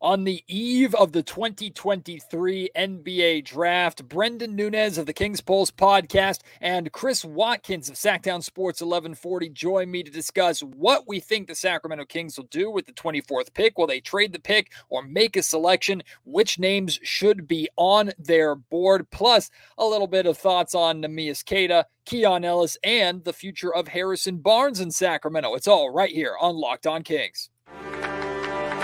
On 0.00 0.22
the 0.22 0.44
eve 0.46 0.94
of 0.94 1.10
the 1.10 1.24
2023 1.24 2.70
NBA 2.76 3.44
draft, 3.44 4.08
Brenden 4.08 4.50
Nunes 4.50 4.96
of 4.96 5.06
the 5.06 5.12
Kings 5.12 5.40
Pulse 5.40 5.72
podcast 5.72 6.42
and 6.60 6.92
Chris 6.92 7.24
Watkins 7.24 7.88
of 7.88 7.96
Sactown 7.96 8.44
Sports 8.44 8.80
1140 8.80 9.48
join 9.48 9.90
me 9.90 10.04
to 10.04 10.10
discuss 10.10 10.60
what 10.60 11.08
we 11.08 11.18
think 11.18 11.48
the 11.48 11.54
Sacramento 11.56 12.04
Kings 12.04 12.36
will 12.36 12.44
do 12.44 12.70
with 12.70 12.86
the 12.86 12.92
24th 12.92 13.52
pick. 13.54 13.76
Will 13.76 13.88
they 13.88 13.98
trade 13.98 14.32
the 14.32 14.38
pick 14.38 14.70
or 14.88 15.02
make 15.02 15.36
a 15.36 15.42
selection? 15.42 16.04
Which 16.22 16.60
names 16.60 17.00
should 17.02 17.48
be 17.48 17.68
on 17.74 18.12
their 18.20 18.54
board? 18.54 19.10
Plus, 19.10 19.50
a 19.78 19.84
little 19.84 20.06
bit 20.06 20.26
of 20.26 20.38
thoughts 20.38 20.76
on 20.76 21.02
Neemias 21.02 21.44
Queta, 21.44 21.86
Keon 22.04 22.44
Ellis, 22.44 22.76
and 22.84 23.24
the 23.24 23.32
future 23.32 23.74
of 23.74 23.88
Harrison 23.88 24.36
Barnes 24.36 24.78
in 24.78 24.92
Sacramento. 24.92 25.56
It's 25.56 25.66
all 25.66 25.90
right 25.90 26.12
here 26.12 26.36
on 26.40 26.54
Locked 26.54 26.86
On 26.86 27.02
Kings. 27.02 27.50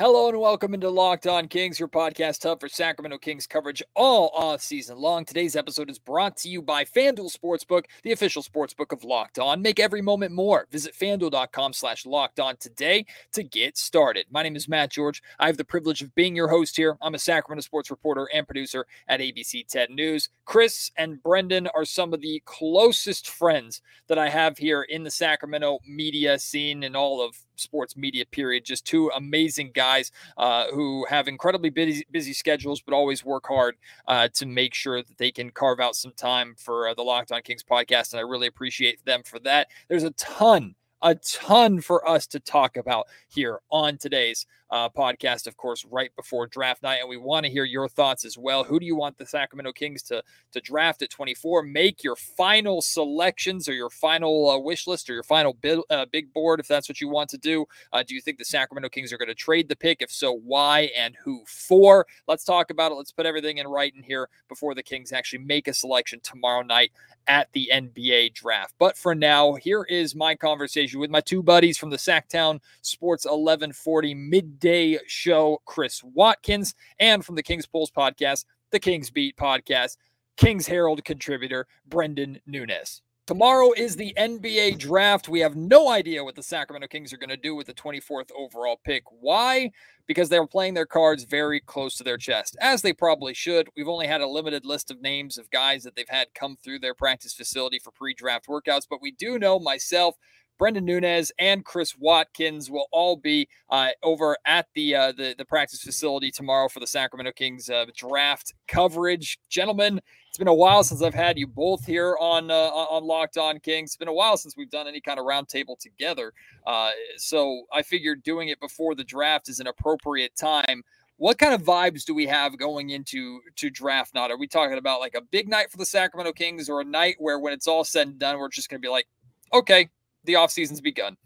Hello 0.00 0.28
and 0.28 0.38
welcome 0.38 0.74
into 0.74 0.88
Locked 0.88 1.26
On 1.26 1.48
Kings, 1.48 1.80
your 1.80 1.88
podcast 1.88 2.44
hub 2.44 2.60
for 2.60 2.68
Sacramento 2.68 3.18
Kings 3.18 3.48
coverage 3.48 3.82
all 3.96 4.30
off 4.32 4.62
season 4.62 4.96
long. 4.96 5.24
Today's 5.24 5.56
episode 5.56 5.90
is 5.90 5.98
brought 5.98 6.36
to 6.36 6.48
you 6.48 6.62
by 6.62 6.84
FanDuel 6.84 7.36
Sportsbook, 7.36 7.86
the 8.04 8.12
official 8.12 8.44
sportsbook 8.44 8.92
of 8.92 9.02
Locked 9.02 9.40
On. 9.40 9.60
Make 9.60 9.80
every 9.80 10.00
moment 10.00 10.30
more. 10.30 10.68
Visit 10.70 10.94
fanduel.com 10.94 11.72
slash 11.72 12.06
locked 12.06 12.38
on 12.38 12.56
today 12.58 13.06
to 13.32 13.42
get 13.42 13.76
started. 13.76 14.26
My 14.30 14.44
name 14.44 14.54
is 14.54 14.68
Matt 14.68 14.92
George. 14.92 15.20
I 15.40 15.48
have 15.48 15.56
the 15.56 15.64
privilege 15.64 16.00
of 16.00 16.14
being 16.14 16.36
your 16.36 16.46
host 16.46 16.76
here. 16.76 16.96
I'm 17.02 17.16
a 17.16 17.18
Sacramento 17.18 17.62
sports 17.62 17.90
reporter 17.90 18.28
and 18.32 18.46
producer 18.46 18.86
at 19.08 19.18
ABC 19.18 19.66
10 19.66 19.96
News. 19.96 20.28
Chris 20.44 20.92
and 20.96 21.20
Brendan 21.20 21.66
are 21.74 21.84
some 21.84 22.14
of 22.14 22.20
the 22.20 22.40
closest 22.44 23.28
friends 23.28 23.82
that 24.06 24.16
I 24.16 24.28
have 24.28 24.58
here 24.58 24.82
in 24.82 25.02
the 25.02 25.10
Sacramento 25.10 25.80
media 25.88 26.38
scene 26.38 26.84
and 26.84 26.94
all 26.94 27.20
of 27.20 27.34
sports 27.56 27.96
media 27.96 28.24
period. 28.24 28.64
Just 28.64 28.86
two 28.86 29.10
amazing 29.16 29.72
guys 29.74 29.87
uh, 30.36 30.66
who 30.72 31.06
have 31.08 31.28
incredibly 31.28 31.70
busy, 31.70 32.06
busy 32.10 32.32
schedules, 32.32 32.80
but 32.80 32.94
always 32.94 33.24
work 33.24 33.46
hard 33.46 33.76
uh, 34.06 34.28
to 34.34 34.46
make 34.46 34.74
sure 34.74 35.02
that 35.02 35.18
they 35.18 35.30
can 35.30 35.50
carve 35.50 35.80
out 35.80 35.96
some 35.96 36.12
time 36.12 36.54
for 36.56 36.88
uh, 36.88 36.94
the 36.94 37.02
Locked 37.02 37.32
On 37.32 37.42
Kings 37.42 37.64
podcast. 37.68 38.12
And 38.12 38.20
I 38.20 38.22
really 38.22 38.46
appreciate 38.46 39.04
them 39.04 39.22
for 39.24 39.38
that. 39.40 39.68
There's 39.88 40.04
a 40.04 40.10
ton 40.10 40.74
a 41.02 41.14
ton 41.14 41.80
for 41.80 42.08
us 42.08 42.26
to 42.26 42.40
talk 42.40 42.76
about 42.76 43.06
here 43.28 43.60
on 43.70 43.96
today's 43.98 44.46
uh, 44.70 44.88
podcast, 44.88 45.46
of 45.46 45.56
course, 45.56 45.84
right 45.90 46.14
before 46.16 46.46
draft 46.46 46.82
night. 46.82 46.98
And 47.00 47.08
we 47.08 47.16
want 47.16 47.46
to 47.46 47.52
hear 47.52 47.64
your 47.64 47.88
thoughts 47.88 48.24
as 48.24 48.36
well. 48.36 48.64
Who 48.64 48.78
do 48.78 48.86
you 48.86 48.96
want 48.96 49.18
the 49.18 49.26
Sacramento 49.26 49.72
Kings 49.72 50.02
to, 50.04 50.22
to 50.52 50.60
draft 50.60 51.02
at 51.02 51.10
24? 51.10 51.62
Make 51.62 52.04
your 52.04 52.16
final 52.16 52.82
selections 52.82 53.68
or 53.68 53.72
your 53.72 53.90
final 53.90 54.50
uh, 54.50 54.58
wish 54.58 54.86
list 54.86 55.08
or 55.08 55.14
your 55.14 55.22
final 55.22 55.54
big, 55.54 55.80
uh, 55.90 56.06
big 56.06 56.32
board 56.32 56.60
if 56.60 56.68
that's 56.68 56.88
what 56.88 57.00
you 57.00 57.08
want 57.08 57.30
to 57.30 57.38
do. 57.38 57.66
Uh, 57.92 58.02
do 58.06 58.14
you 58.14 58.20
think 58.20 58.38
the 58.38 58.44
Sacramento 58.44 58.88
Kings 58.88 59.12
are 59.12 59.18
going 59.18 59.28
to 59.28 59.34
trade 59.34 59.68
the 59.68 59.76
pick? 59.76 60.02
If 60.02 60.10
so, 60.10 60.32
why 60.32 60.90
and 60.96 61.16
who 61.24 61.42
for? 61.46 62.06
Let's 62.26 62.44
talk 62.44 62.70
about 62.70 62.92
it. 62.92 62.96
Let's 62.96 63.12
put 63.12 63.26
everything 63.26 63.58
in 63.58 63.66
writing 63.66 64.02
here 64.02 64.28
before 64.48 64.74
the 64.74 64.82
Kings 64.82 65.12
actually 65.12 65.40
make 65.40 65.68
a 65.68 65.74
selection 65.74 66.20
tomorrow 66.22 66.62
night 66.62 66.92
at 67.28 67.52
the 67.52 67.70
NBA 67.72 68.34
draft. 68.34 68.74
But 68.78 68.96
for 68.96 69.14
now, 69.14 69.54
here 69.54 69.84
is 69.84 70.14
my 70.14 70.34
conversation 70.34 70.98
with 70.98 71.10
my 71.10 71.20
two 71.20 71.42
buddies 71.42 71.76
from 71.78 71.90
the 71.90 71.96
Sactown 71.96 72.60
Sports 72.80 73.26
1140 73.26 74.14
midday 74.58 74.98
show, 75.06 75.60
Chris 75.66 76.02
Watkins, 76.02 76.74
and 76.98 77.24
from 77.24 77.36
the 77.36 77.42
Kings 77.42 77.66
Pulse 77.66 77.92
podcast, 77.92 78.44
the 78.72 78.80
Kings 78.80 79.08
Beat 79.08 79.36
podcast, 79.36 79.96
Kings 80.36 80.66
Herald 80.66 81.04
contributor, 81.04 81.66
Brenden 81.88 82.40
Nunes. 82.44 83.02
Tomorrow 83.28 83.72
is 83.76 83.94
the 83.94 84.12
NBA 84.18 84.78
draft. 84.78 85.28
We 85.28 85.40
have 85.40 85.54
no 85.54 85.90
idea 85.90 86.24
what 86.24 86.34
the 86.34 86.42
Sacramento 86.42 86.88
Kings 86.88 87.12
are 87.12 87.18
going 87.18 87.28
to 87.28 87.36
do 87.36 87.54
with 87.54 87.68
the 87.68 87.74
24th 87.74 88.30
overall 88.36 88.80
pick. 88.82 89.04
Why? 89.20 89.70
Because 90.08 90.28
they're 90.28 90.46
playing 90.46 90.74
their 90.74 90.86
cards 90.86 91.22
very 91.24 91.60
close 91.60 91.96
to 91.96 92.04
their 92.04 92.16
chest, 92.16 92.56
as 92.60 92.82
they 92.82 92.92
probably 92.92 93.34
should. 93.34 93.68
We've 93.76 93.86
only 93.86 94.08
had 94.08 94.22
a 94.22 94.26
limited 94.26 94.64
list 94.64 94.90
of 94.90 95.00
names 95.00 95.38
of 95.38 95.50
guys 95.50 95.84
that 95.84 95.94
they've 95.94 96.08
had 96.08 96.34
come 96.34 96.56
through 96.56 96.80
their 96.80 96.94
practice 96.94 97.34
facility 97.34 97.78
for 97.78 97.92
pre 97.92 98.12
draft 98.12 98.48
workouts, 98.48 98.86
but 98.90 99.02
we 99.02 99.12
do 99.12 99.38
know 99.38 99.60
myself 99.60 100.16
Brenden 100.58 100.82
Nunes 100.82 101.30
and 101.38 101.64
Chris 101.64 101.96
Watkins 101.96 102.70
will 102.70 102.86
all 102.90 103.16
be 103.16 103.48
uh, 103.70 103.90
over 104.02 104.36
at 104.44 104.66
the, 104.74 104.94
uh, 104.94 105.12
the, 105.12 105.34
the 105.38 105.44
practice 105.44 105.82
facility 105.82 106.30
tomorrow 106.30 106.68
for 106.68 106.80
the 106.80 106.86
Sacramento 106.86 107.32
Kings 107.32 107.70
uh, 107.70 107.86
draft 107.96 108.54
coverage. 108.66 109.38
Gentlemen, 109.48 110.00
it's 110.28 110.38
been 110.38 110.48
a 110.48 110.54
while 110.54 110.82
since 110.82 111.02
I've 111.02 111.14
had 111.14 111.38
you 111.38 111.46
both 111.46 111.84
here 111.86 112.16
on 112.20 112.50
uh, 112.50 112.54
on 112.54 113.04
Locked 113.04 113.38
On 113.38 113.58
Kings. 113.60 113.90
It's 113.90 113.96
been 113.96 114.08
a 114.08 114.12
while 114.12 114.36
since 114.36 114.56
we've 114.56 114.70
done 114.70 114.86
any 114.86 115.00
kind 115.00 115.18
of 115.18 115.26
roundtable 115.26 115.78
together. 115.78 116.32
Uh, 116.66 116.90
so 117.16 117.64
I 117.72 117.82
figured 117.82 118.22
doing 118.22 118.48
it 118.48 118.60
before 118.60 118.94
the 118.94 119.04
draft 119.04 119.48
is 119.48 119.60
an 119.60 119.66
appropriate 119.66 120.36
time. 120.36 120.82
What 121.16 121.38
kind 121.38 121.52
of 121.52 121.62
vibes 121.62 122.04
do 122.04 122.14
we 122.14 122.26
have 122.26 122.58
going 122.58 122.90
into 122.90 123.40
to 123.56 123.70
draft 123.70 124.14
night? 124.14 124.30
Are 124.30 124.38
we 124.38 124.46
talking 124.46 124.78
about 124.78 125.00
like 125.00 125.14
a 125.14 125.20
big 125.20 125.48
night 125.48 125.70
for 125.70 125.76
the 125.76 125.86
Sacramento 125.86 126.32
Kings 126.32 126.68
or 126.68 126.80
a 126.80 126.84
night 126.84 127.16
where 127.18 127.40
when 127.40 127.52
it's 127.52 127.66
all 127.66 127.82
said 127.82 128.06
and 128.06 128.18
done, 128.18 128.38
we're 128.38 128.48
just 128.48 128.68
going 128.68 128.80
to 128.80 128.86
be 128.86 128.90
like, 128.90 129.08
okay, 129.52 129.88
the 130.28 130.34
offseason's 130.34 130.80
begun. 130.80 131.16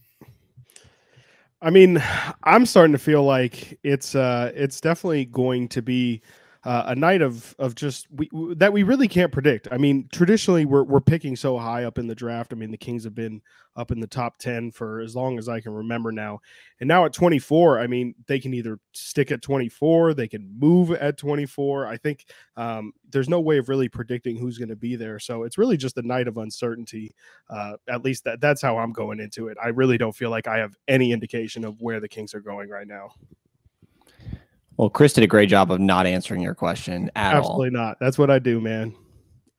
I 1.61 1.69
mean, 1.69 2.03
I'm 2.45 2.65
starting 2.65 2.93
to 2.93 2.99
feel 2.99 3.25
like 3.25 3.79
it's 3.83 4.15
uh 4.15 4.51
it's 4.55 4.81
definitely 4.81 5.27
going 5.27 5.69
to 5.69 5.83
be 5.83 6.23
uh, 6.65 6.85
a 6.87 6.95
night 6.95 7.23
of 7.23 7.55
of 7.59 7.75
just 7.75 8.07
we, 8.11 8.29
that 8.55 8.73
we 8.73 8.83
really 8.83 9.09
can't 9.09 9.33
predict. 9.33 9.69
I 9.71 9.79
mean, 9.79 10.09
traditionally 10.13 10.65
we're 10.65 10.85
we're 10.85 11.01
picking 11.01 11.35
so 11.35 11.59
high 11.59 11.85
up 11.85 11.99
in 11.99 12.07
the 12.07 12.15
draft. 12.15 12.53
I 12.53 12.57
mean, 12.57 12.71
the 12.71 12.77
Kings 12.77 13.05
have 13.05 13.15
been 13.15 13.43
up 13.77 13.91
in 13.91 14.01
the 14.01 14.07
top 14.07 14.37
10 14.39 14.71
for 14.71 15.01
as 15.01 15.17
long 15.17 15.39
as 15.39 15.49
I 15.49 15.61
can 15.61 15.73
remember 15.73 16.13
now. 16.13 16.41
And 16.81 16.89
now 16.89 17.05
at 17.05 17.13
24, 17.13 17.81
I 17.81 17.87
mean, 17.87 18.15
they 18.27 18.39
can 18.39 18.53
either 18.53 18.79
stick 18.93 19.33
at 19.33 19.43
24, 19.43 20.15
they 20.15 20.29
can 20.29 20.55
move 20.59 20.91
at 20.93 21.17
24. 21.17 21.87
I 21.87 21.97
think 21.97 22.27
um, 22.57 22.93
there's 23.11 23.29
no 23.29 23.41
way 23.41 23.59
of 23.59 23.69
really 23.69 23.89
predicting 23.89 24.37
who's 24.37 24.59
going 24.59 24.69
to 24.69 24.77
be 24.77 24.97
there. 24.97 25.19
So 25.19 25.45
it's 25.45 25.59
really 25.59 25.77
just 25.77 25.97
a 25.97 26.03
night 26.03 26.29
of 26.29 26.37
uncertainty. 26.37 27.15
Uh, 27.49 27.75
at 27.89 28.05
least 28.05 28.25
that, 28.25 28.41
that's 28.41 28.63
how 28.63 28.79
I'm 28.79 28.93
going 28.93 29.21
into 29.21 29.49
it. 29.49 29.57
I 29.63 29.69
really 29.69 29.99
don't 29.99 30.15
feel 30.15 30.31
like 30.31 30.47
I 30.47 30.59
have 30.59 30.77
any 30.87 31.13
indication 31.13 31.65
of 31.65 31.81
where 31.81 32.01
the 32.01 32.09
Kings 32.09 32.35
are 32.35 32.41
going 32.41 32.69
right 32.69 32.87
now. 32.87 33.13
Well, 34.77 34.91
Chris 34.91 35.13
did 35.13 35.25
a 35.25 35.29
great 35.29 35.49
job 35.49 35.71
of 35.71 35.81
not 35.81 36.07
answering 36.07 36.41
your 36.41 36.55
question 36.55 37.11
at 37.15 37.35
all. 37.35 37.41
Absolutely 37.41 37.79
all. 37.79 37.85
not. 37.87 37.99
That's 38.01 38.19
what 38.19 38.31
I 38.31 38.39
do, 38.39 38.61
man. 38.61 38.95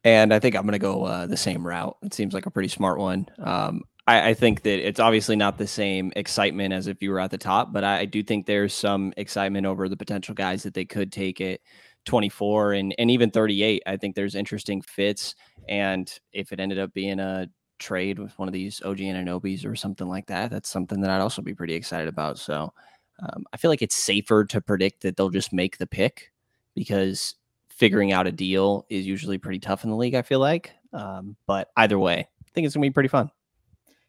And 0.03 0.33
I 0.33 0.39
think 0.39 0.55
I'm 0.55 0.63
going 0.63 0.73
to 0.73 0.79
go 0.79 1.05
uh, 1.05 1.27
the 1.27 1.37
same 1.37 1.65
route. 1.65 1.95
It 2.01 2.13
seems 2.13 2.33
like 2.33 2.45
a 2.45 2.51
pretty 2.51 2.67
smart 2.67 2.99
one. 2.99 3.27
Um, 3.39 3.83
I, 4.05 4.29
I, 4.29 4.33
think 4.33 4.63
that 4.63 4.85
it's 4.85 4.99
obviously 4.99 5.37
not 5.37 5.57
the 5.57 5.67
same 5.67 6.11
excitement 6.17 6.73
as 6.73 6.87
if 6.87 7.01
you 7.01 7.11
were 7.11 7.21
at 7.21 7.31
the 7.31 7.37
top, 7.37 7.71
but 7.71 7.85
I, 7.85 7.99
I, 7.99 8.05
do 8.05 8.21
think 8.21 8.45
there's 8.45 8.73
some 8.73 9.13
excitement 9.15 9.65
over 9.65 9.87
the 9.87 9.95
potential 9.95 10.35
guys 10.35 10.63
that 10.63 10.73
they 10.73 10.83
could 10.83 11.09
take 11.09 11.39
at 11.39 11.61
24 12.05 12.73
and, 12.73 12.95
and 12.97 13.09
even 13.09 13.31
38. 13.31 13.83
I 13.85 13.95
think 13.95 14.15
there's 14.15 14.35
interesting 14.35 14.81
fits. 14.81 15.35
And 15.69 16.11
if 16.33 16.51
it 16.51 16.59
ended 16.59 16.79
up 16.79 16.93
being 16.93 17.21
a 17.21 17.47
trade 17.79 18.19
with 18.19 18.37
one 18.37 18.49
of 18.49 18.53
these 18.53 18.81
OG 18.83 18.97
Anunobys 18.97 19.65
or 19.65 19.75
something 19.75 20.07
like 20.07 20.25
that, 20.27 20.51
that's 20.51 20.69
something 20.69 20.99
that 20.99 21.09
I'd 21.09 21.21
also 21.21 21.41
be 21.41 21.55
pretty 21.55 21.73
excited 21.73 22.09
about. 22.09 22.37
So 22.39 22.73
um, 23.19 23.45
I 23.53 23.57
feel 23.57 23.69
like 23.69 23.81
it's 23.81 23.95
safer 23.95 24.45
to 24.45 24.61
predict 24.61 25.01
that 25.01 25.17
they'll 25.17 25.29
just 25.29 25.53
make 25.53 25.77
the 25.77 25.87
pick 25.87 26.31
because 26.75 27.35
figuring 27.69 28.11
out 28.11 28.27
a 28.27 28.31
deal 28.31 28.85
is 28.89 29.05
usually 29.05 29.37
pretty 29.37 29.59
tough 29.59 29.83
in 29.83 29.89
the 29.89 29.95
league. 29.95 30.15
I 30.15 30.21
feel 30.21 30.39
like, 30.39 30.71
um, 30.91 31.35
but 31.45 31.69
either 31.77 31.99
way, 31.99 32.19
I 32.19 32.49
think 32.53 32.65
it's 32.65 32.75
gonna 32.75 32.85
be 32.85 32.91
pretty 32.91 33.09
fun. 33.09 33.31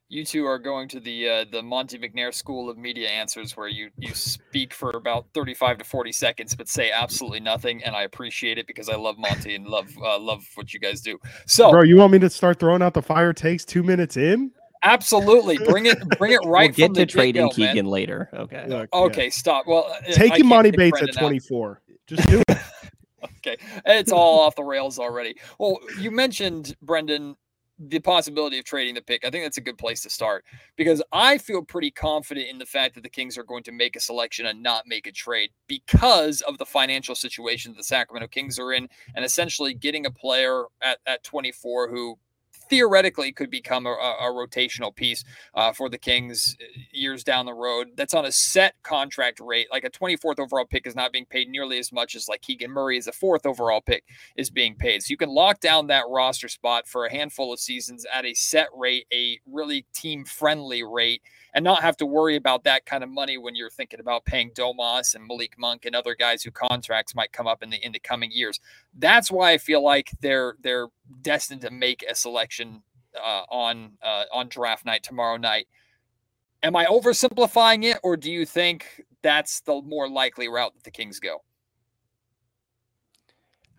You 0.09 0.25
two 0.25 0.45
are 0.45 0.59
going 0.59 0.89
to 0.89 1.01
the 1.01 1.29
uh, 1.29 1.45
the 1.51 1.63
Monte 1.63 1.99
McNair 1.99 2.33
School 2.33 2.69
of 2.69 2.77
Media 2.77 3.09
Answers, 3.09 3.57
where 3.57 3.69
you 3.69 3.91
you 3.97 4.15
speak 4.15 4.75
for 4.75 4.91
about 4.91 5.27
thirty 5.33 5.55
five 5.55 5.79
to 5.79 5.85
forty 5.85 6.13
seconds, 6.13 6.55
but 6.55 6.69
say 6.69 6.91
absolutely 6.91 7.41
nothing, 7.41 7.83
and 7.83 7.97
I 7.97 8.03
appreciate 8.03 8.59
it 8.59 8.67
because 8.67 8.89
I 8.89 8.97
love 8.97 9.19
Monte 9.19 9.55
and 9.55 9.67
love 9.67 9.91
uh, 10.01 10.19
love 10.19 10.45
what 10.55 10.75
you 10.75 10.81
guys 10.81 11.01
do. 11.01 11.19
So, 11.47 11.71
bro, 11.71 11.83
you 11.83 11.97
want 11.97 12.13
me 12.13 12.19
to 12.21 12.31
start 12.31 12.61
throwing 12.61 12.83
out 12.83 12.95
the 12.95 13.03
fire 13.03 13.33
takes 13.33 13.65
two 13.65 13.83
minutes 13.83 14.17
in? 14.17 14.53
Absolutely, 14.85 15.59
bring 15.67 15.87
it, 15.87 15.99
bring 16.19 16.33
it 16.33 16.41
right. 16.45 16.77
we'll 16.77 16.89
get 16.89 16.95
to 16.95 17.07
trading 17.07 17.49
Keegan 17.51 17.77
man. 17.77 17.87
later. 17.87 18.29
Okay. 18.33 18.67
Look, 18.69 18.93
okay, 18.93 19.25
yeah. 19.25 19.31
stop. 19.31 19.67
Well, 19.67 19.91
uh, 19.91 20.13
taking 20.13 20.47
Monty 20.47 20.71
Bates 20.71 21.01
at 21.03 21.15
twenty 21.15 21.39
four. 21.39 21.81
Just 22.07 22.29
do 22.29 22.43
it. 22.49 22.59
okay, 23.39 23.57
it's 23.87 24.13
all 24.13 24.41
off 24.41 24.55
the 24.55 24.65
rails 24.65 24.99
already. 24.99 25.37
Well, 25.59 25.79
you 25.99 26.11
mentioned 26.11 26.77
Brenden 26.85 27.37
the 27.79 27.99
possibility 27.99 28.59
of 28.59 28.65
trading 28.65 28.95
the 28.95 29.03
pick. 29.03 29.25
I 29.25 29.31
think 29.31 29.45
that's 29.45 29.57
a 29.57 29.63
good 29.63 29.79
place 29.79 30.01
to 30.03 30.11
start 30.11 30.45
because 30.77 31.03
I 31.13 31.39
feel 31.39 31.63
pretty 31.63 31.91
confident 31.91 32.49
in 32.49 32.59
the 32.59 32.67
fact 32.67 32.95
that 32.95 33.03
the 33.03 33.09
Kings 33.09 33.37
are 33.37 33.43
going 33.43 33.65
to 33.65 33.73
make 33.73 33.97
a 33.97 34.01
selection 34.01 34.47
and 34.47 34.63
not 34.63 34.87
make 34.87 35.07
a 35.07 35.13
trade 35.13 35.51
because 35.67 36.41
of 36.43 36.59
the 36.59 36.67
financial 36.67 37.15
situation 37.15 37.73
that 37.73 37.79
the 37.79 37.85
Sacramento 37.85 38.29
Kings 38.29 38.59
are 38.59 38.73
in 38.73 38.89
and 39.17 39.25
essentially 39.25 39.75
getting 39.75 40.07
a 40.07 40.11
player 40.11 40.65
at, 40.83 40.99
at 41.07 41.25
24 41.25 41.91
who 41.91 42.17
theoretically 42.69 43.33
could 43.33 43.51
become 43.51 43.87
a, 43.87 43.91
a 43.91 44.31
rotational 44.33 44.95
piece 44.95 45.25
uh, 45.55 45.73
for 45.73 45.89
the 45.89 45.99
Kings 45.99 46.57
uh, 46.61 46.65
years 46.93 47.25
down 47.25 47.47
the 47.47 47.55
road. 47.55 47.89
That's 47.97 48.15
on 48.15 48.25
a 48.25 48.33
set 48.33 48.75
contract 48.83 49.41
rate. 49.41 49.69
Like 49.71 49.85
a 49.85 49.91
24th 49.91 50.39
overall 50.39 50.67
pick 50.67 50.87
is 50.87 50.95
not 50.95 51.13
being 51.13 51.27
paid 51.27 51.49
nearly 51.49 51.79
as 51.79 51.93
much 51.93 52.15
as 52.15 52.29
like 52.29 52.43
Keegan 52.43 52.71
Murray 52.71 52.99
as 52.99 53.07
a 53.07 53.13
fourth 53.13 53.47
overall 53.47 53.81
pick 53.81 54.05
is 54.37 54.51
being 54.51 54.75
paid. 54.75 55.03
So 55.03 55.11
you 55.11 55.17
can 55.17 55.31
lock 55.31 55.61
down 55.61 55.87
that 55.89 56.05
roster 56.09 56.49
spot 56.49 56.87
for 56.87 57.07
a 57.07 57.13
handful 57.13 57.53
of 57.53 57.61
seasons 57.61 58.07
at 58.13 58.25
a 58.25 58.35
set 58.35 58.69
rate, 58.75 59.07
a 59.13 59.39
really 59.47 59.87
team 59.95 60.25
friendly 60.25 60.83
rate 60.83 61.23
and 61.55 61.63
not 61.63 61.83
have 61.83 61.97
to 61.97 62.07
worry 62.07 62.35
about 62.37 62.65
that 62.65 62.85
kind 62.85 63.05
of 63.05 63.11
money 63.11 63.39
when 63.39 63.55
you're 63.55 63.71
thinking 63.71 64.01
about 64.01 64.25
paying 64.25 64.51
Domas 64.51 65.15
and 65.15 65.25
Malik 65.27 65.55
Monk 65.57 65.87
and 65.87 65.95
other 65.95 66.17
guys 66.17 66.43
who 66.43 66.51
contracts 66.51 67.15
might 67.15 67.33
come 67.33 67.47
up 67.47 67.63
in 67.63 67.71
the 67.71 67.85
in 67.85 67.93
the 67.93 68.01
coming 68.01 68.31
years. 68.33 68.61
That's 68.99 69.31
why 69.31 69.53
I 69.53 69.59
feel 69.59 69.83
like 69.83 70.11
they're 70.21 70.57
they're 70.61 70.89
destined 71.23 71.61
to 71.63 71.71
make 71.71 72.05
a 72.09 72.15
selection 72.15 72.83
uh, 73.17 73.43
on 73.49 73.93
uh, 74.03 74.25
on 74.33 74.49
draft 74.49 74.85
night 74.85 75.05
tomorrow 75.05 75.37
night. 75.37 75.69
Am 76.63 76.75
I 76.75 76.87
oversimplifying 76.87 77.85
it, 77.85 77.99
or 78.03 78.17
do 78.17 78.33
you 78.33 78.45
think 78.45 79.05
that's 79.23 79.61
the 79.61 79.81
more 79.83 80.09
likely 80.09 80.49
route 80.49 80.75
that 80.75 80.83
the 80.83 80.91
Kings 80.91 81.21
go? 81.21 81.43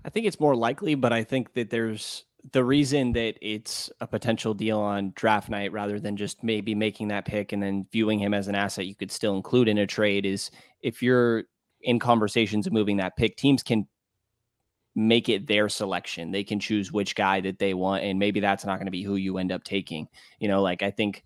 I 0.06 0.10
think 0.10 0.28
it's 0.28 0.39
more 0.39 0.56
likely, 0.56 0.94
but 0.94 1.12
I 1.12 1.24
think 1.24 1.54
that 1.54 1.71
there's 1.71 2.25
the 2.51 2.63
reason 2.63 3.12
that 3.13 3.36
it's 3.42 3.89
a 4.01 4.07
potential 4.07 4.53
deal 4.53 4.80
on 4.80 5.13
draft 5.15 5.50
night 5.50 5.71
rather 5.71 6.00
than 6.00 6.15
just 6.15 6.44
maybe 6.44 6.75
making 6.75 7.07
that 7.07 7.25
pick 7.25 7.51
and 7.51 7.63
then 7.63 7.88
viewing 7.92 8.19
him 8.19 8.33
as 8.33 8.47
an 8.47 8.56
asset 8.56 8.86
you 8.86 8.95
could 8.95 9.12
still 9.12 9.36
include 9.36 9.68
in 9.68 9.80
a 9.80 9.88
trade 9.88 10.25
is 10.25 10.51
if 10.81 11.01
you're 11.01 11.45
in 11.81 12.00
conversations 12.00 12.68
of 12.68 12.74
moving 12.74 12.97
that 12.97 13.15
pick, 13.15 13.38
teams 13.38 13.63
can 13.63 13.88
make 14.95 15.30
it 15.30 15.47
their 15.47 15.69
selection. 15.69 16.31
They 16.31 16.44
can 16.44 16.59
choose 16.59 16.92
which 16.92 17.15
guy 17.15 17.42
that 17.42 17.59
they 17.59 17.74
want, 17.74 18.03
and 18.03 18.19
maybe 18.19 18.39
that's 18.39 18.65
not 18.65 18.77
going 18.77 18.88
to 18.88 18.92
be 18.92 19.03
who 19.03 19.15
you 19.15 19.38
end 19.38 19.51
up 19.51 19.63
taking. 19.63 20.07
You 20.39 20.47
know, 20.47 20.62
like 20.62 20.83
I 20.83 20.92
think 20.92 21.24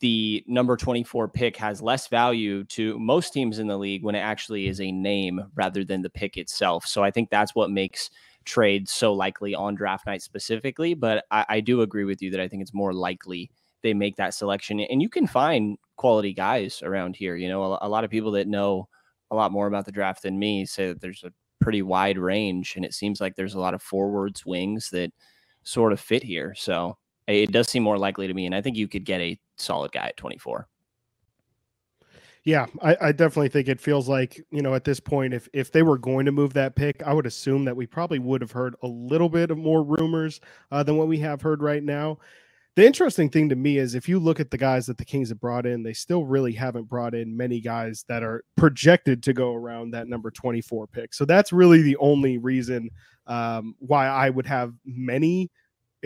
the 0.00 0.44
number 0.46 0.76
24 0.76 1.28
pick 1.28 1.56
has 1.56 1.80
less 1.80 2.08
value 2.08 2.64
to 2.64 2.98
most 2.98 3.32
teams 3.32 3.58
in 3.58 3.68
the 3.68 3.78
league 3.78 4.02
when 4.02 4.14
it 4.14 4.20
actually 4.20 4.66
is 4.66 4.80
a 4.80 4.90
name 4.90 5.40
rather 5.54 5.84
than 5.84 6.02
the 6.02 6.10
pick 6.10 6.36
itself. 6.36 6.86
So 6.86 7.04
I 7.04 7.10
think 7.10 7.30
that's 7.30 7.54
what 7.54 7.70
makes 7.70 8.10
trade 8.46 8.88
so 8.88 9.12
likely 9.12 9.54
on 9.54 9.74
draft 9.74 10.06
night 10.06 10.22
specifically. 10.22 10.94
But 10.94 11.24
I, 11.30 11.44
I 11.48 11.60
do 11.60 11.82
agree 11.82 12.04
with 12.04 12.22
you 12.22 12.30
that 12.30 12.40
I 12.40 12.48
think 12.48 12.62
it's 12.62 12.72
more 12.72 12.94
likely 12.94 13.50
they 13.82 13.92
make 13.92 14.16
that 14.16 14.34
selection. 14.34 14.80
And 14.80 15.02
you 15.02 15.08
can 15.08 15.26
find 15.26 15.76
quality 15.96 16.32
guys 16.32 16.82
around 16.82 17.16
here. 17.16 17.36
You 17.36 17.48
know, 17.48 17.74
a, 17.74 17.78
a 17.82 17.88
lot 17.88 18.04
of 18.04 18.10
people 18.10 18.30
that 18.32 18.48
know 18.48 18.88
a 19.30 19.36
lot 19.36 19.52
more 19.52 19.66
about 19.66 19.84
the 19.84 19.92
draft 19.92 20.22
than 20.22 20.38
me 20.38 20.64
say 20.64 20.88
that 20.88 21.00
there's 21.00 21.24
a 21.24 21.32
pretty 21.60 21.82
wide 21.82 22.18
range, 22.18 22.76
and 22.76 22.84
it 22.84 22.94
seems 22.94 23.20
like 23.20 23.34
there's 23.34 23.54
a 23.54 23.60
lot 23.60 23.74
of 23.74 23.82
forwards, 23.82 24.46
wings 24.46 24.90
that 24.90 25.12
sort 25.64 25.92
of 25.92 26.00
fit 26.00 26.22
here. 26.22 26.54
So 26.56 26.96
it 27.26 27.50
does 27.50 27.68
seem 27.68 27.82
more 27.82 27.98
likely 27.98 28.28
to 28.28 28.34
me, 28.34 28.46
and 28.46 28.54
I 28.54 28.62
think 28.62 28.76
you 28.76 28.88
could 28.88 29.04
get 29.04 29.20
a 29.20 29.38
solid 29.56 29.92
guy 29.92 30.08
at 30.08 30.16
24. 30.16 30.68
Yeah, 32.46 32.66
I, 32.80 32.96
I, 33.00 33.12
definitely 33.12 33.48
think 33.48 33.66
it 33.66 33.80
feels 33.80 34.08
like 34.08 34.40
you 34.52 34.62
know 34.62 34.76
at 34.76 34.84
this 34.84 35.00
point, 35.00 35.34
if 35.34 35.48
if 35.52 35.72
they 35.72 35.82
were 35.82 35.98
going 35.98 36.26
to 36.26 36.32
move 36.32 36.54
that 36.54 36.76
pick, 36.76 37.02
I 37.02 37.12
would 37.12 37.26
assume 37.26 37.64
that 37.64 37.74
we 37.74 37.86
probably 37.86 38.20
would 38.20 38.40
have 38.40 38.52
heard 38.52 38.76
a 38.84 38.86
little 38.86 39.28
bit 39.28 39.50
of 39.50 39.58
more 39.58 39.82
rumors 39.82 40.40
uh, 40.70 40.84
than 40.84 40.96
what 40.96 41.08
we 41.08 41.18
have 41.18 41.42
heard 41.42 41.60
right 41.60 41.82
now. 41.82 42.20
The 42.76 42.86
interesting 42.86 43.30
thing 43.30 43.48
to 43.48 43.56
me 43.56 43.78
is 43.78 43.96
if 43.96 44.08
you 44.08 44.20
look 44.20 44.38
at 44.38 44.52
the 44.52 44.58
guys 44.58 44.86
that 44.86 44.96
the 44.96 45.04
Kings 45.04 45.30
have 45.30 45.40
brought 45.40 45.66
in, 45.66 45.82
they 45.82 45.92
still 45.92 46.24
really 46.24 46.52
haven't 46.52 46.88
brought 46.88 47.16
in 47.16 47.36
many 47.36 47.60
guys 47.60 48.04
that 48.06 48.22
are 48.22 48.44
projected 48.56 49.24
to 49.24 49.32
go 49.32 49.52
around 49.52 49.90
that 49.90 50.06
number 50.06 50.30
24 50.30 50.86
pick. 50.86 51.14
So 51.14 51.24
that's 51.24 51.52
really 51.52 51.82
the 51.82 51.96
only 51.96 52.38
reason 52.38 52.90
um, 53.26 53.74
why 53.80 54.06
I 54.06 54.30
would 54.30 54.46
have 54.46 54.72
many 54.84 55.50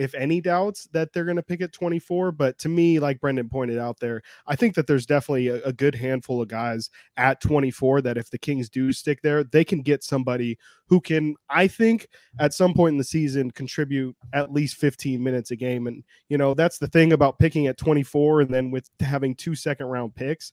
if 0.01 0.15
any 0.15 0.41
doubts 0.41 0.87
that 0.93 1.13
they're 1.13 1.25
going 1.25 1.37
to 1.37 1.43
pick 1.43 1.61
at 1.61 1.71
24. 1.71 2.31
But 2.31 2.57
to 2.59 2.69
me, 2.69 2.99
like 2.99 3.19
Brenden 3.19 3.51
pointed 3.51 3.77
out 3.77 3.99
there, 3.99 4.23
I 4.47 4.55
think 4.55 4.73
that 4.75 4.87
there's 4.87 5.05
definitely 5.05 5.49
a, 5.49 5.61
a, 5.63 5.71
good 5.71 5.93
handful 5.93 6.41
of 6.41 6.47
guys 6.47 6.89
at 7.17 7.39
24 7.39 8.01
that 8.01 8.17
if 8.17 8.31
the 8.31 8.39
Kings 8.39 8.67
do 8.67 8.91
stick 8.91 9.21
there, 9.21 9.43
they 9.43 9.63
can 9.63 9.81
get 9.81 10.03
somebody 10.03 10.57
who 10.87 10.99
can, 10.99 11.35
I 11.49 11.67
think, 11.67 12.07
at 12.39 12.53
some 12.53 12.73
point 12.73 12.93
in 12.93 12.97
the 12.97 13.03
season 13.03 13.51
contribute 13.51 14.15
at 14.33 14.51
least 14.51 14.77
15 14.77 15.23
minutes 15.23 15.51
a 15.51 15.55
game. 15.55 15.85
And, 15.85 16.03
you 16.29 16.37
know, 16.37 16.55
that's 16.55 16.79
the 16.79 16.87
thing 16.87 17.13
about 17.13 17.37
picking 17.37 17.67
at 17.67 17.77
24 17.77 18.41
and 18.41 18.53
then 18.53 18.71
with 18.71 18.89
having 18.99 19.35
two 19.35 19.53
second 19.53 19.85
round 19.85 20.15
picks 20.15 20.51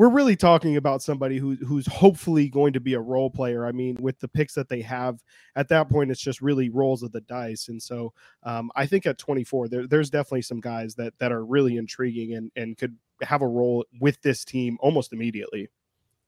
we're 0.00 0.08
really 0.08 0.34
talking 0.34 0.78
about 0.78 1.02
somebody 1.02 1.36
who, 1.36 1.56
who's 1.56 1.86
hopefully 1.86 2.48
going 2.48 2.72
to 2.72 2.80
be 2.80 2.94
a 2.94 3.00
role 3.00 3.28
player. 3.28 3.66
I 3.66 3.72
mean, 3.72 3.98
with 4.00 4.18
the 4.18 4.28
picks 4.28 4.54
that 4.54 4.66
they 4.66 4.80
have 4.80 5.22
at 5.56 5.68
that 5.68 5.90
point, 5.90 6.10
it's 6.10 6.22
just 6.22 6.40
really 6.40 6.70
rolls 6.70 7.02
of 7.02 7.12
the 7.12 7.20
dice. 7.20 7.68
And 7.68 7.82
so 7.82 8.14
um, 8.44 8.72
I 8.74 8.86
think 8.86 9.04
at 9.04 9.18
24, 9.18 9.68
there, 9.68 9.86
there's 9.86 10.08
definitely 10.08 10.40
some 10.40 10.58
guys 10.58 10.94
that 10.94 11.12
that 11.18 11.32
are 11.32 11.44
really 11.44 11.76
intriguing 11.76 12.32
and, 12.32 12.50
and 12.56 12.78
could 12.78 12.96
have 13.20 13.42
a 13.42 13.46
role 13.46 13.84
with 14.00 14.18
this 14.22 14.42
team 14.42 14.78
almost 14.80 15.12
immediately. 15.12 15.68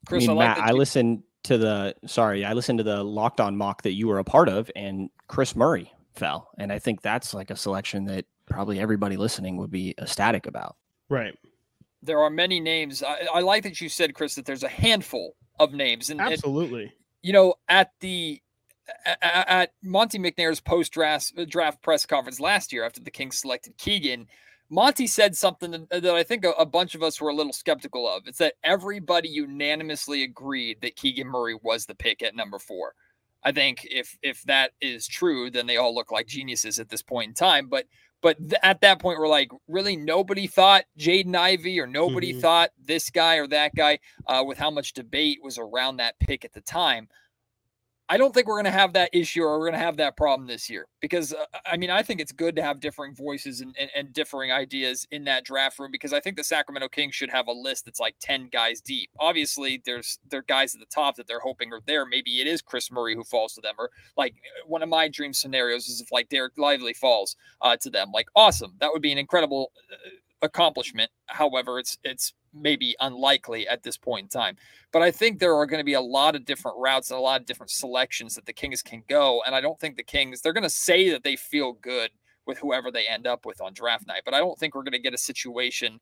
Chris, 0.04 0.24
I, 0.24 0.34
mean, 0.34 0.36
I 0.36 0.48
like 0.48 0.58
Matt, 0.58 0.68
I 0.68 0.72
listened 0.72 1.22
to 1.44 1.56
the 1.56 1.96
sorry, 2.04 2.44
I 2.44 2.52
listened 2.52 2.76
to 2.76 2.84
the 2.84 3.02
locked 3.02 3.40
on 3.40 3.56
mock 3.56 3.80
that 3.84 3.92
you 3.92 4.06
were 4.06 4.18
a 4.18 4.24
part 4.24 4.50
of, 4.50 4.70
and 4.76 5.08
Kris 5.28 5.56
Murray 5.56 5.90
fell. 6.12 6.50
And 6.58 6.70
I 6.70 6.78
think 6.78 7.00
that's 7.00 7.32
like 7.32 7.50
a 7.50 7.56
selection 7.56 8.04
that 8.04 8.26
probably 8.44 8.78
everybody 8.78 9.16
listening 9.16 9.56
would 9.56 9.70
be 9.70 9.94
ecstatic 9.98 10.46
about. 10.46 10.76
Right 11.08 11.34
there 12.02 12.20
are 12.20 12.30
many 12.30 12.60
names. 12.60 13.02
I, 13.02 13.26
I, 13.34 13.40
like 13.40 13.62
that 13.62 13.80
you 13.80 13.88
said, 13.88 14.14
Chris, 14.14 14.34
that 14.34 14.44
there's 14.44 14.62
a 14.62 14.68
handful 14.68 15.36
of 15.58 15.72
names. 15.72 16.10
And 16.10 16.20
absolutely, 16.20 16.82
and, 16.82 16.92
you 17.22 17.32
know, 17.32 17.54
at 17.68 17.92
the 18.00 18.40
at, 19.04 19.48
at 19.48 19.72
Monte 19.82 20.18
McNair's 20.18 20.60
post 20.60 20.92
draft 20.92 21.32
uh, 21.36 21.44
draft 21.48 21.82
press 21.82 22.06
conference 22.06 22.40
last 22.40 22.72
year 22.72 22.84
after 22.84 23.00
the 23.00 23.10
Kings 23.10 23.38
selected 23.38 23.78
Keegan, 23.78 24.26
Monte 24.72 25.06
said 25.06 25.36
something 25.36 25.86
that, 25.90 26.04
I 26.06 26.22
think 26.22 26.44
a, 26.44 26.50
a, 26.52 26.64
bunch 26.64 26.94
of 26.94 27.02
us 27.02 27.20
were 27.20 27.28
a 27.28 27.34
little 27.34 27.52
skeptical 27.52 28.08
of. 28.08 28.22
It's 28.26 28.38
that 28.38 28.54
everybody 28.64 29.28
unanimously 29.28 30.22
agreed 30.22 30.80
that 30.80 30.96
Keegan 30.96 31.28
Murray 31.28 31.58
was 31.62 31.84
the 31.84 31.94
pick 31.94 32.22
at 32.22 32.34
number 32.34 32.58
four. 32.58 32.94
I 33.44 33.52
think 33.52 33.86
if 33.90 34.16
if 34.22 34.42
that 34.44 34.72
is 34.80 35.06
true, 35.06 35.50
then 35.50 35.66
they 35.66 35.76
all 35.76 35.94
look 35.94 36.12
like 36.12 36.26
geniuses 36.26 36.78
at 36.78 36.88
this 36.88 37.02
point 37.02 37.28
in 37.28 37.34
time. 37.34 37.68
But 37.68 37.86
but 38.22 38.38
th- 38.38 38.60
at 38.62 38.80
that 38.82 39.00
point, 39.00 39.18
we're 39.18 39.26
like, 39.28 39.50
really, 39.66 39.96
nobody 39.96 40.46
thought 40.46 40.84
Jaden 40.98 41.34
Ivey 41.34 41.80
or 41.80 41.88
nobody 41.88 42.30
mm-hmm. 42.30 42.40
thought 42.40 42.70
this 42.82 43.10
guy 43.10 43.36
or 43.36 43.48
that 43.48 43.74
guy 43.74 43.98
uh, 44.28 44.44
with 44.46 44.58
how 44.58 44.70
much 44.70 44.92
debate 44.92 45.40
was 45.42 45.58
around 45.58 45.96
that 45.96 46.18
pick 46.20 46.44
at 46.44 46.52
the 46.52 46.60
time. 46.60 47.08
I 48.08 48.16
don't 48.16 48.34
think 48.34 48.46
we're 48.46 48.56
going 48.56 48.64
to 48.64 48.70
have 48.70 48.92
that 48.94 49.10
issue 49.12 49.42
or 49.42 49.58
we're 49.58 49.66
going 49.70 49.78
to 49.78 49.84
have 49.84 49.96
that 49.96 50.16
problem 50.16 50.46
this 50.46 50.68
year 50.68 50.86
because 51.00 51.32
uh, 51.32 51.44
I 51.64 51.76
mean 51.76 51.90
I 51.90 52.02
think 52.02 52.20
it's 52.20 52.32
good 52.32 52.56
to 52.56 52.62
have 52.62 52.80
differing 52.80 53.14
voices 53.14 53.60
and, 53.60 53.74
and, 53.78 53.90
and, 53.94 54.12
differing 54.12 54.52
ideas 54.52 55.06
in 55.10 55.24
that 55.24 55.44
draft 55.44 55.78
room 55.78 55.90
because 55.90 56.12
I 56.12 56.20
think 56.20 56.36
the 56.36 56.44
Sacramento 56.44 56.88
Kings 56.88 57.14
should 57.14 57.30
have 57.30 57.46
a 57.46 57.52
list 57.52 57.84
that's 57.84 58.00
like 58.00 58.16
10 58.20 58.48
guys 58.52 58.80
deep. 58.80 59.10
Obviously 59.18 59.82
there's 59.86 60.18
there 60.28 60.40
are 60.40 60.44
guys 60.46 60.74
at 60.74 60.80
the 60.80 60.86
top 60.86 61.16
that 61.16 61.26
they're 61.26 61.40
hoping 61.40 61.72
are 61.72 61.80
there. 61.86 62.04
Maybe 62.04 62.40
it 62.40 62.46
is 62.46 62.60
Kris 62.60 62.90
Murray 62.90 63.14
who 63.14 63.24
falls 63.24 63.54
to 63.54 63.60
them 63.60 63.74
or 63.78 63.90
like 64.16 64.34
one 64.66 64.82
of 64.82 64.88
my 64.88 65.08
dream 65.08 65.32
scenarios 65.32 65.88
is 65.88 66.00
if 66.00 66.12
like 66.12 66.28
Dereck 66.28 66.58
Lively 66.58 66.92
falls 66.92 67.36
uh, 67.62 67.76
to 67.78 67.88
them. 67.88 68.10
Like 68.12 68.28
awesome. 68.34 68.74
That 68.80 68.92
would 68.92 69.02
be 69.02 69.12
an 69.12 69.18
incredible 69.18 69.72
uh, 69.90 69.96
accomplishment. 70.42 71.10
However, 71.26 71.78
it's 71.78 71.96
it's 72.04 72.34
maybe 72.54 72.94
unlikely 73.00 73.66
at 73.66 73.82
this 73.82 73.96
point 73.96 74.24
in 74.24 74.28
time. 74.28 74.56
But 74.92 75.02
I 75.02 75.10
think 75.10 75.38
there 75.38 75.56
are 75.56 75.66
going 75.66 75.80
to 75.80 75.84
be 75.84 75.94
a 75.94 76.00
lot 76.00 76.36
of 76.36 76.44
different 76.44 76.76
routes 76.78 77.10
and 77.10 77.18
a 77.18 77.22
lot 77.22 77.40
of 77.40 77.46
different 77.46 77.70
selections 77.70 78.34
that 78.34 78.44
the 78.44 78.52
Kings 78.52 78.82
can 78.82 79.02
go. 79.08 79.42
And 79.46 79.54
I 79.54 79.60
don't 79.60 79.80
think 79.80 79.96
the 79.96 80.02
Kings, 80.02 80.40
they're 80.40 80.52
going 80.52 80.62
to 80.62 80.70
say 80.70 81.08
that 81.10 81.24
they 81.24 81.36
feel 81.36 81.72
good 81.72 82.10
with 82.44 82.58
whoever 82.58 82.90
they 82.90 83.06
end 83.06 83.26
up 83.26 83.46
with 83.46 83.60
on 83.60 83.72
draft 83.72 84.06
night. 84.06 84.22
But 84.24 84.34
I 84.34 84.38
don't 84.38 84.58
think 84.58 84.74
we're 84.74 84.82
going 84.82 84.92
to 84.92 84.98
get 84.98 85.14
a 85.14 85.18
situation. 85.18 86.00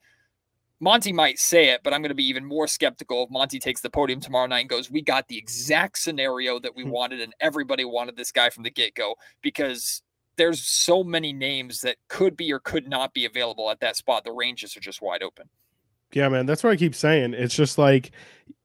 Monte 0.80 1.12
might 1.12 1.38
say 1.38 1.68
it, 1.68 1.82
but 1.84 1.92
I'm 1.92 2.00
going 2.00 2.08
to 2.08 2.14
be 2.14 2.26
even 2.26 2.44
more 2.44 2.66
skeptical 2.66 3.24
if 3.24 3.30
Monte 3.30 3.58
takes 3.58 3.82
the 3.82 3.90
podium 3.90 4.18
tomorrow 4.18 4.46
night 4.46 4.60
and 4.60 4.68
goes, 4.68 4.90
We 4.90 5.02
got 5.02 5.28
the 5.28 5.36
exact 5.36 5.98
scenario 5.98 6.58
that 6.58 6.74
we 6.74 6.84
hmm. 6.84 6.90
wanted, 6.90 7.20
and 7.20 7.34
everybody 7.38 7.84
wanted 7.84 8.16
this 8.16 8.32
guy 8.32 8.48
from 8.48 8.62
the 8.62 8.70
get 8.70 8.94
go 8.94 9.16
because 9.42 10.02
there's 10.40 10.66
so 10.66 11.04
many 11.04 11.34
names 11.34 11.82
that 11.82 11.96
could 12.08 12.34
be 12.34 12.50
or 12.50 12.60
could 12.60 12.88
not 12.88 13.12
be 13.12 13.26
available 13.26 13.70
at 13.70 13.78
that 13.80 13.94
spot. 13.94 14.24
The 14.24 14.32
ranges 14.32 14.74
are 14.74 14.80
just 14.80 15.02
wide 15.02 15.22
open. 15.22 15.50
Yeah, 16.14 16.30
man, 16.30 16.46
that's 16.46 16.64
what 16.64 16.72
I 16.72 16.76
keep 16.76 16.94
saying. 16.94 17.34
It's 17.34 17.54
just 17.54 17.76
like 17.76 18.12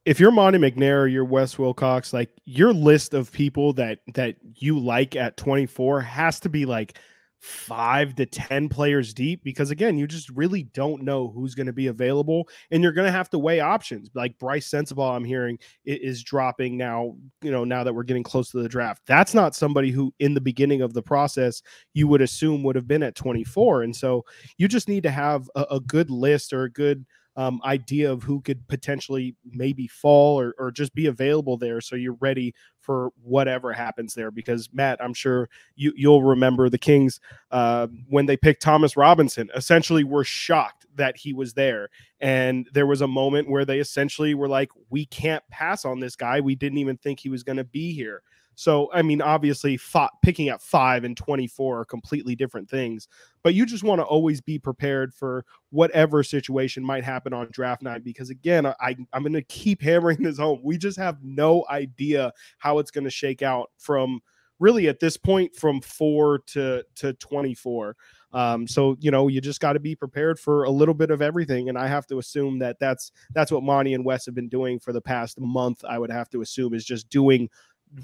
if 0.06 0.18
you're 0.18 0.32
Monte 0.32 0.58
McNair 0.58 1.02
or 1.02 1.08
you're 1.08 1.26
Wes 1.26 1.60
Wilcox, 1.60 2.14
like 2.14 2.30
your 2.46 2.72
list 2.72 3.14
of 3.14 3.30
people 3.30 3.74
that 3.74 4.00
that 4.14 4.38
you 4.56 4.80
like 4.80 5.18
at 5.18 5.36
24 5.36 6.00
has 6.00 6.40
to 6.40 6.50
be 6.50 6.66
like 6.66 6.98
five 7.46 8.16
to 8.16 8.26
10 8.26 8.70
players 8.70 9.14
deep 9.14 9.44
because 9.44 9.70
again, 9.70 9.98
you 9.98 10.08
just 10.08 10.30
really 10.30 10.64
don't 10.64 11.04
know 11.04 11.30
who's 11.30 11.54
going 11.54 11.68
to 11.68 11.74
be 11.74 11.88
available 11.88 12.50
and 12.72 12.82
you're 12.82 12.92
going 12.92 13.06
to 13.06 13.12
have 13.12 13.30
to 13.30 13.38
weigh 13.38 13.60
options. 13.60 14.10
Like 14.16 14.38
Brice 14.40 14.68
Sensabaugh, 14.68 15.16
I'm 15.16 15.24
hearing 15.24 15.60
is 15.86 16.24
dropping 16.24 16.76
now, 16.76 17.16
you 17.44 17.52
know, 17.52 17.64
now 17.64 17.84
that 17.84 17.94
we're 17.94 18.04
getting 18.04 18.24
close 18.24 18.50
to 18.52 18.62
the 18.62 18.70
draft. 18.70 19.04
That's 19.06 19.36
not 19.36 19.56
somebody 19.56 19.92
who 19.92 20.12
in 20.20 20.34
the 20.34 20.42
beginning 20.42 20.82
of 20.82 20.94
the 20.94 21.04
process 21.04 21.62
you 21.94 22.08
would 22.08 22.22
assume 22.22 22.64
would 22.64 22.76
have 22.76 22.88
been 22.88 23.04
at 23.04 23.16
24. 23.16 23.84
And 23.84 23.96
so 23.96 24.26
you 24.58 24.68
just 24.68 24.90
need 24.90 25.04
to 25.04 25.12
have 25.12 25.48
a, 25.56 25.66
a 25.72 25.80
good 25.80 26.10
list 26.10 26.52
or 26.52 26.64
a 26.64 26.72
good 26.72 27.06
um, 27.36 27.62
idea 27.66 28.12
of 28.12 28.24
who 28.24 28.42
could 28.42 28.68
potentially 28.68 29.36
maybe 29.52 29.88
fall 29.88 30.40
or, 30.40 30.56
or 30.58 30.72
just 30.72 30.96
be 30.96 31.08
available 31.08 31.58
there. 31.58 31.82
So 31.82 31.96
you're 31.96 32.18
ready 32.20 32.54
for 32.80 33.10
whatever 33.22 33.74
happens 33.74 34.14
there. 34.14 34.32
Because 34.32 34.70
Matt, 34.72 35.04
I'm 35.04 35.14
sure 35.14 35.50
you, 35.76 35.92
you'll 35.96 36.24
remember 36.24 36.70
the 36.70 36.78
Kings 36.78 37.20
uh, 37.52 37.88
when 38.08 38.26
they 38.26 38.38
picked 38.38 38.62
Thomas 38.62 38.96
Robinson, 38.96 39.50
essentially 39.56 40.04
were 40.04 40.24
shocked 40.24 40.86
that 40.96 41.18
he 41.18 41.34
was 41.34 41.54
there. 41.54 41.90
And 42.22 42.70
there 42.74 42.88
was 42.88 43.02
a 43.02 43.08
moment 43.08 43.50
where 43.50 43.66
they 43.66 43.80
essentially 43.80 44.34
were 44.34 44.48
like, 44.48 44.70
we 44.90 45.06
can't 45.06 45.44
pass 45.50 45.84
on 45.84 46.00
this 46.00 46.16
guy. 46.16 46.40
We 46.40 46.56
didn't 46.56 46.78
even 46.78 46.98
think 46.98 47.20
he 47.20 47.30
was 47.30 47.44
going 47.44 47.58
to 47.58 47.66
be 47.66 47.94
here. 47.94 48.22
So, 48.56 48.90
I 48.94 49.02
mean, 49.02 49.22
obviously, 49.22 49.80
picking 50.24 50.50
at 50.50 50.62
five 50.62 51.04
and 51.04 51.16
24 51.16 51.82
are 51.82 51.86
completely 51.86 52.36
different 52.36 52.70
things, 52.70 53.08
but 53.44 53.54
you 53.54 53.66
just 53.66 53.84
want 53.84 54.00
to 54.00 54.06
always 54.06 54.42
be 54.42 54.58
prepared 54.58 55.14
for 55.14 55.46
whatever 55.70 56.24
situation 56.24 56.84
might 56.84 57.04
happen 57.04 57.34
on 57.34 57.50
draft 57.52 57.82
night. 57.82 58.04
Because 58.04 58.30
again, 58.30 58.66
I, 58.66 58.96
I'm 59.14 59.24
going 59.24 59.34
to 59.34 59.42
keep 59.44 59.82
hammering 59.82 60.24
this 60.24 60.38
home. 60.38 60.60
We 60.64 60.78
just 60.78 60.98
have 60.98 61.18
no 61.24 61.66
idea 61.70 62.32
how 62.58 62.80
it's 62.80 62.92
going 62.92 63.04
to 63.04 63.10
shake 63.10 63.42
out 63.42 63.72
from 63.78 64.22
really 64.60 64.88
at 64.88 65.00
this 65.00 65.18
point 65.18 65.54
from 65.56 65.82
four 65.82 66.40
to, 66.48 66.84
to 66.96 67.14
24. 67.14 67.96
Um, 68.36 68.68
so 68.68 68.98
you 69.00 69.12
know 69.12 69.30
you 69.30 69.40
just 69.40 69.62
got 69.62 69.74
to 69.74 69.80
be 69.80 69.96
prepared 69.96 70.38
for 70.38 70.66
a 70.66 70.70
little 70.70 70.94
bit 70.94 71.10
of 71.10 71.22
everything, 71.22 71.70
and 71.70 71.78
I 71.78 71.88
have 71.88 72.06
to 72.08 72.20
assume 72.20 72.60
that 72.60 72.78
that's 72.80 73.14
that's 73.34 73.50
what 73.50 73.64
Monte 73.64 73.94
and 73.94 74.04
Wes 74.04 74.26
have 74.26 74.36
been 74.36 74.50
doing 74.50 74.78
for 74.78 74.92
the 74.92 75.00
past 75.00 75.40
month. 75.40 75.86
I 75.88 75.98
would 75.98 76.12
have 76.12 76.30
to 76.32 76.42
assume 76.42 76.74
is 76.74 76.84
just 76.84 77.08
doing 77.10 77.50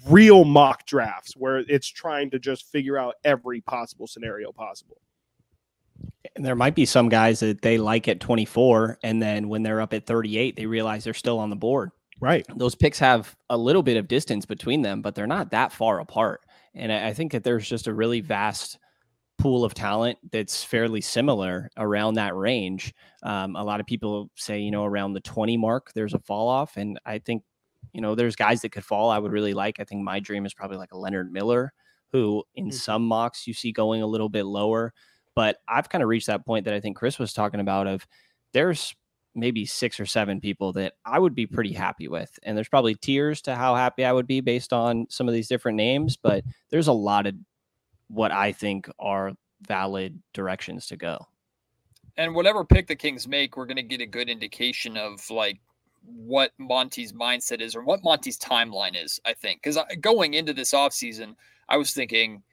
real 0.07 0.43
mock 0.45 0.85
drafts 0.85 1.33
where 1.35 1.59
it's 1.59 1.87
trying 1.87 2.29
to 2.31 2.39
just 2.39 2.71
figure 2.71 2.97
out 2.97 3.15
every 3.23 3.61
possible 3.61 4.07
scenario 4.07 4.51
possible. 4.51 4.97
And 6.35 6.45
there 6.45 6.55
might 6.55 6.75
be 6.75 6.85
some 6.85 7.09
guys 7.09 7.39
that 7.41 7.61
they 7.61 7.77
like 7.77 8.07
at 8.07 8.19
24, 8.19 8.99
and 9.03 9.21
then 9.21 9.49
when 9.49 9.63
they're 9.63 9.81
up 9.81 9.93
at 9.93 10.05
38, 10.05 10.55
they 10.55 10.65
realize 10.65 11.03
they're 11.03 11.13
still 11.13 11.39
on 11.39 11.49
the 11.49 11.55
board. 11.55 11.91
Right. 12.19 12.45
Those 12.55 12.75
picks 12.75 12.99
have 12.99 13.35
a 13.49 13.57
little 13.57 13.83
bit 13.83 13.97
of 13.97 14.07
distance 14.07 14.45
between 14.45 14.83
them, 14.83 15.01
but 15.01 15.15
they're 15.15 15.27
not 15.27 15.51
that 15.51 15.73
far 15.73 15.99
apart. 15.99 16.41
And 16.75 16.91
I 16.91 17.13
think 17.13 17.31
that 17.31 17.43
there's 17.43 17.67
just 17.67 17.87
a 17.87 17.93
really 17.93 18.21
vast 18.21 18.77
pool 19.39 19.65
of 19.65 19.73
talent 19.73 20.19
that's 20.31 20.63
fairly 20.63 21.01
similar 21.01 21.69
around 21.75 22.13
that 22.13 22.35
range. 22.35 22.93
Um, 23.23 23.55
a 23.55 23.63
lot 23.63 23.79
of 23.79 23.87
people 23.87 24.29
say, 24.35 24.59
you 24.59 24.69
know, 24.69 24.85
around 24.85 25.13
the 25.13 25.19
20 25.19 25.57
mark, 25.57 25.91
there's 25.93 26.13
a 26.13 26.19
fall 26.19 26.47
off. 26.47 26.77
And 26.77 26.99
I 27.05 27.17
think 27.17 27.43
you 27.93 28.01
know, 28.01 28.15
there's 28.15 28.35
guys 28.35 28.61
that 28.61 28.71
could 28.71 28.85
fall 28.85 29.09
I 29.09 29.19
would 29.19 29.31
really 29.31 29.53
like. 29.53 29.79
I 29.79 29.83
think 29.83 30.03
my 30.03 30.19
dream 30.19 30.45
is 30.45 30.53
probably 30.53 30.77
like 30.77 30.91
a 30.91 30.97
Leonard 30.97 31.31
Miller, 31.31 31.73
who 32.11 32.43
in 32.55 32.65
mm-hmm. 32.65 32.71
some 32.71 33.05
mocks 33.05 33.47
you 33.47 33.53
see 33.53 33.71
going 33.71 34.01
a 34.01 34.07
little 34.07 34.29
bit 34.29 34.45
lower. 34.45 34.93
But 35.35 35.57
I've 35.67 35.89
kind 35.89 36.03
of 36.03 36.09
reached 36.09 36.27
that 36.27 36.45
point 36.45 36.65
that 36.65 36.73
I 36.73 36.79
think 36.79 36.97
Chris 36.97 37.17
was 37.17 37.33
talking 37.33 37.59
about 37.59 37.87
of 37.87 38.05
there's 38.53 38.95
maybe 39.33 39.65
six 39.65 39.99
or 39.99 40.05
seven 40.05 40.41
people 40.41 40.73
that 40.73 40.93
I 41.05 41.17
would 41.17 41.35
be 41.35 41.47
pretty 41.47 41.73
happy 41.73 42.07
with. 42.07 42.37
And 42.43 42.57
there's 42.57 42.67
probably 42.67 42.95
tiers 42.95 43.41
to 43.43 43.55
how 43.55 43.75
happy 43.75 44.03
I 44.03 44.11
would 44.11 44.27
be 44.27 44.41
based 44.41 44.73
on 44.73 45.07
some 45.09 45.27
of 45.27 45.33
these 45.33 45.47
different 45.47 45.77
names, 45.77 46.17
but 46.17 46.43
there's 46.69 46.87
a 46.87 46.93
lot 46.93 47.27
of 47.27 47.35
what 48.07 48.31
I 48.31 48.51
think 48.51 48.89
are 48.99 49.31
valid 49.61 50.21
directions 50.33 50.87
to 50.87 50.97
go. 50.97 51.27
And 52.17 52.35
whatever 52.35 52.65
pick 52.65 52.87
the 52.87 52.95
Kings 52.95 53.27
make, 53.27 53.55
we're 53.55 53.65
going 53.65 53.77
to 53.77 53.83
get 53.83 54.01
a 54.01 54.05
good 54.05 54.29
indication 54.29 54.97
of 54.97 55.29
like 55.29 55.61
what 56.03 56.51
Monte's 56.57 57.13
mindset 57.13 57.61
is 57.61 57.75
or 57.75 57.83
what 57.83 58.03
Monte's 58.03 58.37
timeline 58.37 59.01
is, 59.01 59.19
I 59.25 59.33
think. 59.33 59.61
Because 59.61 59.77
going 59.99 60.33
into 60.33 60.53
this 60.53 60.73
offseason, 60.73 61.35
I 61.69 61.77
was 61.77 61.93
thinking, 61.93 62.43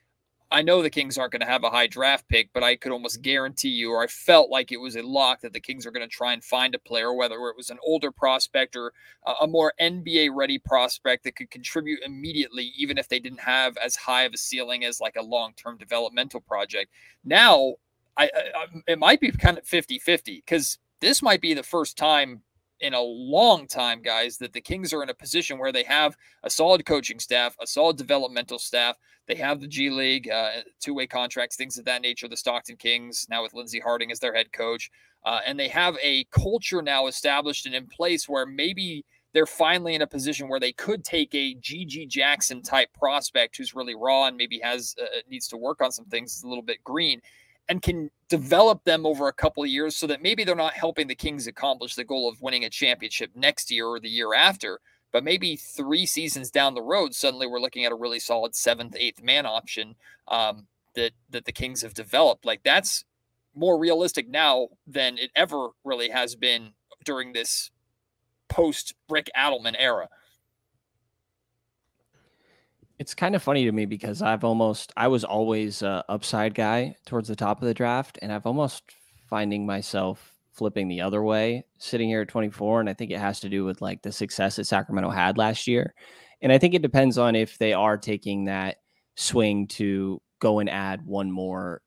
I 0.51 0.63
know 0.63 0.81
the 0.81 0.89
Kings 0.89 1.19
aren't 1.19 1.33
going 1.33 1.41
to 1.41 1.47
have 1.47 1.65
a 1.65 1.71
high 1.71 1.87
draft 1.87 2.27
pick, 2.29 2.51
but 2.55 2.63
I 2.63 2.77
could 2.77 2.93
almost 2.93 3.21
guarantee 3.21 3.69
you, 3.69 3.93
or 3.93 4.03
I 4.03 4.07
felt 4.07 4.51
like 4.51 4.73
it 4.73 4.81
was 4.81 4.97
a 4.97 5.03
lock 5.03 5.43
that 5.43 5.53
the 5.53 5.61
Kings 5.61 5.87
are 5.87 5.91
going 5.91 6.09
to 6.09 6.15
try 6.15 6.33
and 6.33 6.43
find 6.43 6.75
a 6.75 6.79
player, 6.79 7.13
whether 7.13 7.35
it 7.35 7.57
was 7.57 7.69
an 7.69 7.79
older 7.83 8.11
prospect 8.11 8.75
or 8.75 8.93
a 9.41 9.47
more 9.47 9.75
NBA 9.81 10.31
ready 10.35 10.59
prospect 10.59 11.25
that 11.25 11.37
could 11.37 11.51
contribute 11.51 12.01
immediately, 12.03 12.73
even 12.79 12.97
if 12.97 13.09
they 13.09 13.19
didn't 13.19 13.41
have 13.41 13.77
as 13.77 13.95
high 13.95 14.23
of 14.23 14.33
a 14.33 14.39
ceiling 14.39 14.85
as 14.85 15.01
like 15.01 15.17
a 15.17 15.23
long 15.23 15.53
term 15.53 15.77
developmental 15.77 16.41
project. 16.41 16.91
Now, 17.25 17.75
I, 18.17 18.31
I, 18.35 18.67
it 18.87 18.99
might 18.99 19.21
be 19.21 19.31
kind 19.31 19.59
of 19.59 19.67
50 19.67 19.99
50 19.99 20.37
because 20.37 20.79
this 21.01 21.23
might 21.23 21.43
be 21.43 21.53
the 21.53 21.63
first 21.63 21.99
time 21.99 22.43
in 22.81 22.95
a 22.95 23.01
long 23.01 23.67
time, 23.67 24.03
guys, 24.03 24.39
that 24.39 24.53
the 24.53 24.61
Kings 24.61 24.93
are 24.93 25.03
in 25.03 25.11
a 25.11 25.15
position 25.15 25.59
where 25.59 25.73
they 25.73 25.83
have 25.85 26.17
a 26.43 26.51
solid 26.51 26.85
coaching 26.85 27.19
staff, 27.19 27.57
a 27.61 27.67
solid 27.67 27.97
developmental 27.97 28.59
staff. 28.59 28.97
They 29.27 29.35
have 29.37 29.61
the 29.61 29.67
G 29.67 29.91
League, 29.91 30.31
uh, 30.31 30.63
two 30.81 30.95
way 30.95 31.07
contracts, 31.07 31.57
things 31.57 31.79
of 31.79 31.85
that 31.85 32.03
nature. 32.03 32.29
The 32.29 32.37
Stockton 32.37 32.77
Kings, 32.77 33.27
now 33.29 33.43
with 33.43 33.55
Lindsey 33.55 33.81
Harding 33.81 34.11
as 34.11 34.21
their 34.21 34.35
head 34.35 34.53
coach. 34.53 34.91
Uh, 35.25 35.41
and 35.45 35.59
they 35.59 35.69
have 35.69 35.97
a 36.03 36.25
culture 36.31 36.81
now 36.81 37.07
established 37.07 37.67
and 37.67 37.75
in 37.75 37.87
place 37.87 38.29
where 38.29 38.47
maybe 38.47 39.05
they're 39.35 39.47
finally 39.47 39.95
in 39.95 40.03
a 40.03 40.07
position 40.07 40.49
where 40.49 40.61
they 40.61 40.73
could 40.73 41.05
take 41.05 41.35
a 41.35 41.55
GG 41.57 42.09
Jackson 42.09 42.63
type 42.63 42.89
prospect 42.95 43.57
who's 43.57 43.75
really 43.75 43.95
raw 43.95 44.27
and 44.27 44.37
maybe 44.37 44.59
has 44.63 44.95
uh, 45.01 45.07
needs 45.29 45.49
to 45.49 45.57
work 45.57 45.83
on 45.83 45.93
some 45.93 46.07
things, 46.07 46.43
a 46.43 46.49
little 46.49 46.63
bit 46.63 46.83
green 46.83 47.21
and 47.69 47.83
can 47.83 48.11
develop 48.29 48.85
them 48.85 49.05
over 49.05 49.29
a 49.29 49.33
couple 49.33 49.63
of 49.63 49.69
years 49.69 49.97
so 49.97 50.07
that 50.07 50.23
maybe 50.23 50.45
they're 50.45 50.55
not 50.55 50.75
helping 50.75 51.07
the 51.07 51.15
Kings 51.15 51.47
accomplish 51.47 51.95
the 51.95 52.05
goal 52.05 52.29
of 52.29 52.41
winning 52.41 52.65
a 52.65 52.71
championship 52.71 53.31
next 53.35 53.71
year 53.71 53.87
or 53.87 54.01
the 54.01 54.09
year 54.09 54.35
after. 54.35 54.81
But 55.13 55.25
maybe 55.25 55.57
three 55.57 56.05
seasons 56.05 56.51
down 56.51 56.75
the 56.75 56.83
road, 56.83 57.15
suddenly 57.15 57.47
we're 57.47 57.61
looking 57.61 57.85
at 57.85 57.93
a 57.93 57.97
really 57.97 58.21
solid 58.21 58.55
seventh, 58.55 58.95
eighth 58.99 59.23
man 59.23 59.47
option 59.47 59.95
um, 60.29 60.67
that 60.95 61.13
that 61.31 61.47
the 61.47 61.53
Kings 61.53 61.83
have 61.83 61.95
developed. 61.95 62.45
Like 62.45 62.63
that's 62.63 63.05
more 63.55 63.79
realistic 63.79 64.29
now 64.29 64.69
than 64.87 65.19
it 65.19 65.31
ever 65.35 65.69
really 65.85 66.11
has 66.11 66.35
been 66.37 66.73
during 67.05 67.33
this 67.33 67.71
post 68.49 68.95
Rick 69.09 69.31
Adelman 69.37 69.77
era. 69.79 70.09
It's 72.99 73.15
kind 73.15 73.37
of 73.37 73.43
funny 73.43 73.65
to 73.65 73.73
me 73.73 73.87
because 73.87 74.23
I've 74.23 74.45
almost 74.45 74.93
I 74.97 75.09
was 75.09 75.25
always 75.25 75.83
a 75.83 76.05
upside 76.09 76.55
guy 76.55 76.97
towards 77.07 77.29
the 77.29 77.37
top 77.37 77.63
of 77.63 77.69
the 77.69 77.75
draft, 77.75 78.19
and 78.23 78.33
I've 78.33 78.47
almost 78.47 78.83
finding 79.29 79.67
myself 79.67 80.35
flipping 80.59 80.89
the 80.89 81.01
other 81.01 81.23
way 81.23 81.65
sitting 81.79 82.09
here 82.09 82.23
at 82.23 82.27
24 82.29 82.81
and 82.81 82.91
i 82.91 82.93
think 82.93 83.13
it 83.13 83.21
has 83.21 83.39
to 83.39 83.49
do 83.49 83.65
with 83.65 83.81
like 83.81 84.03
the 84.03 84.11
success 84.11 84.57
that 84.57 84.65
sacramento 84.65 85.09
had 85.09 85.39
last 85.39 85.69
year 85.69 85.95
and 86.43 86.51
i 86.51 86.59
think 86.59 86.75
it 86.75 86.83
depends 86.83 87.17
on 87.17 87.37
if 87.37 87.57
they 87.59 87.73
are 87.73 87.97
taking 87.97 88.47
that 88.47 88.79
swing 89.15 89.69
to 89.69 90.21
go 90.41 90.59
and 90.59 90.69
add 90.69 91.07
one 91.07 91.31
more 91.31 91.81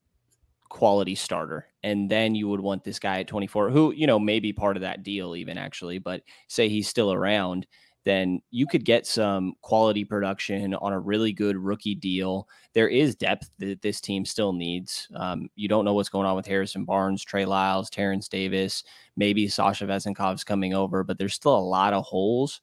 quality 0.70 1.15
starter 1.15 1.65
and 1.84 2.10
then 2.10 2.34
you 2.34 2.48
would 2.48 2.62
want 2.62 2.82
this 2.86 2.98
guy 2.98 3.20
at 3.20 3.27
24 3.27 3.70
who 3.70 3.91
you 3.91 4.08
know 4.08 4.18
may 4.18 4.39
be 4.39 4.53
part 4.53 4.77
of 4.77 4.82
that 4.82 5.03
deal 5.03 5.36
even 5.36 5.58
actually 5.58 6.00
but 6.00 6.22
say 6.48 6.70
he's 6.70 6.88
still 6.88 7.12
around 7.12 7.68
then 8.03 8.41
you 8.50 8.65
could 8.65 8.84
get 8.84 9.05
some 9.05 9.53
quality 9.62 10.03
production 10.03 10.74
on 10.74 10.93
a 10.93 11.00
really 11.00 11.31
good 11.31 11.55
rookie 11.55 11.96
deal. 11.96 12.48
There 12.74 12.88
is 12.88 13.15
depth 13.15 13.50
that 13.60 13.81
this 13.81 14.01
team 14.01 14.25
still 14.25 14.53
needs. 14.53 15.08
Um, 15.15 15.50
you 15.55 15.67
don't 15.67 15.86
know 15.86 15.93
what's 15.93 16.10
going 16.10 16.25
on 16.25 16.36
with 16.36 16.48
Harrison 16.48 16.84
Barnes, 16.84 17.24
Trey 17.24 17.46
Lyles, 17.46 17.89
Terence 17.89 18.27
Davis, 18.27 18.84
maybe 19.15 19.48
Sasha 19.48 19.86
Vezenkov's 19.86 20.43
coming 20.43 20.74
over, 20.74 21.03
but 21.03 21.17
there's 21.17 21.36
still 21.36 21.55
a 21.55 21.60
lot 21.60 21.93
of 21.93 22.03
holes. 22.03 22.62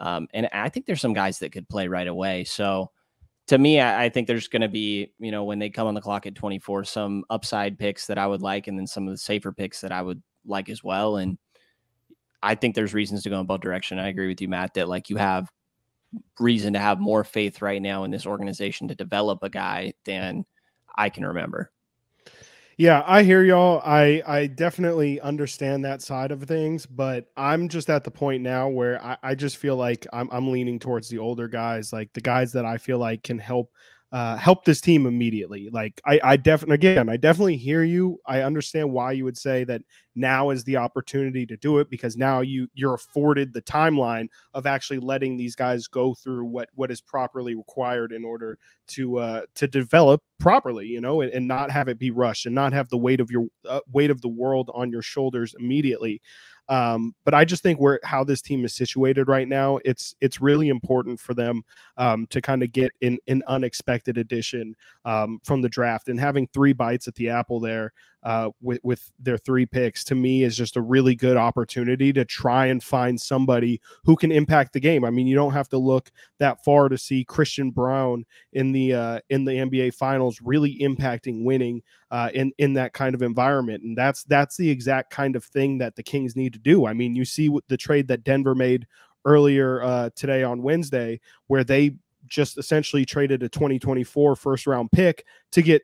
Um, 0.00 0.26
and 0.32 0.48
I 0.52 0.68
think 0.70 0.86
there's 0.86 1.00
some 1.00 1.12
guys 1.12 1.38
that 1.38 1.52
could 1.52 1.68
play 1.68 1.86
right 1.86 2.08
away. 2.08 2.44
So 2.44 2.90
to 3.48 3.58
me, 3.58 3.80
I, 3.80 4.04
I 4.04 4.08
think 4.08 4.26
there's 4.26 4.48
going 4.48 4.62
to 4.62 4.68
be, 4.68 5.12
you 5.18 5.30
know, 5.30 5.44
when 5.44 5.58
they 5.58 5.70
come 5.70 5.86
on 5.86 5.94
the 5.94 6.00
clock 6.00 6.26
at 6.26 6.34
24, 6.34 6.84
some 6.84 7.24
upside 7.30 7.78
picks 7.78 8.06
that 8.06 8.18
I 8.18 8.26
would 8.26 8.42
like, 8.42 8.66
and 8.66 8.78
then 8.78 8.86
some 8.86 9.06
of 9.06 9.12
the 9.12 9.18
safer 9.18 9.52
picks 9.52 9.80
that 9.82 9.92
I 9.92 10.02
would 10.02 10.22
like 10.46 10.68
as 10.68 10.82
well. 10.82 11.16
And 11.16 11.38
I 12.42 12.54
think 12.54 12.74
there's 12.74 12.94
reasons 12.94 13.22
to 13.22 13.30
go 13.30 13.40
in 13.40 13.46
both 13.46 13.60
direction. 13.60 13.98
I 13.98 14.08
agree 14.08 14.28
with 14.28 14.40
you, 14.40 14.48
Matt, 14.48 14.74
that 14.74 14.88
like 14.88 15.10
you 15.10 15.16
have 15.16 15.50
reason 16.38 16.72
to 16.72 16.78
have 16.78 16.98
more 16.98 17.24
faith 17.24 17.62
right 17.62 17.80
now 17.80 18.04
in 18.04 18.10
this 18.10 18.26
organization 18.26 18.88
to 18.88 18.94
develop 18.94 19.42
a 19.42 19.50
guy 19.50 19.92
than 20.04 20.44
I 20.96 21.08
can 21.08 21.24
remember. 21.26 21.70
Yeah, 22.76 23.04
I 23.06 23.24
hear 23.24 23.44
y'all. 23.44 23.82
I 23.84 24.22
I 24.26 24.46
definitely 24.46 25.20
understand 25.20 25.84
that 25.84 26.00
side 26.00 26.30
of 26.30 26.42
things, 26.44 26.86
but 26.86 27.26
I'm 27.36 27.68
just 27.68 27.90
at 27.90 28.04
the 28.04 28.10
point 28.10 28.42
now 28.42 28.70
where 28.70 29.04
I, 29.04 29.18
I 29.22 29.34
just 29.34 29.58
feel 29.58 29.76
like 29.76 30.06
I'm 30.14 30.30
I'm 30.32 30.50
leaning 30.50 30.78
towards 30.78 31.10
the 31.10 31.18
older 31.18 31.46
guys, 31.46 31.92
like 31.92 32.10
the 32.14 32.22
guys 32.22 32.52
that 32.52 32.64
I 32.64 32.78
feel 32.78 32.96
like 32.96 33.22
can 33.22 33.38
help 33.38 33.70
uh, 34.12 34.36
help 34.36 34.64
this 34.64 34.80
team 34.80 35.06
immediately. 35.06 35.68
Like 35.70 36.00
I, 36.04 36.20
I 36.22 36.36
definitely, 36.36 36.74
again, 36.74 37.08
I 37.08 37.16
definitely 37.16 37.56
hear 37.56 37.84
you. 37.84 38.18
I 38.26 38.42
understand 38.42 38.90
why 38.90 39.12
you 39.12 39.24
would 39.24 39.38
say 39.38 39.62
that 39.64 39.82
now 40.16 40.50
is 40.50 40.64
the 40.64 40.76
opportunity 40.76 41.46
to 41.46 41.56
do 41.56 41.78
it 41.78 41.88
because 41.90 42.16
now 42.16 42.40
you 42.40 42.66
you're 42.74 42.94
afforded 42.94 43.52
the 43.52 43.62
timeline 43.62 44.26
of 44.52 44.66
actually 44.66 44.98
letting 44.98 45.36
these 45.36 45.54
guys 45.54 45.86
go 45.86 46.14
through 46.14 46.44
what 46.44 46.68
what 46.74 46.90
is 46.90 47.00
properly 47.00 47.54
required 47.54 48.10
in 48.10 48.24
order 48.24 48.58
to 48.88 49.18
uh, 49.18 49.42
to 49.54 49.68
develop 49.68 50.22
properly, 50.40 50.86
you 50.86 51.00
know, 51.00 51.20
and, 51.20 51.30
and 51.32 51.46
not 51.46 51.70
have 51.70 51.86
it 51.88 51.98
be 51.98 52.10
rushed 52.10 52.46
and 52.46 52.54
not 52.54 52.72
have 52.72 52.88
the 52.88 52.98
weight 52.98 53.20
of 53.20 53.30
your 53.30 53.46
uh, 53.68 53.80
weight 53.92 54.10
of 54.10 54.20
the 54.22 54.28
world 54.28 54.70
on 54.74 54.90
your 54.90 55.02
shoulders 55.02 55.54
immediately. 55.60 56.20
Um, 56.70 57.16
but 57.24 57.34
I 57.34 57.44
just 57.44 57.64
think 57.64 57.80
where 57.80 57.98
how 58.04 58.22
this 58.22 58.40
team 58.40 58.64
is 58.64 58.74
situated 58.74 59.26
right 59.26 59.48
now, 59.48 59.80
it's 59.84 60.14
it's 60.20 60.40
really 60.40 60.68
important 60.68 61.18
for 61.18 61.34
them 61.34 61.64
um, 61.96 62.28
to 62.28 62.40
kind 62.40 62.62
of 62.62 62.70
get 62.70 62.92
in 63.00 63.18
an 63.26 63.42
unexpected 63.48 64.16
addition 64.16 64.76
um, 65.04 65.40
from 65.44 65.62
the 65.62 65.68
draft. 65.68 66.08
And 66.08 66.18
having 66.18 66.46
three 66.54 66.72
bites 66.72 67.08
at 67.08 67.16
the 67.16 67.28
apple 67.28 67.58
there 67.58 67.92
uh, 68.22 68.50
with 68.60 68.80
with 68.82 69.10
their 69.18 69.38
three 69.38 69.64
picks 69.64 70.04
to 70.04 70.14
me 70.14 70.42
is 70.42 70.56
just 70.56 70.76
a 70.76 70.80
really 70.80 71.14
good 71.14 71.36
opportunity 71.36 72.12
to 72.12 72.24
try 72.24 72.66
and 72.66 72.82
find 72.82 73.20
somebody 73.20 73.80
who 74.04 74.16
can 74.16 74.30
impact 74.30 74.72
the 74.72 74.80
game. 74.80 75.04
I 75.04 75.10
mean, 75.10 75.26
you 75.26 75.34
don't 75.34 75.52
have 75.52 75.68
to 75.70 75.78
look 75.78 76.10
that 76.38 76.62
far 76.64 76.88
to 76.88 76.98
see 76.98 77.24
Christian 77.24 77.70
Braun 77.70 78.24
in 78.52 78.72
the 78.72 78.94
uh, 78.94 79.20
in 79.30 79.44
the 79.44 79.52
NBA 79.52 79.94
Finals 79.94 80.40
really 80.42 80.78
impacting 80.80 81.44
winning 81.44 81.82
uh, 82.10 82.30
in 82.34 82.52
in 82.58 82.74
that 82.74 82.92
kind 82.92 83.14
of 83.14 83.22
environment, 83.22 83.82
and 83.82 83.96
that's 83.96 84.24
that's 84.24 84.56
the 84.56 84.68
exact 84.68 85.10
kind 85.10 85.34
of 85.34 85.44
thing 85.44 85.78
that 85.78 85.96
the 85.96 86.02
Kings 86.02 86.36
need 86.36 86.52
to 86.52 86.58
do. 86.58 86.86
I 86.86 86.92
mean, 86.92 87.14
you 87.14 87.24
see 87.24 87.50
the 87.68 87.76
trade 87.76 88.08
that 88.08 88.24
Denver 88.24 88.54
made 88.54 88.86
earlier 89.24 89.82
uh, 89.82 90.10
today 90.14 90.42
on 90.42 90.62
Wednesday, 90.62 91.20
where 91.46 91.64
they 91.64 91.94
just 92.26 92.58
essentially 92.58 93.04
traded 93.04 93.42
a 93.42 93.48
2024 93.48 94.36
first 94.36 94.66
round 94.66 94.90
pick 94.92 95.24
to 95.52 95.62
get 95.62 95.82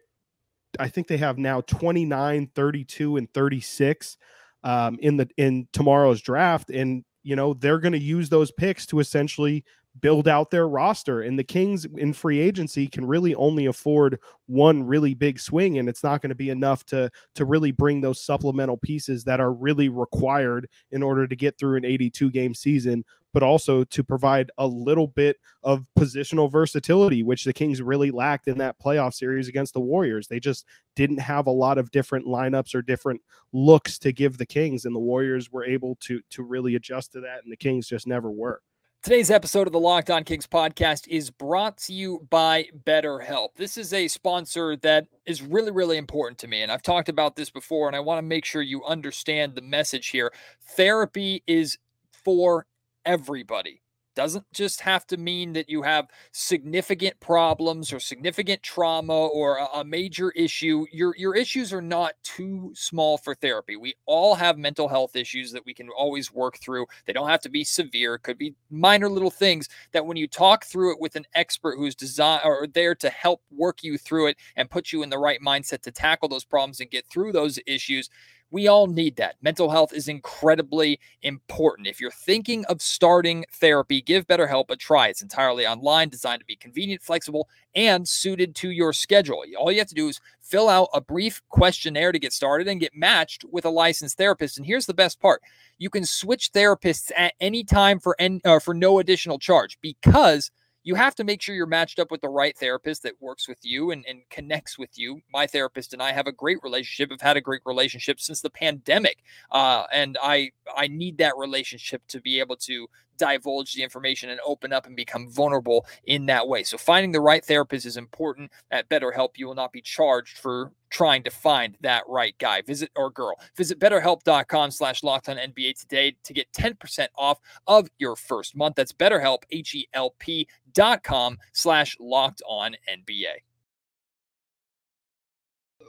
I 0.78 0.88
think 0.88 1.08
they 1.08 1.16
have 1.18 1.38
now 1.38 1.60
29, 1.62 2.50
32, 2.54 3.16
and 3.16 3.32
36 3.32 4.16
um, 4.64 4.98
in 5.00 5.16
the 5.16 5.28
in 5.36 5.68
tomorrow's 5.72 6.20
draft. 6.20 6.70
And 6.70 7.04
you 7.22 7.36
know, 7.36 7.54
they're 7.54 7.80
going 7.80 7.92
to 7.92 7.98
use 7.98 8.28
those 8.28 8.52
picks 8.52 8.86
to 8.86 9.00
essentially 9.00 9.64
build 10.00 10.28
out 10.28 10.50
their 10.50 10.68
roster. 10.68 11.22
And 11.22 11.38
the 11.38 11.44
Kings 11.44 11.86
in 11.96 12.12
free 12.12 12.38
agency 12.38 12.86
can 12.86 13.06
really 13.06 13.34
only 13.34 13.66
afford 13.66 14.18
one 14.46 14.82
really 14.82 15.14
big 15.14 15.40
swing, 15.40 15.78
and 15.78 15.88
it's 15.88 16.04
not 16.04 16.20
going 16.20 16.30
to 16.30 16.36
be 16.36 16.50
enough 16.50 16.84
to 16.86 17.10
to 17.34 17.44
really 17.44 17.72
bring 17.72 18.00
those 18.00 18.24
supplemental 18.24 18.76
pieces 18.76 19.24
that 19.24 19.40
are 19.40 19.52
really 19.52 19.88
required 19.88 20.68
in 20.90 21.02
order 21.02 21.26
to 21.26 21.36
get 21.36 21.58
through 21.58 21.76
an 21.76 21.84
82 21.84 22.30
game 22.30 22.54
season. 22.54 23.04
But 23.36 23.42
also 23.42 23.84
to 23.84 24.02
provide 24.02 24.50
a 24.56 24.66
little 24.66 25.08
bit 25.08 25.36
of 25.62 25.84
positional 25.98 26.50
versatility, 26.50 27.22
which 27.22 27.44
the 27.44 27.52
Kings 27.52 27.82
really 27.82 28.10
lacked 28.10 28.48
in 28.48 28.56
that 28.56 28.80
playoff 28.80 29.12
series 29.12 29.46
against 29.46 29.74
the 29.74 29.80
Warriors. 29.80 30.26
They 30.26 30.40
just 30.40 30.64
didn't 30.94 31.18
have 31.18 31.46
a 31.46 31.50
lot 31.50 31.76
of 31.76 31.90
different 31.90 32.24
lineups 32.24 32.74
or 32.74 32.80
different 32.80 33.20
looks 33.52 33.98
to 33.98 34.10
give 34.10 34.38
the 34.38 34.46
Kings, 34.46 34.86
and 34.86 34.94
the 34.96 35.00
Warriors 35.00 35.52
were 35.52 35.66
able 35.66 35.96
to 36.00 36.22
to 36.30 36.44
really 36.44 36.76
adjust 36.76 37.12
to 37.12 37.20
that, 37.20 37.42
and 37.44 37.52
the 37.52 37.58
Kings 37.58 37.86
just 37.86 38.06
never 38.06 38.30
were. 38.30 38.62
Today's 39.02 39.30
episode 39.30 39.66
of 39.66 39.74
the 39.74 39.78
Locked 39.80 40.08
On 40.08 40.24
Kings 40.24 40.46
podcast 40.46 41.06
is 41.06 41.30
brought 41.30 41.76
to 41.76 41.92
you 41.92 42.26
by 42.30 42.70
BetterHelp. 42.86 43.48
This 43.56 43.76
is 43.76 43.92
a 43.92 44.08
sponsor 44.08 44.76
that 44.76 45.08
is 45.26 45.42
really, 45.42 45.72
really 45.72 45.98
important 45.98 46.38
to 46.38 46.48
me. 46.48 46.62
And 46.62 46.72
I've 46.72 46.80
talked 46.80 47.10
about 47.10 47.36
this 47.36 47.50
before, 47.50 47.86
and 47.86 47.94
I 47.94 48.00
want 48.00 48.16
to 48.16 48.22
make 48.22 48.46
sure 48.46 48.62
you 48.62 48.82
understand 48.86 49.54
the 49.54 49.60
message 49.60 50.06
here. 50.06 50.32
Therapy 50.74 51.42
is 51.46 51.76
for 52.24 52.64
everybody 53.06 53.82
doesn't 54.16 54.46
just 54.52 54.80
have 54.80 55.06
to 55.06 55.16
mean 55.18 55.52
that 55.52 55.68
you 55.68 55.82
have 55.82 56.08
significant 56.32 57.20
problems 57.20 57.92
or 57.92 58.00
significant 58.00 58.62
trauma 58.62 59.12
or 59.12 59.58
a, 59.74 59.84
major 59.84 60.30
issue. 60.32 60.84
Your 60.90 61.14
your 61.16 61.36
issues 61.36 61.72
are 61.72 61.82
not 61.82 62.14
too 62.24 62.72
small 62.74 63.18
for 63.18 63.34
therapy. 63.36 63.76
We 63.76 63.94
all 64.06 64.34
have 64.34 64.58
mental 64.58 64.88
health 64.88 65.14
issues 65.14 65.52
that 65.52 65.64
we 65.64 65.74
can 65.74 65.90
always 65.90 66.32
work 66.32 66.58
through. 66.58 66.86
They 67.04 67.12
don't 67.12 67.28
have 67.28 67.42
to 67.42 67.48
be 67.48 67.62
severe. 67.62 68.14
It 68.14 68.22
could 68.22 68.38
be 68.38 68.54
minor 68.70 69.08
little 69.08 69.30
things 69.30 69.68
that 69.92 70.04
when 70.04 70.16
you 70.16 70.26
talk 70.26 70.64
through 70.64 70.92
it 70.92 71.00
with 71.00 71.14
an 71.14 71.26
expert 71.34 71.76
who's 71.76 71.94
designed 71.94 72.42
or 72.44 72.66
there 72.66 72.94
to 72.96 73.10
help 73.10 73.42
work 73.50 73.84
you 73.84 73.98
through 73.98 74.28
it 74.28 74.38
and 74.56 74.70
put 74.70 74.92
you 74.92 75.02
in 75.02 75.10
the 75.10 75.18
right 75.18 75.40
mindset 75.40 75.82
to 75.82 75.92
tackle 75.92 76.28
those 76.28 76.44
problems 76.44 76.80
and 76.80 76.90
get 76.90 77.06
through 77.06 77.32
those 77.32 77.58
issues, 77.66 78.08
we 78.50 78.68
all 78.68 78.86
need 78.86 79.16
that. 79.16 79.36
Mental 79.42 79.70
health 79.70 79.92
is 79.92 80.08
incredibly 80.08 81.00
important. 81.22 81.88
If 81.88 82.00
you're 82.00 82.10
thinking 82.10 82.64
of 82.66 82.80
starting 82.80 83.44
therapy, 83.52 84.00
give 84.00 84.26
BetterHelp 84.26 84.70
a 84.70 84.76
try. 84.76 85.08
It's 85.08 85.22
entirely 85.22 85.66
online, 85.66 86.08
designed 86.08 86.40
to 86.40 86.46
be 86.46 86.56
convenient, 86.56 87.02
flexible, 87.02 87.48
and 87.74 88.06
suited 88.06 88.54
to 88.56 88.70
your 88.70 88.92
schedule. 88.92 89.42
All 89.58 89.72
you 89.72 89.78
have 89.78 89.88
to 89.88 89.94
do 89.94 90.08
is 90.08 90.20
fill 90.40 90.68
out 90.68 90.88
a 90.94 91.00
brief 91.00 91.42
questionnaire 91.48 92.12
to 92.12 92.18
get 92.18 92.32
started 92.32 92.68
and 92.68 92.80
get 92.80 92.96
matched 92.96 93.44
with 93.50 93.64
a 93.64 93.70
licensed 93.70 94.16
therapist. 94.16 94.56
And 94.56 94.66
here's 94.66 94.86
the 94.86 94.94
best 94.94 95.20
part 95.20 95.42
you 95.78 95.90
can 95.90 96.04
switch 96.04 96.52
therapists 96.52 97.10
at 97.16 97.34
any 97.40 97.64
time 97.64 97.98
for, 97.98 98.16
uh, 98.20 98.60
for 98.60 98.74
no 98.74 98.98
additional 98.98 99.38
charge 99.38 99.78
because 99.82 100.50
you 100.86 100.94
have 100.94 101.16
to 101.16 101.24
make 101.24 101.42
sure 101.42 101.52
you're 101.52 101.66
matched 101.66 101.98
up 101.98 102.12
with 102.12 102.20
the 102.20 102.28
right 102.28 102.56
therapist 102.56 103.02
that 103.02 103.20
works 103.20 103.48
with 103.48 103.58
you 103.62 103.90
and, 103.90 104.04
and 104.08 104.20
connects 104.30 104.78
with 104.78 104.96
you. 104.96 105.20
My 105.32 105.44
therapist 105.48 105.92
and 105.92 106.00
I 106.00 106.12
have 106.12 106.28
a 106.28 106.32
great 106.32 106.58
relationship. 106.62 107.10
Have 107.10 107.20
had 107.20 107.36
a 107.36 107.40
great 107.40 107.62
relationship 107.66 108.20
since 108.20 108.40
the 108.40 108.50
pandemic, 108.50 109.24
uh, 109.50 109.86
and 109.92 110.16
I 110.22 110.52
I 110.76 110.86
need 110.86 111.18
that 111.18 111.36
relationship 111.36 112.02
to 112.06 112.20
be 112.20 112.38
able 112.38 112.54
to 112.58 112.86
divulge 113.16 113.74
the 113.74 113.82
information 113.82 114.30
and 114.30 114.40
open 114.44 114.72
up 114.72 114.86
and 114.86 114.96
become 114.96 115.28
vulnerable 115.28 115.86
in 116.04 116.26
that 116.26 116.46
way. 116.46 116.62
So 116.62 116.76
finding 116.76 117.12
the 117.12 117.20
right 117.20 117.44
therapist 117.44 117.86
is 117.86 117.96
important. 117.96 118.50
At 118.70 118.88
BetterHelp, 118.88 119.30
you 119.36 119.46
will 119.46 119.54
not 119.54 119.72
be 119.72 119.80
charged 119.80 120.38
for 120.38 120.72
trying 120.90 121.22
to 121.24 121.30
find 121.30 121.76
that 121.80 122.04
right 122.08 122.36
guy. 122.38 122.62
Visit 122.62 122.90
or 122.96 123.10
girl. 123.10 123.34
Visit 123.56 123.78
betterhelp.com 123.78 124.70
slash 124.70 125.02
locked 125.02 125.28
on 125.28 125.36
NBA 125.36 125.78
today 125.78 126.16
to 126.24 126.32
get 126.32 126.52
10% 126.52 127.08
off 127.16 127.38
of 127.66 127.88
your 127.98 128.16
first 128.16 128.56
month. 128.56 128.76
That's 128.76 128.92
betterhelp, 128.92 129.42
H-E-L-P 129.50 130.48
dot 130.72 131.02
com 131.02 131.38
slash 131.52 131.96
locked 132.00 132.42
on 132.48 132.76
NBA. 132.88 133.42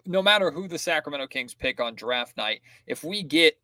No 0.05 0.21
matter 0.21 0.51
who 0.51 0.67
the 0.67 0.79
Sacramento 0.79 1.27
Kings 1.27 1.53
pick 1.53 1.81
on 1.81 1.95
draft 1.95 2.37
night, 2.37 2.61
if 2.85 3.03
we 3.03 3.23
get 3.23 3.57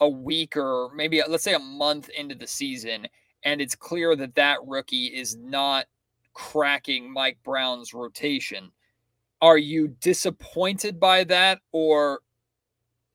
a 0.00 0.08
week 0.08 0.56
or 0.56 0.90
maybe 0.94 1.22
let's 1.28 1.44
say 1.44 1.54
a 1.54 1.58
month 1.58 2.08
into 2.10 2.34
the 2.34 2.46
season 2.46 3.06
and 3.44 3.60
it's 3.60 3.74
clear 3.74 4.16
that 4.16 4.34
that 4.34 4.58
rookie 4.66 5.06
is 5.06 5.36
not 5.36 5.86
cracking 6.32 7.12
Mike 7.12 7.38
Brown's 7.44 7.94
rotation, 7.94 8.70
are 9.40 9.58
you 9.58 9.88
disappointed 10.00 10.98
by 10.98 11.24
that 11.24 11.60
or 11.72 12.20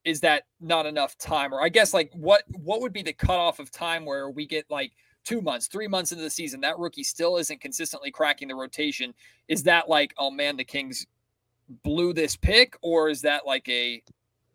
is 0.05 0.21
that 0.21 0.43
not 0.61 0.85
enough 0.85 1.17
time 1.17 1.53
or 1.53 1.61
I 1.61 1.69
guess 1.69 1.93
like 1.93 2.11
what 2.13 2.43
what 2.47 2.81
would 2.81 2.93
be 2.93 3.03
the 3.03 3.13
cutoff 3.13 3.59
of 3.59 3.71
time 3.71 4.05
where 4.05 4.29
we 4.29 4.45
get 4.45 4.65
like 4.69 4.93
two 5.25 5.41
months, 5.41 5.67
three 5.67 5.87
months 5.87 6.11
into 6.11 6.23
the 6.23 6.29
season, 6.29 6.61
that 6.61 6.79
rookie 6.79 7.03
still 7.03 7.37
isn't 7.37 7.61
consistently 7.61 8.11
cracking 8.11 8.47
the 8.47 8.55
rotation. 8.55 9.13
Is 9.47 9.63
that 9.63 9.89
like, 9.89 10.13
oh 10.17 10.31
man, 10.31 10.57
the 10.57 10.63
Kings 10.63 11.05
blew 11.83 12.13
this 12.13 12.35
pick, 12.35 12.75
or 12.81 13.09
is 13.09 13.21
that 13.21 13.45
like 13.45 13.67
a 13.69 14.01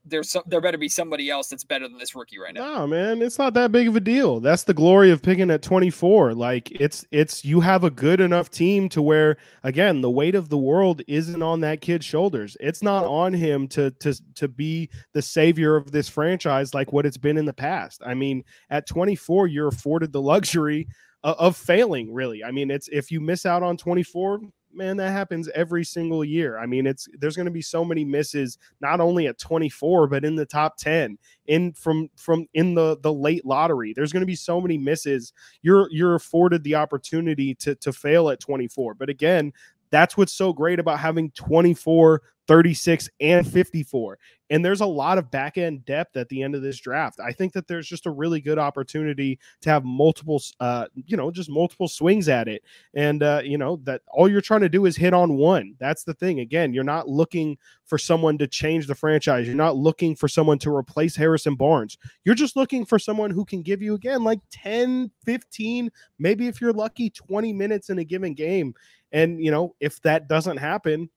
there's 0.06 0.30
some 0.30 0.42
there 0.46 0.60
better 0.60 0.78
be 0.78 0.88
somebody 0.88 1.30
else 1.30 1.48
that's 1.48 1.64
better 1.64 1.88
than 1.88 1.98
this 1.98 2.14
rookie 2.14 2.38
right 2.38 2.54
now. 2.54 2.78
No, 2.78 2.86
man, 2.86 3.22
it's 3.22 3.38
not 3.38 3.54
that 3.54 3.72
big 3.72 3.88
of 3.88 3.96
a 3.96 4.00
deal. 4.00 4.40
That's 4.40 4.64
the 4.64 4.74
glory 4.74 5.10
of 5.10 5.22
picking 5.22 5.50
at 5.50 5.62
24. 5.62 6.34
Like 6.34 6.70
it's 6.72 7.04
it's 7.10 7.44
you 7.44 7.60
have 7.60 7.84
a 7.84 7.90
good 7.90 8.20
enough 8.20 8.50
team 8.50 8.88
to 8.90 9.02
where 9.02 9.36
again, 9.62 10.00
the 10.00 10.10
weight 10.10 10.34
of 10.34 10.48
the 10.48 10.58
world 10.58 11.02
isn't 11.08 11.42
on 11.42 11.60
that 11.60 11.80
kid's 11.80 12.04
shoulders. 12.04 12.56
It's 12.60 12.82
not 12.82 13.04
on 13.04 13.32
him 13.32 13.66
to 13.68 13.90
to 13.92 14.14
to 14.34 14.48
be 14.48 14.90
the 15.12 15.22
savior 15.22 15.76
of 15.76 15.90
this 15.90 16.08
franchise 16.08 16.74
like 16.74 16.92
what 16.92 17.06
it's 17.06 17.18
been 17.18 17.38
in 17.38 17.46
the 17.46 17.52
past. 17.52 18.02
I 18.04 18.14
mean, 18.14 18.44
at 18.70 18.86
24 18.86 19.46
you're 19.46 19.68
afforded 19.68 20.12
the 20.12 20.22
luxury 20.22 20.88
of, 21.22 21.36
of 21.38 21.56
failing, 21.56 22.12
really. 22.12 22.44
I 22.44 22.50
mean, 22.50 22.70
it's 22.70 22.88
if 22.88 23.10
you 23.10 23.20
miss 23.20 23.46
out 23.46 23.62
on 23.62 23.76
24, 23.76 24.40
man, 24.76 24.96
that 24.98 25.10
happens 25.10 25.48
every 25.54 25.84
single 25.84 26.24
year. 26.24 26.58
I 26.58 26.66
mean, 26.66 26.87
it's 26.87 27.08
there's 27.18 27.37
going 27.37 27.46
to 27.46 27.52
be 27.52 27.62
so 27.62 27.84
many 27.84 28.04
misses, 28.04 28.58
not 28.80 29.00
only 29.00 29.26
at 29.26 29.38
24, 29.38 30.08
but 30.08 30.24
in 30.24 30.34
the 30.34 30.46
top 30.46 30.76
10, 30.76 31.18
in 31.46 31.72
from 31.72 32.08
from 32.16 32.46
in 32.54 32.74
the 32.74 32.98
the 33.00 33.12
late 33.12 33.44
lottery. 33.44 33.92
There's 33.94 34.12
going 34.12 34.22
to 34.22 34.26
be 34.26 34.34
so 34.34 34.60
many 34.60 34.78
misses. 34.78 35.32
You're 35.62 35.88
you're 35.90 36.14
afforded 36.14 36.64
the 36.64 36.74
opportunity 36.74 37.54
to 37.56 37.74
to 37.76 37.92
fail 37.92 38.30
at 38.30 38.40
24. 38.40 38.94
But 38.94 39.08
again, 39.08 39.52
that's 39.94 40.16
what's 40.16 40.33
so 40.33 40.52
great 40.52 40.80
about 40.80 40.98
having 40.98 41.30
24 41.30 42.20
36 42.46 43.09
and 43.20 43.46
54. 43.46 44.18
And 44.50 44.62
there's 44.62 44.83
a 44.83 44.87
lot 44.87 45.16
of 45.16 45.30
back 45.30 45.57
end 45.57 45.87
depth 45.87 46.16
at 46.18 46.28
the 46.28 46.42
end 46.42 46.54
of 46.54 46.61
this 46.61 46.78
draft. 46.78 47.18
I 47.18 47.33
think 47.33 47.54
that 47.54 47.66
there's 47.66 47.88
just 47.88 48.04
a 48.04 48.11
really 48.11 48.42
good 48.42 48.59
opportunity 48.59 49.38
to 49.62 49.70
have 49.70 49.85
multiple, 49.85 50.40
uh, 50.61 50.87
you 50.94 51.16
know, 51.16 51.30
just 51.30 51.48
multiple 51.48 51.88
swings 51.88 52.28
at 52.28 52.46
it. 52.46 52.62
And, 52.94 53.22
uh, 53.22 53.40
you 53.42 53.57
know, 53.57 53.80
that 53.85 54.02
all 54.09 54.30
you're 54.30 54.42
trying 54.42 54.61
to 54.61 54.68
do 54.68 54.85
is 54.85 54.96
hit 54.96 55.14
on 55.14 55.37
one. 55.37 55.74
That's 55.80 56.04
the 56.04 56.12
thing. 56.12 56.40
Again, 56.40 56.74
you're 56.74 56.85
not 56.85 57.09
looking 57.09 57.57
for 57.87 57.96
someone 57.96 58.37
to 58.38 58.46
change 58.46 58.87
the 58.87 58.94
franchise. 58.94 59.46
You're 59.46 59.57
not 59.57 59.76
looking 59.76 60.14
for 60.14 60.28
someone 60.28 60.59
to 60.61 60.74
replace 60.74 61.16
Harrison 61.16 61.54
Barnes. 61.54 61.96
You're 62.24 62.35
just 62.35 62.54
looking 62.54 62.85
for 62.85 62.98
someone 62.98 63.30
who 63.30 63.46
can 63.46 63.62
give 63.62 63.80
you, 63.80 63.94
again, 63.94 64.22
like 64.24 64.40
10, 64.50 65.11
15, 65.24 65.90
maybe 66.18 66.48
if 66.48 66.61
you're 66.61 66.72
lucky, 66.72 67.09
20 67.09 67.52
minutes 67.54 67.88
in 67.88 67.98
a 67.98 68.04
given 68.04 68.35
game. 68.35 68.74
And, 69.14 69.42
you 69.42 69.50
know, 69.50 69.74
if 69.81 70.03
that 70.03 70.29
doesn't 70.29 70.59
happen, 70.59 71.09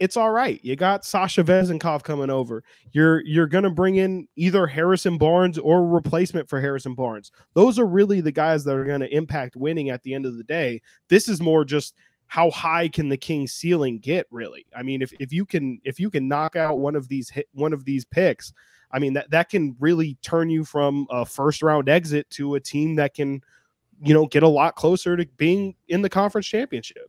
it's 0.00 0.16
all 0.16 0.32
right. 0.32 0.60
You 0.64 0.74
got 0.74 1.04
Sasha 1.04 1.44
Vezenkov 1.44 2.02
coming 2.02 2.28
over. 2.28 2.64
You're 2.92 3.24
you're 3.24 3.46
gonna 3.46 3.70
bring 3.70 3.94
in 3.94 4.26
either 4.34 4.66
Harrison 4.66 5.18
Barnes 5.18 5.56
or 5.56 5.86
replacement 5.86 6.48
for 6.48 6.60
Harrison 6.60 6.94
Barnes. 6.94 7.30
Those 7.54 7.78
are 7.78 7.86
really 7.86 8.20
the 8.20 8.32
guys 8.32 8.64
that 8.64 8.74
are 8.74 8.84
gonna 8.84 9.06
impact 9.06 9.54
winning 9.54 9.90
at 9.90 10.02
the 10.02 10.12
end 10.12 10.26
of 10.26 10.36
the 10.36 10.42
day. 10.42 10.82
This 11.08 11.28
is 11.28 11.40
more 11.40 11.64
just 11.64 11.94
how 12.26 12.50
high 12.50 12.88
can 12.88 13.08
the 13.08 13.16
Kings 13.16 13.52
ceiling 13.52 14.00
get, 14.00 14.26
really? 14.32 14.66
I 14.76 14.82
mean, 14.82 15.00
if, 15.00 15.12
if 15.20 15.32
you 15.32 15.46
can 15.46 15.80
if 15.84 16.00
you 16.00 16.10
can 16.10 16.26
knock 16.26 16.56
out 16.56 16.80
one 16.80 16.96
of 16.96 17.06
these 17.06 17.30
hit 17.30 17.46
one 17.52 17.72
of 17.72 17.84
these 17.84 18.04
picks, 18.04 18.52
I 18.90 18.98
mean 18.98 19.12
that 19.12 19.30
that 19.30 19.48
can 19.48 19.76
really 19.78 20.18
turn 20.22 20.50
you 20.50 20.64
from 20.64 21.06
a 21.10 21.24
first 21.24 21.62
round 21.62 21.88
exit 21.88 22.28
to 22.30 22.56
a 22.56 22.60
team 22.60 22.96
that 22.96 23.14
can, 23.14 23.40
you 24.02 24.12
know, 24.12 24.26
get 24.26 24.42
a 24.42 24.48
lot 24.48 24.74
closer 24.74 25.16
to 25.16 25.24
being 25.36 25.76
in 25.86 26.02
the 26.02 26.10
conference 26.10 26.48
championship. 26.48 27.08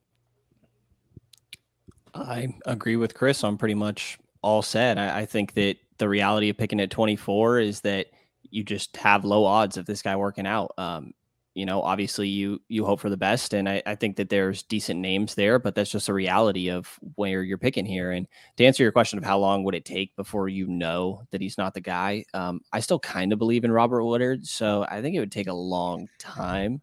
I 2.15 2.53
agree 2.65 2.95
with 2.95 3.13
Chris 3.13 3.43
on 3.43 3.57
pretty 3.57 3.75
much 3.75 4.17
all 4.41 4.61
said. 4.61 4.97
I, 4.97 5.19
I, 5.19 5.25
think 5.25 5.53
that 5.55 5.75
the 5.97 6.07
reality 6.07 6.49
of 6.49 6.57
picking 6.57 6.79
at 6.79 6.91
24 6.91 7.59
is 7.59 7.81
that 7.81 8.07
you 8.49 8.63
just 8.63 8.95
have 8.97 9.25
low 9.25 9.43
odds 9.43 9.75
of 9.75 9.85
this 9.85 10.01
guy 10.01 10.15
working 10.15 10.47
out. 10.47 10.73
Um, 10.77 11.13
you 11.55 11.65
know, 11.65 11.81
obviously 11.81 12.27
you 12.27 12.61
you 12.67 12.85
hope 12.85 12.99
for 12.99 13.09
the 13.09 13.17
best, 13.17 13.53
and 13.53 13.67
I, 13.67 13.81
I 13.85 13.95
think 13.95 14.17
that 14.17 14.29
there's 14.29 14.63
decent 14.63 14.99
names 14.99 15.35
there, 15.35 15.57
but 15.57 15.73
that's 15.73 15.89
just 15.89 16.09
a 16.09 16.13
reality 16.13 16.69
of 16.69 16.87
where 17.15 17.43
you're 17.43 17.57
picking 17.57 17.85
here. 17.85 18.11
And 18.11 18.27
to 18.57 18.65
answer 18.65 18.83
your 18.83 18.91
question 18.91 19.17
of 19.17 19.23
how 19.23 19.39
long 19.39 19.63
would 19.63 19.73
it 19.73 19.85
take 19.85 20.15
before 20.17 20.49
you 20.49 20.67
know 20.67 21.23
that 21.31 21.39
he's 21.39 21.57
not 21.57 21.73
the 21.73 21.81
guy, 21.81 22.25
um, 22.33 22.59
I 22.73 22.81
still 22.81 22.99
kind 22.99 23.31
of 23.31 23.39
believe 23.39 23.63
in 23.63 23.71
Robert 23.71 24.03
Woodard, 24.03 24.45
so 24.45 24.85
I 24.89 25.01
think 25.01 25.15
it 25.15 25.21
would 25.21 25.31
take 25.31 25.47
a 25.47 25.53
long 25.53 26.09
time. 26.19 26.81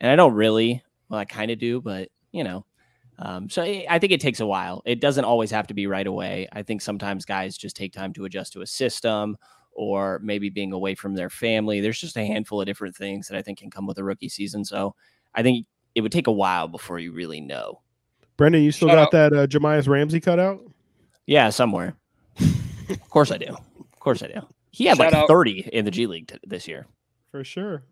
And 0.00 0.10
I 0.10 0.16
don't 0.16 0.34
really, 0.34 0.82
well, 1.08 1.20
I 1.20 1.24
kind 1.24 1.52
of 1.52 1.60
do, 1.60 1.80
but 1.80 2.08
you 2.32 2.42
know, 2.42 2.66
um, 3.18 3.48
so 3.48 3.62
I 3.62 3.98
think 3.98 4.12
it 4.12 4.20
takes 4.20 4.40
a 4.40 4.46
while. 4.46 4.82
It 4.84 5.00
doesn't 5.00 5.24
always 5.24 5.50
have 5.50 5.66
to 5.68 5.74
be 5.74 5.86
right 5.86 6.06
away. 6.06 6.48
I 6.52 6.62
think 6.62 6.80
sometimes 6.82 7.24
guys 7.24 7.56
just 7.56 7.76
take 7.76 7.92
time 7.92 8.12
to 8.14 8.24
adjust 8.24 8.52
to 8.54 8.62
a 8.62 8.66
system 8.66 9.36
or 9.72 10.20
maybe 10.22 10.50
being 10.50 10.72
away 10.72 10.94
from 10.94 11.14
their 11.14 11.30
family. 11.30 11.80
There's 11.80 12.00
just 12.00 12.16
a 12.16 12.24
handful 12.24 12.60
of 12.60 12.66
different 12.66 12.96
things 12.96 13.28
that 13.28 13.36
I 13.36 13.42
think 13.42 13.58
can 13.58 13.70
come 13.70 13.86
with 13.86 13.98
a 13.98 14.04
rookie 14.04 14.28
season. 14.28 14.64
So 14.64 14.94
I 15.34 15.42
think 15.42 15.66
it 15.94 16.00
would 16.00 16.12
take 16.12 16.26
a 16.26 16.32
while 16.32 16.68
before 16.68 16.98
you 16.98 17.12
really 17.12 17.40
know. 17.40 17.80
Brenden, 18.36 18.64
you 18.64 18.72
still 18.72 18.88
Shout 18.88 19.12
got 19.12 19.14
out. 19.14 19.30
that 19.30 19.38
uh, 19.38 19.46
Jahmi'us 19.46 19.88
Ramsey 19.88 20.20
cutout? 20.20 20.60
Yeah, 21.26 21.50
somewhere. 21.50 21.94
of 22.88 23.10
course 23.10 23.30
I 23.30 23.38
do. 23.38 23.46
Of 23.46 24.00
course 24.00 24.22
I 24.22 24.26
do. 24.28 24.40
He 24.70 24.86
had 24.86 24.96
Shout 24.96 25.12
like 25.12 25.28
30 25.28 25.70
in 25.72 25.84
the 25.84 25.90
G 25.92 26.06
League 26.06 26.28
t- 26.28 26.38
this 26.44 26.66
year. 26.66 26.86
For 27.30 27.44
sure. 27.44 27.84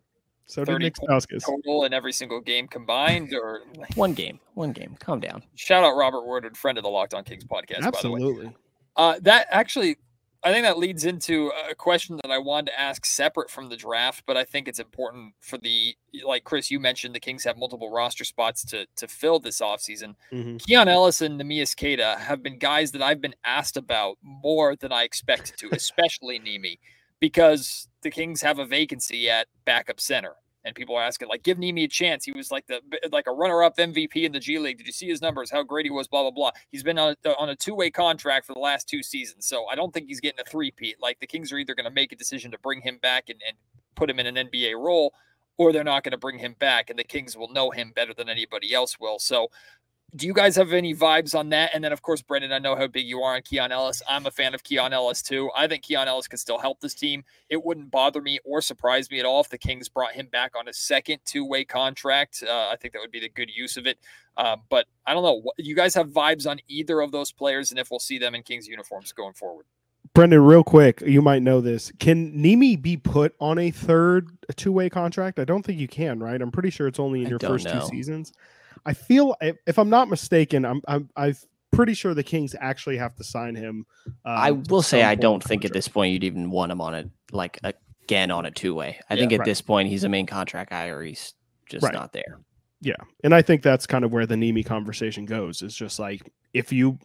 So 0.45 0.65
did 0.65 0.79
Nick 0.79 0.95
Stauskas. 0.95 1.45
Total 1.45 1.85
in 1.85 1.93
every 1.93 2.13
single 2.13 2.41
game 2.41 2.67
combined, 2.67 3.33
or 3.33 3.61
one 3.95 4.13
game, 4.13 4.39
one 4.53 4.71
game. 4.71 4.95
Calm 4.99 5.19
down. 5.19 5.43
Shout 5.55 5.83
out 5.83 5.95
Robert 5.95 6.27
Woodard, 6.27 6.57
friend 6.57 6.77
of 6.77 6.83
the 6.83 6.89
Locked 6.89 7.13
On 7.13 7.23
Kings 7.23 7.45
podcast. 7.45 7.83
Absolutely. 7.83 8.51
Uh, 8.95 9.19
that 9.21 9.47
actually 9.49 9.97
I 10.45 10.51
think 10.51 10.65
that 10.65 10.77
leads 10.77 11.05
into 11.05 11.51
a 11.69 11.73
question 11.73 12.19
that 12.21 12.29
I 12.29 12.37
wanted 12.37 12.71
to 12.71 12.79
ask 12.79 13.05
separate 13.05 13.49
from 13.49 13.69
the 13.69 13.77
draft, 13.77 14.23
but 14.25 14.35
I 14.35 14.43
think 14.43 14.67
it's 14.67 14.79
important 14.79 15.33
for 15.39 15.57
the 15.57 15.95
like 16.25 16.43
Chris, 16.43 16.69
you 16.69 16.81
mentioned 16.81 17.15
the 17.15 17.21
Kings 17.21 17.45
have 17.45 17.57
multiple 17.57 17.89
roster 17.89 18.25
spots 18.25 18.65
to 18.65 18.85
to 18.97 19.07
fill 19.07 19.39
this 19.39 19.61
offseason. 19.61 20.15
Mm-hmm. 20.33 20.57
Keon 20.57 20.89
Ellis 20.89 21.21
and 21.21 21.39
Neemias 21.39 21.77
Queta 21.77 22.17
have 22.19 22.43
been 22.43 22.59
guys 22.59 22.91
that 22.91 23.01
I've 23.01 23.21
been 23.21 23.35
asked 23.45 23.77
about 23.77 24.17
more 24.21 24.75
than 24.75 24.91
I 24.91 25.03
expected 25.03 25.57
to, 25.59 25.69
especially 25.71 26.39
Nimi, 26.39 26.77
because 27.23 27.87
the 28.01 28.11
Kings 28.11 28.41
have 28.41 28.59
a 28.59 28.65
vacancy 28.65 29.29
at 29.29 29.47
backup 29.63 30.01
center 30.01 30.33
and 30.65 30.75
people 30.75 30.93
are 30.93 31.01
asking 31.01 31.29
like 31.29 31.41
give 31.41 31.57
Nimi 31.57 31.85
a 31.85 31.87
chance. 31.87 32.25
He 32.25 32.33
was 32.33 32.51
like 32.51 32.67
the 32.67 32.81
like 33.13 33.27
a 33.27 33.31
runner-up 33.31 33.77
MVP 33.77 34.25
in 34.25 34.33
the 34.33 34.41
G 34.41 34.59
League. 34.59 34.77
Did 34.77 34.87
you 34.87 34.91
see 34.91 35.07
his 35.07 35.21
numbers? 35.21 35.49
How 35.49 35.63
great 35.63 35.85
he 35.85 35.89
was? 35.89 36.05
Blah 36.05 36.23
blah 36.23 36.31
blah. 36.31 36.51
He's 36.69 36.83
been 36.83 36.99
on 36.99 37.15
a, 37.23 37.29
on 37.37 37.47
a 37.47 37.55
two-way 37.55 37.91
contract 37.91 38.45
for 38.45 38.51
the 38.51 38.59
last 38.59 38.89
two 38.89 39.01
seasons, 39.01 39.45
so 39.47 39.67
I 39.67 39.75
don't 39.75 39.93
think 39.93 40.07
he's 40.09 40.19
getting 40.19 40.41
a 40.41 40.49
three-peat. 40.49 40.97
Like 41.01 41.21
the 41.21 41.27
Kings 41.27 41.53
are 41.53 41.57
either 41.57 41.73
going 41.73 41.85
to 41.85 41.91
make 41.91 42.11
a 42.11 42.17
decision 42.17 42.51
to 42.51 42.57
bring 42.59 42.81
him 42.81 42.99
back 43.01 43.29
and, 43.29 43.41
and 43.47 43.55
put 43.95 44.09
him 44.09 44.19
in 44.19 44.25
an 44.25 44.49
NBA 44.49 44.77
role, 44.77 45.13
or 45.57 45.71
they're 45.71 45.85
not 45.85 46.03
going 46.03 46.11
to 46.11 46.17
bring 46.17 46.39
him 46.39 46.57
back, 46.59 46.89
and 46.89 46.99
the 46.99 47.05
Kings 47.05 47.37
will 47.37 47.53
know 47.53 47.71
him 47.71 47.93
better 47.95 48.13
than 48.13 48.27
anybody 48.27 48.73
else 48.73 48.99
will. 48.99 49.17
So 49.17 49.47
do 50.15 50.27
you 50.27 50.33
guys 50.33 50.55
have 50.55 50.73
any 50.73 50.93
vibes 50.93 51.37
on 51.37 51.49
that? 51.49 51.71
And 51.73 51.83
then, 51.83 51.91
of 51.91 52.01
course, 52.01 52.21
Brenden, 52.21 52.53
I 52.53 52.59
know 52.59 52.75
how 52.75 52.87
big 52.87 53.05
you 53.05 53.21
are 53.21 53.35
on 53.35 53.41
Keon 53.41 53.71
Ellis. 53.71 54.01
I'm 54.07 54.25
a 54.25 54.31
fan 54.31 54.53
of 54.53 54.63
Keon 54.63 54.93
Ellis 54.93 55.21
too. 55.21 55.49
I 55.55 55.67
think 55.67 55.83
Keon 55.83 56.07
Ellis 56.07 56.27
can 56.27 56.37
still 56.37 56.59
help 56.59 56.79
this 56.79 56.93
team. 56.93 57.23
It 57.49 57.63
wouldn't 57.63 57.89
bother 57.89 58.21
me 58.21 58.39
or 58.43 58.61
surprise 58.61 59.09
me 59.09 59.19
at 59.19 59.25
all 59.25 59.41
if 59.41 59.49
the 59.49 59.57
Kings 59.57 59.89
brought 59.89 60.13
him 60.13 60.27
back 60.27 60.51
on 60.55 60.67
a 60.67 60.73
second 60.73 61.19
two 61.25 61.45
way 61.45 61.65
contract. 61.65 62.43
Uh, 62.47 62.69
I 62.71 62.75
think 62.79 62.93
that 62.93 62.99
would 62.99 63.11
be 63.11 63.19
the 63.19 63.29
good 63.29 63.49
use 63.49 63.77
of 63.77 63.87
it. 63.87 63.97
Uh, 64.37 64.57
but 64.69 64.85
I 65.05 65.13
don't 65.13 65.23
know. 65.23 65.51
You 65.57 65.75
guys 65.75 65.95
have 65.95 66.09
vibes 66.09 66.49
on 66.49 66.59
either 66.67 67.01
of 67.01 67.11
those 67.11 67.31
players, 67.31 67.71
and 67.71 67.79
if 67.79 67.89
we'll 67.89 67.99
see 67.99 68.17
them 68.17 68.35
in 68.35 68.43
Kings 68.43 68.67
uniforms 68.67 69.11
going 69.11 69.33
forward. 69.33 69.65
Brenden, 70.15 70.47
real 70.47 70.63
quick, 70.63 71.01
you 71.01 71.23
might 71.23 71.41
know 71.41 71.59
this. 71.59 71.91
Can 71.99 72.33
Nimi 72.33 72.79
be 72.79 72.97
put 72.97 73.35
on 73.39 73.57
a 73.57 73.71
third 73.71 74.29
two 74.55 74.71
way 74.71 74.89
contract? 74.89 75.39
I 75.39 75.45
don't 75.45 75.63
think 75.63 75.79
you 75.79 75.87
can, 75.87 76.19
right? 76.19 76.39
I'm 76.39 76.51
pretty 76.51 76.69
sure 76.69 76.87
it's 76.87 76.99
only 76.99 77.23
in 77.23 77.29
your 77.29 77.39
first 77.39 77.65
know. 77.65 77.79
two 77.79 77.87
seasons. 77.87 78.31
I 78.85 78.93
feel 78.93 79.35
if 79.41 79.77
I'm 79.77 79.89
not 79.89 80.09
mistaken, 80.09 80.65
I'm 80.65 80.81
I'm 80.87 81.09
I'm 81.15 81.35
pretty 81.71 81.93
sure 81.93 82.13
the 82.13 82.23
Kings 82.23 82.55
actually 82.59 82.97
have 82.97 83.15
to 83.15 83.23
sign 83.23 83.55
him. 83.55 83.85
Um, 84.07 84.13
I 84.25 84.51
will 84.51 84.81
say 84.81 85.03
I 85.03 85.15
don't 85.15 85.43
think 85.43 85.65
at 85.65 85.73
this 85.73 85.87
point 85.87 86.13
you'd 86.13 86.23
even 86.23 86.49
want 86.49 86.71
him 86.71 86.81
on 86.81 86.93
it 86.93 87.09
like 87.31 87.59
again 88.03 88.31
on 88.31 88.45
a 88.45 88.51
two 88.51 88.73
way. 88.73 88.99
I 89.09 89.13
yeah, 89.13 89.19
think 89.21 89.33
at 89.33 89.39
right. 89.39 89.45
this 89.45 89.61
point 89.61 89.89
he's 89.89 90.03
a 90.03 90.09
main 90.09 90.25
contract 90.25 90.69
guy 90.69 90.87
or 90.87 91.03
he's 91.03 91.33
just 91.69 91.83
right. 91.83 91.93
not 91.93 92.13
there. 92.13 92.39
Yeah, 92.81 92.95
and 93.23 93.33
I 93.33 93.41
think 93.41 93.63
that's 93.63 93.87
kind 93.87 94.03
of 94.03 94.11
where 94.11 94.25
the 94.25 94.35
Nimi 94.35 94.65
conversation 94.65 95.25
goes. 95.25 95.61
It's 95.61 95.75
just 95.75 95.99
like 95.99 96.29
if 96.53 96.73
you 96.73 96.99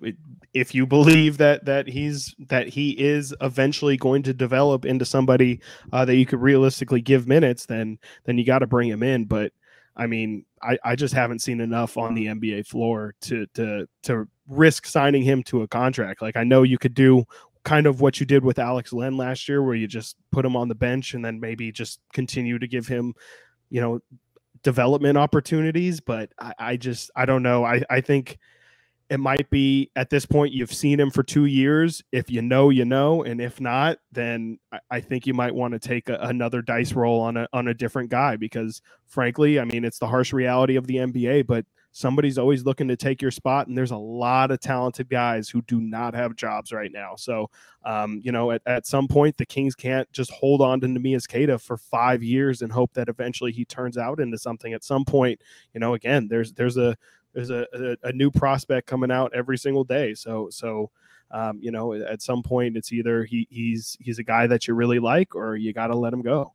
if 0.52 0.74
you 0.74 0.86
believe 0.86 1.38
that 1.38 1.64
that 1.66 1.86
he's 1.86 2.34
that 2.48 2.68
he 2.68 2.90
is 2.90 3.32
eventually 3.40 3.96
going 3.96 4.24
to 4.24 4.34
develop 4.34 4.84
into 4.84 5.04
somebody 5.04 5.60
uh, 5.92 6.04
that 6.04 6.16
you 6.16 6.26
could 6.26 6.40
realistically 6.42 7.00
give 7.00 7.28
minutes, 7.28 7.66
then 7.66 7.98
then 8.24 8.38
you 8.38 8.44
got 8.44 8.58
to 8.58 8.66
bring 8.66 8.88
him 8.88 9.04
in. 9.04 9.26
But 9.26 9.52
I 9.98 10.06
mean, 10.06 10.44
I, 10.62 10.78
I 10.84 10.96
just 10.96 11.12
haven't 11.12 11.40
seen 11.40 11.60
enough 11.60 11.98
on 11.98 12.14
the 12.14 12.26
mm. 12.26 12.40
NBA 12.40 12.66
floor 12.66 13.14
to 13.22 13.46
to 13.54 13.88
to 14.04 14.28
risk 14.46 14.86
signing 14.86 15.22
him 15.22 15.42
to 15.44 15.62
a 15.62 15.68
contract. 15.68 16.22
Like 16.22 16.36
I 16.36 16.44
know 16.44 16.62
you 16.62 16.78
could 16.78 16.94
do 16.94 17.24
kind 17.64 17.86
of 17.86 18.00
what 18.00 18.20
you 18.20 18.24
did 18.24 18.44
with 18.44 18.58
Alex 18.58 18.92
Len 18.92 19.16
last 19.16 19.48
year, 19.48 19.62
where 19.62 19.74
you 19.74 19.86
just 19.86 20.16
put 20.32 20.44
him 20.44 20.56
on 20.56 20.68
the 20.68 20.74
bench 20.74 21.14
and 21.14 21.24
then 21.24 21.40
maybe 21.40 21.72
just 21.72 22.00
continue 22.12 22.58
to 22.58 22.68
give 22.68 22.86
him, 22.86 23.12
you 23.70 23.80
know, 23.80 24.00
development 24.62 25.18
opportunities. 25.18 26.00
But 26.00 26.30
I, 26.38 26.54
I 26.58 26.76
just 26.76 27.10
I 27.16 27.26
don't 27.26 27.42
know. 27.42 27.64
I 27.64 27.82
I 27.90 28.00
think 28.00 28.38
it 29.10 29.18
might 29.18 29.48
be 29.48 29.90
at 29.96 30.10
this 30.10 30.26
point 30.26 30.52
you've 30.52 30.72
seen 30.72 31.00
him 31.00 31.10
for 31.10 31.22
two 31.22 31.46
years. 31.46 32.02
If 32.12 32.30
you 32.30 32.42
know, 32.42 32.68
you 32.70 32.84
know, 32.84 33.22
and 33.22 33.40
if 33.40 33.60
not, 33.60 33.98
then 34.12 34.58
I, 34.90 35.00
think 35.00 35.26
you 35.26 35.32
might 35.32 35.54
want 35.54 35.72
to 35.72 35.78
take 35.78 36.08
a, 36.10 36.18
another 36.20 36.60
dice 36.60 36.92
roll 36.92 37.20
on 37.20 37.36
a 37.36 37.48
on 37.52 37.68
a 37.68 37.74
different 37.74 38.10
guy 38.10 38.36
because, 38.36 38.82
frankly, 39.06 39.58
I 39.58 39.64
mean 39.64 39.84
it's 39.84 39.98
the 39.98 40.06
harsh 40.06 40.32
reality 40.32 40.76
of 40.76 40.86
the 40.86 40.96
NBA. 40.96 41.46
But 41.46 41.64
somebody's 41.92 42.38
always 42.38 42.64
looking 42.64 42.88
to 42.88 42.96
take 42.96 43.22
your 43.22 43.30
spot, 43.30 43.66
and 43.66 43.76
there's 43.76 43.90
a 43.90 43.96
lot 43.96 44.50
of 44.50 44.60
talented 44.60 45.08
guys 45.08 45.48
who 45.48 45.62
do 45.62 45.80
not 45.80 46.14
have 46.14 46.36
jobs 46.36 46.70
right 46.70 46.92
now. 46.92 47.14
So, 47.16 47.50
um, 47.84 48.20
you 48.22 48.30
know, 48.30 48.50
at, 48.50 48.62
at 48.66 48.86
some 48.86 49.08
point, 49.08 49.38
the 49.38 49.46
Kings 49.46 49.74
can't 49.74 50.10
just 50.12 50.30
hold 50.30 50.60
on 50.60 50.80
to 50.80 50.86
Neemias 50.86 51.26
Queta 51.26 51.58
for 51.58 51.76
five 51.76 52.22
years 52.22 52.60
and 52.60 52.70
hope 52.70 52.92
that 52.92 53.08
eventually 53.08 53.52
he 53.52 53.64
turns 53.64 53.96
out 53.96 54.20
into 54.20 54.36
something. 54.36 54.72
At 54.74 54.84
some 54.84 55.04
point, 55.04 55.40
you 55.72 55.80
know, 55.80 55.94
again, 55.94 56.28
there's 56.28 56.52
there's 56.52 56.76
a 56.76 56.96
there's 57.38 57.50
a, 57.50 57.66
a, 57.72 58.08
a 58.08 58.12
new 58.12 58.32
prospect 58.32 58.88
coming 58.88 59.12
out 59.12 59.32
every 59.32 59.56
single 59.56 59.84
day. 59.84 60.12
So 60.14 60.48
so 60.50 60.90
um, 61.30 61.58
you 61.62 61.70
know 61.70 61.92
at 61.92 62.20
some 62.20 62.42
point 62.42 62.76
it's 62.76 62.92
either 62.92 63.24
he 63.24 63.46
he's 63.48 63.96
he's 64.00 64.18
a 64.18 64.24
guy 64.24 64.48
that 64.48 64.66
you 64.66 64.74
really 64.74 64.98
like 64.98 65.36
or 65.36 65.54
you 65.54 65.72
got 65.72 65.88
to 65.88 65.96
let 65.96 66.12
him 66.12 66.22
go. 66.22 66.54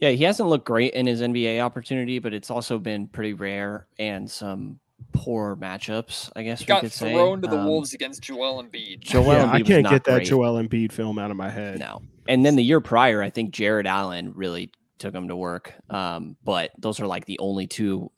Yeah, 0.00 0.10
he 0.10 0.24
hasn't 0.24 0.48
looked 0.48 0.64
great 0.64 0.94
in 0.94 1.06
his 1.06 1.20
NBA 1.20 1.60
opportunity, 1.60 2.18
but 2.18 2.32
it's 2.32 2.50
also 2.50 2.78
been 2.78 3.06
pretty 3.06 3.34
rare 3.34 3.86
and 3.98 4.28
some 4.28 4.80
poor 5.12 5.56
matchups. 5.56 6.32
I 6.34 6.42
guess 6.42 6.60
he 6.60 6.66
got 6.66 6.84
thrown 6.86 7.38
say. 7.38 7.42
to 7.42 7.54
the 7.54 7.60
um, 7.60 7.66
Wolves 7.66 7.92
against 7.92 8.22
Joel 8.22 8.62
Embiid. 8.64 9.00
Joel 9.00 9.26
yeah, 9.26 9.44
Embiid 9.44 9.54
I 9.54 9.62
can't 9.62 9.88
get 9.88 10.04
that 10.04 10.14
great. 10.14 10.26
Joel 10.26 10.54
Embiid 10.54 10.90
film 10.90 11.18
out 11.18 11.30
of 11.30 11.36
my 11.36 11.50
head. 11.50 11.78
No, 11.78 12.00
and 12.26 12.46
then 12.46 12.56
the 12.56 12.64
year 12.64 12.80
prior, 12.80 13.22
I 13.22 13.28
think 13.28 13.50
Jarrett 13.50 13.86
Allen 13.86 14.32
really 14.34 14.72
took 14.98 15.14
him 15.14 15.28
to 15.28 15.36
work. 15.36 15.74
Um, 15.90 16.36
but 16.42 16.70
those 16.78 16.98
are 16.98 17.06
like 17.06 17.26
the 17.26 17.38
only 17.40 17.66
two 17.66 18.10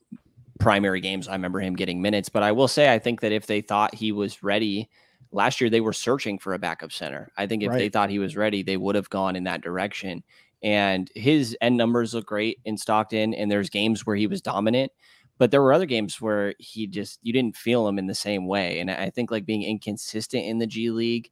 primary 0.64 1.00
games, 1.00 1.28
I 1.28 1.32
remember 1.32 1.60
him 1.60 1.76
getting 1.76 2.02
minutes. 2.02 2.28
But 2.28 2.42
I 2.42 2.52
will 2.52 2.68
say, 2.68 2.92
I 2.92 2.98
think 2.98 3.20
that 3.20 3.30
if 3.30 3.46
they 3.46 3.60
thought 3.60 3.94
he 3.94 4.10
was 4.10 4.42
ready 4.42 4.88
last 5.30 5.60
year, 5.60 5.70
they 5.70 5.80
were 5.80 5.92
searching 5.92 6.38
for 6.38 6.54
a 6.54 6.58
backup 6.58 6.90
center. 6.90 7.30
I 7.36 7.46
think 7.46 7.62
if 7.62 7.68
right. 7.68 7.78
they 7.78 7.88
thought 7.88 8.10
he 8.10 8.18
was 8.18 8.36
ready, 8.36 8.62
they 8.62 8.76
would 8.76 8.94
have 8.94 9.10
gone 9.10 9.36
in 9.36 9.44
that 9.44 9.60
direction. 9.60 10.24
And 10.62 11.10
his 11.14 11.56
end 11.60 11.76
numbers 11.76 12.14
look 12.14 12.26
great 12.26 12.58
in 12.64 12.78
Stockton. 12.78 13.34
And 13.34 13.50
there's 13.50 13.68
games 13.68 14.06
where 14.06 14.16
he 14.16 14.26
was 14.26 14.40
dominant, 14.40 14.90
but 15.38 15.50
there 15.50 15.62
were 15.62 15.74
other 15.74 15.86
games 15.86 16.20
where 16.20 16.54
he 16.58 16.86
just, 16.86 17.20
you 17.22 17.32
didn't 17.32 17.56
feel 17.56 17.86
him 17.86 17.98
in 17.98 18.06
the 18.06 18.14
same 18.14 18.46
way. 18.46 18.80
And 18.80 18.90
I 18.90 19.10
think 19.10 19.30
like 19.30 19.44
being 19.44 19.62
inconsistent 19.62 20.44
in 20.44 20.58
the 20.58 20.66
G 20.66 20.90
League, 20.90 21.30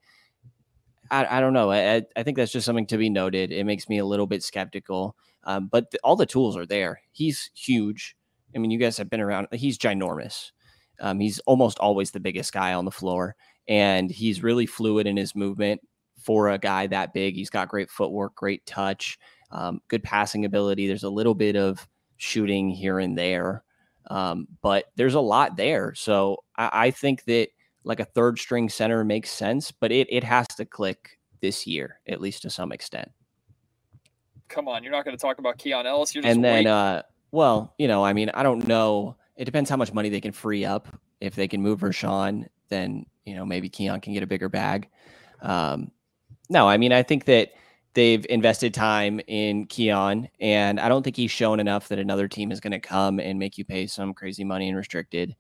I, 1.10 1.38
I 1.38 1.40
don't 1.40 1.54
know. 1.54 1.70
I, 1.70 2.02
I 2.14 2.22
think 2.22 2.36
that's 2.36 2.52
just 2.52 2.66
something 2.66 2.86
to 2.86 2.98
be 2.98 3.10
noted. 3.10 3.52
It 3.52 3.64
makes 3.64 3.88
me 3.88 3.98
a 3.98 4.04
little 4.04 4.26
bit 4.26 4.42
skeptical. 4.42 5.16
Um, 5.44 5.68
but 5.72 5.90
the, 5.90 5.98
all 6.04 6.16
the 6.16 6.26
tools 6.26 6.56
are 6.56 6.66
there. 6.66 7.00
He's 7.10 7.50
huge. 7.54 8.16
I 8.54 8.58
mean, 8.58 8.70
you 8.70 8.78
guys 8.78 8.96
have 8.98 9.10
been 9.10 9.20
around. 9.20 9.48
He's 9.52 9.78
ginormous. 9.78 10.50
Um, 11.00 11.18
he's 11.20 11.38
almost 11.40 11.78
always 11.78 12.10
the 12.10 12.20
biggest 12.20 12.52
guy 12.52 12.74
on 12.74 12.84
the 12.84 12.90
floor, 12.90 13.34
and 13.68 14.10
he's 14.10 14.42
really 14.42 14.66
fluid 14.66 15.06
in 15.06 15.16
his 15.16 15.34
movement 15.34 15.80
for 16.22 16.50
a 16.50 16.58
guy 16.58 16.86
that 16.86 17.12
big. 17.12 17.34
He's 17.34 17.50
got 17.50 17.68
great 17.68 17.90
footwork, 17.90 18.34
great 18.34 18.64
touch, 18.66 19.18
um, 19.50 19.80
good 19.88 20.02
passing 20.02 20.44
ability. 20.44 20.86
There's 20.86 21.02
a 21.02 21.10
little 21.10 21.34
bit 21.34 21.56
of 21.56 21.86
shooting 22.16 22.68
here 22.68 22.98
and 22.98 23.18
there, 23.18 23.64
um, 24.10 24.46
but 24.62 24.86
there's 24.96 25.14
a 25.14 25.20
lot 25.20 25.56
there. 25.56 25.94
So 25.94 26.44
I, 26.56 26.70
I, 26.72 26.90
think 26.90 27.24
that 27.24 27.48
like 27.84 28.00
a 28.00 28.04
third 28.04 28.38
string 28.38 28.68
center 28.68 29.04
makes 29.04 29.30
sense, 29.30 29.72
but 29.72 29.90
it 29.90 30.06
it 30.10 30.24
has 30.24 30.46
to 30.56 30.64
click 30.64 31.18
this 31.40 31.66
year, 31.66 32.00
at 32.06 32.20
least 32.20 32.42
to 32.42 32.50
some 32.50 32.72
extent. 32.72 33.10
Come 34.48 34.68
on, 34.68 34.82
you're 34.82 34.92
not 34.92 35.04
going 35.04 35.16
to 35.16 35.20
talk 35.20 35.38
about 35.38 35.58
Keon 35.58 35.86
Ellis. 35.86 36.14
You're 36.14 36.22
just 36.22 36.34
and 36.34 36.44
then 36.44 36.66
uh, 36.66 37.02
well, 37.32 37.74
you 37.78 37.88
know, 37.88 38.04
I 38.04 38.12
mean, 38.12 38.30
I 38.34 38.42
don't 38.42 38.68
know. 38.68 39.16
It 39.36 39.46
depends 39.46 39.68
how 39.68 39.76
much 39.76 39.92
money 39.92 40.08
they 40.08 40.20
can 40.20 40.32
free 40.32 40.64
up. 40.64 40.88
If 41.20 41.34
they 41.34 41.48
can 41.48 41.62
move 41.62 41.80
Richaun, 41.80 42.46
then 42.68 43.06
you 43.24 43.34
know 43.34 43.44
maybe 43.44 43.68
Keon 43.68 44.00
can 44.00 44.12
get 44.12 44.22
a 44.22 44.26
bigger 44.26 44.48
bag. 44.48 44.88
Um, 45.40 45.90
no, 46.50 46.68
I 46.68 46.76
mean, 46.76 46.92
I 46.92 47.02
think 47.02 47.24
that 47.24 47.52
they've 47.94 48.24
invested 48.28 48.74
time 48.74 49.20
in 49.26 49.66
Keon, 49.66 50.28
and 50.40 50.78
I 50.78 50.88
don't 50.88 51.02
think 51.02 51.16
he's 51.16 51.30
shown 51.30 51.60
enough 51.60 51.88
that 51.88 51.98
another 51.98 52.28
team 52.28 52.52
is 52.52 52.60
going 52.60 52.72
to 52.72 52.80
come 52.80 53.18
and 53.18 53.38
make 53.38 53.58
you 53.58 53.64
pay 53.64 53.86
some 53.86 54.14
crazy 54.14 54.44
money 54.44 54.68
and 54.68 54.76
restricted. 54.76 55.34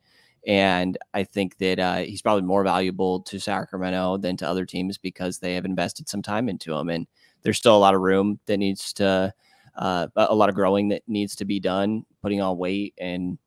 And 0.46 0.98
I 1.14 1.24
think 1.24 1.58
that 1.58 1.78
uh, 1.78 1.98
he's 1.98 2.22
probably 2.22 2.42
more 2.42 2.64
valuable 2.64 3.20
to 3.20 3.38
Sacramento 3.38 4.16
than 4.16 4.36
to 4.38 4.48
other 4.48 4.66
teams 4.66 4.98
because 4.98 5.38
they 5.38 5.54
have 5.54 5.64
invested 5.64 6.08
some 6.08 6.22
time 6.22 6.48
into 6.48 6.74
him. 6.74 6.88
And 6.88 7.06
there's 7.42 7.58
still 7.58 7.76
a 7.76 7.78
lot 7.78 7.94
of 7.94 8.00
room 8.00 8.40
that 8.46 8.56
needs 8.56 8.92
to, 8.94 9.32
uh, 9.74 10.08
a 10.16 10.34
lot 10.34 10.48
of 10.48 10.54
growing 10.54 10.88
that 10.88 11.02
needs 11.06 11.36
to 11.36 11.44
be 11.44 11.60
done, 11.60 12.04
putting 12.22 12.40
on 12.40 12.58
weight 12.58 12.94
and 12.98 13.38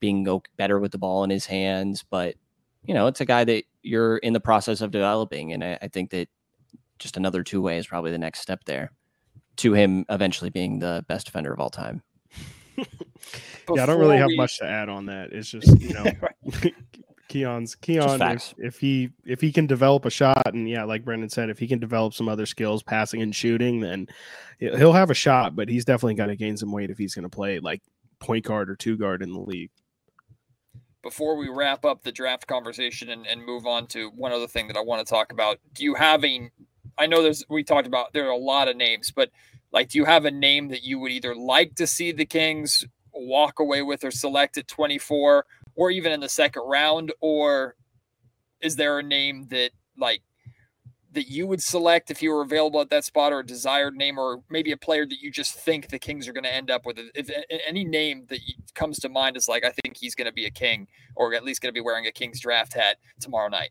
being 0.00 0.26
better 0.56 0.78
with 0.78 0.92
the 0.92 0.98
ball 0.98 1.24
in 1.24 1.30
his 1.30 1.46
hands. 1.46 2.04
But, 2.08 2.36
you 2.84 2.94
know, 2.94 3.06
it's 3.06 3.20
a 3.20 3.24
guy 3.24 3.44
that 3.44 3.64
you're 3.82 4.18
in 4.18 4.32
the 4.32 4.40
process 4.40 4.80
of 4.80 4.90
developing. 4.90 5.52
And 5.52 5.64
I, 5.64 5.78
I 5.82 5.88
think 5.88 6.10
that 6.10 6.28
just 6.98 7.16
another 7.16 7.42
two 7.42 7.60
way 7.60 7.78
is 7.78 7.86
probably 7.86 8.10
the 8.10 8.18
next 8.18 8.40
step 8.40 8.64
there 8.64 8.92
to 9.56 9.72
him 9.72 10.04
eventually 10.08 10.50
being 10.50 10.78
the 10.78 11.04
best 11.08 11.26
defender 11.26 11.52
of 11.52 11.60
all 11.60 11.70
time. 11.70 12.02
yeah, 12.76 13.82
I 13.82 13.86
don't 13.86 13.98
really 13.98 14.18
have 14.18 14.28
we... 14.28 14.36
much 14.36 14.58
to 14.58 14.64
add 14.64 14.88
on 14.88 15.06
that. 15.06 15.32
It's 15.32 15.50
just, 15.50 15.80
you 15.80 15.94
know, 15.94 16.06
Keon's 17.28 17.74
Keon 17.74 18.20
if, 18.22 18.54
if, 18.58 18.78
he 18.78 19.10
if 19.24 19.40
he 19.40 19.52
can 19.52 19.66
develop 19.66 20.04
a 20.04 20.10
shot 20.10 20.54
and 20.54 20.68
yeah, 20.68 20.84
like 20.84 21.04
Brenden 21.04 21.30
said, 21.30 21.50
if 21.50 21.58
he 21.58 21.68
can 21.68 21.78
develop 21.78 22.14
some 22.14 22.28
other 22.28 22.46
skills, 22.46 22.82
passing 22.82 23.22
and 23.22 23.34
shooting, 23.34 23.80
then 23.80 24.08
he'll 24.58 24.92
have 24.92 25.10
a 25.10 25.14
shot, 25.14 25.54
but 25.54 25.68
he's 25.68 25.84
definitely 25.84 26.14
got 26.14 26.26
to 26.26 26.36
gain 26.36 26.56
some 26.56 26.72
weight 26.72 26.90
if 26.90 26.98
he's 26.98 27.14
going 27.14 27.24
to 27.24 27.28
play 27.28 27.60
like 27.60 27.82
point 28.18 28.44
guard 28.44 28.68
or 28.70 28.76
two 28.76 28.96
guard 28.96 29.22
in 29.22 29.32
the 29.32 29.40
league. 29.40 29.70
Before 31.02 31.36
we 31.36 31.48
wrap 31.48 31.84
up 31.84 32.02
the 32.02 32.12
draft 32.12 32.46
conversation 32.46 33.10
and, 33.10 33.26
and 33.26 33.44
move 33.44 33.66
on 33.66 33.86
to 33.88 34.10
one 34.10 34.32
other 34.32 34.48
thing 34.48 34.66
that 34.68 34.76
I 34.76 34.80
want 34.80 35.06
to 35.06 35.10
talk 35.10 35.30
about, 35.32 35.58
do 35.74 35.84
you 35.84 35.94
have 35.94 36.24
a 36.24 36.50
I 36.98 37.06
know 37.06 37.22
there's 37.22 37.44
we 37.48 37.62
talked 37.62 37.86
about 37.86 38.12
there 38.12 38.26
are 38.26 38.32
a 38.32 38.36
lot 38.36 38.68
of 38.68 38.76
names, 38.76 39.12
but 39.14 39.30
like 39.70 39.90
do 39.90 39.98
you 39.98 40.04
have 40.06 40.24
a 40.24 40.30
name 40.30 40.68
that 40.68 40.82
you 40.82 40.98
would 40.98 41.12
either 41.12 41.34
like 41.34 41.76
to 41.76 41.86
see 41.86 42.10
the 42.10 42.26
Kings 42.26 42.84
walk 43.12 43.60
away 43.60 43.82
with 43.82 44.04
or 44.04 44.10
select 44.10 44.58
at 44.58 44.68
24 44.68 45.44
or 45.78 45.90
even 45.92 46.12
in 46.12 46.20
the 46.20 46.28
second 46.28 46.62
round 46.66 47.12
or 47.20 47.76
is 48.60 48.76
there 48.76 48.98
a 48.98 49.02
name 49.02 49.46
that 49.48 49.70
like 49.96 50.20
that 51.12 51.28
you 51.28 51.46
would 51.46 51.62
select 51.62 52.10
if 52.10 52.20
you 52.20 52.30
were 52.30 52.42
available 52.42 52.80
at 52.80 52.90
that 52.90 53.04
spot 53.04 53.32
or 53.32 53.38
a 53.38 53.46
desired 53.46 53.94
name 53.94 54.18
or 54.18 54.42
maybe 54.50 54.72
a 54.72 54.76
player 54.76 55.06
that 55.06 55.20
you 55.22 55.30
just 55.30 55.54
think 55.54 55.88
the 55.88 55.98
Kings 55.98 56.28
are 56.28 56.34
going 56.34 56.44
to 56.44 56.52
end 56.52 56.70
up 56.70 56.84
with? 56.84 56.98
If 57.14 57.30
any 57.66 57.84
name 57.84 58.26
that 58.28 58.40
comes 58.74 58.98
to 58.98 59.08
mind 59.08 59.36
is 59.36 59.48
like, 59.48 59.64
I 59.64 59.72
think 59.82 59.96
he's 59.96 60.14
going 60.14 60.26
to 60.26 60.32
be 60.32 60.44
a 60.44 60.50
King 60.50 60.86
or 61.16 61.32
at 61.32 61.44
least 61.44 61.62
going 61.62 61.72
to 61.72 61.78
be 61.78 61.84
wearing 61.84 62.06
a 62.06 62.12
Kings 62.12 62.40
draft 62.40 62.74
hat 62.74 62.98
tomorrow 63.20 63.48
night. 63.48 63.70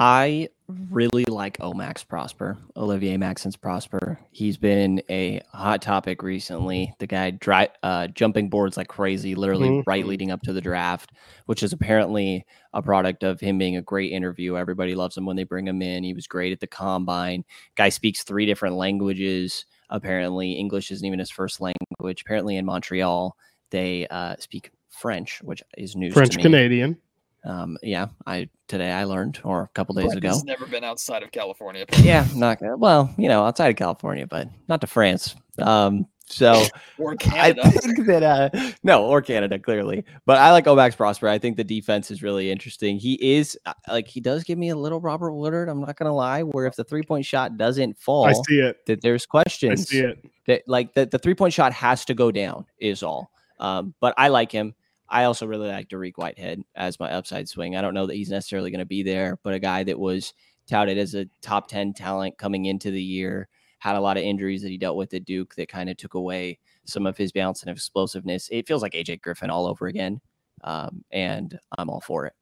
I 0.00 0.48
really 0.90 1.26
like 1.26 1.58
Omax 1.58 2.08
Prosper, 2.08 2.56
Olivier 2.78 3.18
Maxence 3.18 3.56
Prosper. 3.56 4.18
He's 4.30 4.56
been 4.56 5.02
a 5.10 5.42
hot 5.52 5.82
topic 5.82 6.22
recently. 6.22 6.94
The 6.98 7.06
guy 7.06 7.32
dry, 7.32 7.68
uh, 7.82 8.06
jumping 8.06 8.48
boards 8.48 8.78
like 8.78 8.88
crazy, 8.88 9.34
literally 9.34 9.68
mm-hmm. 9.68 9.90
right 9.90 10.06
leading 10.06 10.30
up 10.30 10.40
to 10.42 10.54
the 10.54 10.62
draft, 10.62 11.12
which 11.44 11.62
is 11.62 11.74
apparently 11.74 12.46
a 12.72 12.80
product 12.80 13.22
of 13.22 13.38
him 13.38 13.58
being 13.58 13.76
a 13.76 13.82
great 13.82 14.12
interview. 14.12 14.56
Everybody 14.56 14.94
loves 14.94 15.14
him 15.14 15.26
when 15.26 15.36
they 15.36 15.44
bring 15.44 15.68
him 15.68 15.82
in. 15.82 16.04
He 16.04 16.14
was 16.14 16.26
great 16.26 16.52
at 16.52 16.60
the 16.60 16.66
combine. 16.66 17.44
Guy 17.74 17.90
speaks 17.90 18.22
three 18.22 18.46
different 18.46 18.76
languages. 18.76 19.66
Apparently, 19.90 20.52
English 20.52 20.90
isn't 20.90 21.06
even 21.06 21.18
his 21.18 21.30
first 21.30 21.60
language. 21.60 22.22
Apparently, 22.22 22.56
in 22.56 22.64
Montreal, 22.64 23.36
they 23.70 24.06
uh, 24.08 24.36
speak 24.38 24.70
French, 24.88 25.42
which 25.42 25.62
is 25.76 25.94
news. 25.96 26.14
French 26.14 26.38
Canadian. 26.38 26.96
Um, 27.44 27.76
yeah, 27.82 28.08
I 28.26 28.48
today 28.68 28.90
I 28.90 29.04
learned, 29.04 29.40
or 29.44 29.62
a 29.62 29.68
couple 29.68 29.94
days 29.94 30.12
ago. 30.14 30.40
Never 30.44 30.66
been 30.66 30.84
outside 30.84 31.22
of 31.22 31.32
California. 31.32 31.84
yeah, 31.98 32.26
not 32.34 32.58
well, 32.78 33.12
you 33.18 33.28
know, 33.28 33.44
outside 33.44 33.68
of 33.68 33.76
California, 33.76 34.26
but 34.26 34.48
not 34.68 34.80
to 34.82 34.86
France. 34.86 35.34
Um, 35.58 36.06
so 36.26 36.64
or 36.98 37.16
Canada. 37.16 37.62
I 37.64 37.70
think 37.70 38.06
that 38.06 38.22
uh, 38.22 38.50
no, 38.82 39.04
or 39.04 39.20
Canada 39.22 39.58
clearly. 39.58 40.04
But 40.24 40.38
I 40.38 40.52
like 40.52 40.66
Omax 40.66 40.96
Prosper. 40.96 41.28
I 41.28 41.38
think 41.38 41.56
the 41.56 41.64
defense 41.64 42.10
is 42.10 42.22
really 42.22 42.50
interesting. 42.50 42.96
He 42.96 43.14
is 43.34 43.58
uh, 43.66 43.74
like 43.88 44.06
he 44.06 44.20
does 44.20 44.44
give 44.44 44.58
me 44.58 44.70
a 44.70 44.76
little 44.76 45.00
Robert 45.00 45.32
Woodard. 45.32 45.68
I'm 45.68 45.80
not 45.80 45.96
gonna 45.96 46.14
lie. 46.14 46.42
Where 46.42 46.66
if 46.66 46.76
the 46.76 46.84
three 46.84 47.02
point 47.02 47.26
shot 47.26 47.56
doesn't 47.56 47.98
fall, 47.98 48.26
I 48.26 48.32
see 48.32 48.60
it. 48.60 48.86
That 48.86 49.02
there's 49.02 49.26
questions. 49.26 49.80
I 49.80 49.84
see 49.84 50.00
it. 50.00 50.24
That 50.46 50.62
like 50.66 50.94
that 50.94 51.10
the 51.10 51.18
three 51.18 51.34
point 51.34 51.52
shot 51.52 51.72
has 51.72 52.04
to 52.06 52.14
go 52.14 52.30
down 52.30 52.66
is 52.78 53.02
all. 53.02 53.30
Um, 53.58 53.94
but 54.00 54.14
I 54.16 54.28
like 54.28 54.50
him. 54.50 54.74
I 55.12 55.24
also 55.24 55.46
really 55.46 55.68
like 55.68 55.90
Dariq 55.90 56.14
Whitehead 56.16 56.62
as 56.74 56.98
my 56.98 57.12
upside 57.12 57.46
swing. 57.46 57.76
I 57.76 57.82
don't 57.82 57.92
know 57.92 58.06
that 58.06 58.14
he's 58.14 58.30
necessarily 58.30 58.70
going 58.70 58.78
to 58.78 58.86
be 58.86 59.02
there, 59.02 59.38
but 59.42 59.52
a 59.52 59.58
guy 59.58 59.84
that 59.84 59.98
was 59.98 60.32
touted 60.66 60.96
as 60.96 61.14
a 61.14 61.26
top 61.42 61.68
10 61.68 61.92
talent 61.92 62.38
coming 62.38 62.64
into 62.64 62.90
the 62.90 63.02
year, 63.02 63.48
had 63.78 63.94
a 63.94 64.00
lot 64.00 64.16
of 64.16 64.22
injuries 64.22 64.62
that 64.62 64.70
he 64.70 64.78
dealt 64.78 64.96
with 64.96 65.12
at 65.12 65.26
Duke 65.26 65.54
that 65.56 65.68
kind 65.68 65.90
of 65.90 65.98
took 65.98 66.14
away 66.14 66.58
some 66.86 67.06
of 67.06 67.18
his 67.18 67.30
bounce 67.30 67.62
and 67.62 67.70
explosiveness. 67.70 68.48
It 68.50 68.66
feels 68.66 68.80
like 68.80 68.94
AJ 68.94 69.20
Griffin 69.20 69.50
all 69.50 69.66
over 69.66 69.86
again. 69.86 70.18
Um, 70.64 71.04
and 71.10 71.58
I'm 71.76 71.90
all 71.90 72.00
for 72.00 72.24
it. 72.24 72.32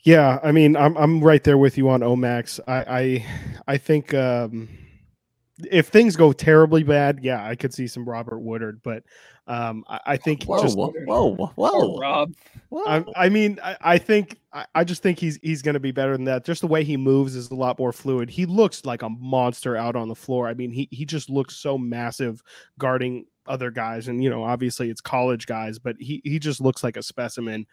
Yeah, 0.00 0.38
I 0.42 0.52
mean, 0.52 0.76
I'm 0.76 0.96
I'm 0.96 1.20
right 1.20 1.42
there 1.42 1.58
with 1.58 1.76
you 1.76 1.88
on 1.88 2.00
Omax. 2.00 2.60
I 2.66 2.74
I, 2.74 3.26
I 3.74 3.76
think 3.76 4.14
um, 4.14 4.68
if 5.70 5.88
things 5.88 6.16
go 6.16 6.32
terribly 6.32 6.82
bad, 6.82 7.20
yeah, 7.22 7.44
I 7.44 7.56
could 7.56 7.74
see 7.74 7.86
some 7.86 8.08
Robert 8.08 8.38
Woodard, 8.38 8.80
but 8.82 9.02
um, 9.48 9.84
I, 9.88 10.00
I 10.06 10.16
think 10.16 10.44
whoa, 10.44 10.60
just, 10.60 10.76
whoa, 10.76 10.92
whoa, 11.06 11.52
whoa, 11.54 11.98
Rob. 11.98 12.32
I, 12.86 13.04
I, 13.14 13.28
mean, 13.28 13.58
I, 13.62 13.76
I 13.80 13.98
think 13.98 14.38
I, 14.52 14.66
I, 14.74 14.84
just 14.84 15.02
think 15.02 15.18
he's 15.18 15.38
he's 15.42 15.62
going 15.62 15.74
to 15.74 15.80
be 15.80 15.92
better 15.92 16.12
than 16.12 16.24
that. 16.24 16.44
Just 16.44 16.62
the 16.62 16.66
way 16.66 16.82
he 16.82 16.96
moves 16.96 17.36
is 17.36 17.50
a 17.50 17.54
lot 17.54 17.78
more 17.78 17.92
fluid. 17.92 18.28
He 18.28 18.44
looks 18.44 18.84
like 18.84 19.02
a 19.02 19.08
monster 19.08 19.76
out 19.76 19.94
on 19.94 20.08
the 20.08 20.16
floor. 20.16 20.48
I 20.48 20.54
mean, 20.54 20.70
he 20.70 20.88
he 20.90 21.04
just 21.04 21.30
looks 21.30 21.54
so 21.54 21.78
massive 21.78 22.42
guarding 22.78 23.26
other 23.46 23.70
guys, 23.70 24.08
and 24.08 24.22
you 24.22 24.30
know, 24.30 24.42
obviously 24.42 24.90
it's 24.90 25.00
college 25.00 25.46
guys, 25.46 25.78
but 25.78 25.96
he 26.00 26.20
he 26.24 26.38
just 26.40 26.60
looks 26.60 26.82
like 26.82 26.96
a 26.96 27.02
specimen. 27.02 27.66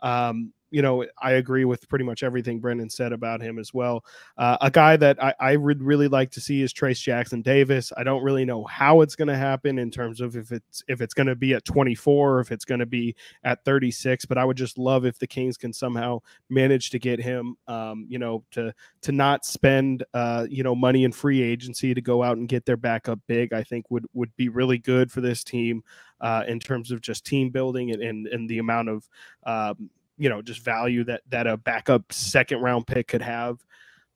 Um, 0.00 0.52
you 0.70 0.82
know, 0.82 1.04
I 1.20 1.32
agree 1.32 1.64
with 1.64 1.88
pretty 1.88 2.04
much 2.04 2.22
everything 2.22 2.60
Brenden 2.60 2.90
said 2.90 3.12
about 3.12 3.40
him 3.40 3.58
as 3.58 3.74
well. 3.74 4.04
Uh, 4.38 4.56
a 4.60 4.70
guy 4.70 4.96
that 4.96 5.22
I, 5.22 5.34
I, 5.40 5.56
would 5.56 5.82
really 5.82 6.08
like 6.08 6.30
to 6.32 6.40
see 6.40 6.62
is 6.62 6.72
Trayce 6.72 7.00
Jackson-Davis. 7.00 7.92
I 7.96 8.04
don't 8.04 8.22
really 8.22 8.44
know 8.44 8.64
how 8.64 9.00
it's 9.00 9.16
going 9.16 9.28
to 9.28 9.36
happen 9.36 9.78
in 9.78 9.90
terms 9.90 10.20
of 10.20 10.36
if 10.36 10.52
it's 10.52 10.82
if 10.88 11.00
it's 11.00 11.14
going 11.14 11.26
to 11.26 11.34
be 11.34 11.54
at 11.54 11.64
24 11.64 12.36
or 12.36 12.40
if 12.40 12.52
it's 12.52 12.64
going 12.64 12.78
to 12.78 12.86
be 12.86 13.16
at 13.44 13.64
36. 13.64 14.24
But 14.26 14.38
I 14.38 14.44
would 14.44 14.56
just 14.56 14.78
love 14.78 15.04
if 15.04 15.18
the 15.18 15.26
Kings 15.26 15.56
can 15.56 15.72
somehow 15.72 16.20
manage 16.48 16.90
to 16.90 16.98
get 16.98 17.20
him, 17.20 17.56
um, 17.66 18.06
you 18.08 18.18
know, 18.18 18.44
to 18.52 18.72
to 19.02 19.12
not 19.12 19.44
spend 19.44 20.04
uh, 20.14 20.46
you 20.48 20.62
know 20.62 20.74
money 20.74 21.04
in 21.04 21.12
free 21.12 21.42
agency 21.42 21.94
to 21.94 22.00
go 22.00 22.22
out 22.22 22.36
and 22.36 22.48
get 22.48 22.64
their 22.64 22.76
backup 22.76 23.18
big. 23.26 23.52
I 23.52 23.62
think 23.62 23.90
would 23.90 24.06
would 24.14 24.34
be 24.36 24.48
really 24.48 24.78
good 24.78 25.10
for 25.10 25.20
this 25.20 25.42
team 25.42 25.82
uh, 26.20 26.44
in 26.46 26.60
terms 26.60 26.90
of 26.90 27.00
just 27.00 27.24
team 27.26 27.50
building 27.50 27.90
and 27.90 28.02
and, 28.02 28.26
and 28.28 28.48
the 28.48 28.58
amount 28.58 28.88
of 28.88 29.08
um, 29.44 29.90
you 30.20 30.28
know 30.28 30.42
just 30.42 30.60
value 30.62 31.02
that 31.04 31.22
that 31.30 31.46
a 31.46 31.56
backup 31.56 32.12
second 32.12 32.60
round 32.60 32.86
pick 32.86 33.08
could 33.08 33.22
have. 33.22 33.58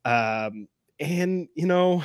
Um 0.04 0.68
and 1.00 1.48
you 1.54 1.66
know 1.66 2.02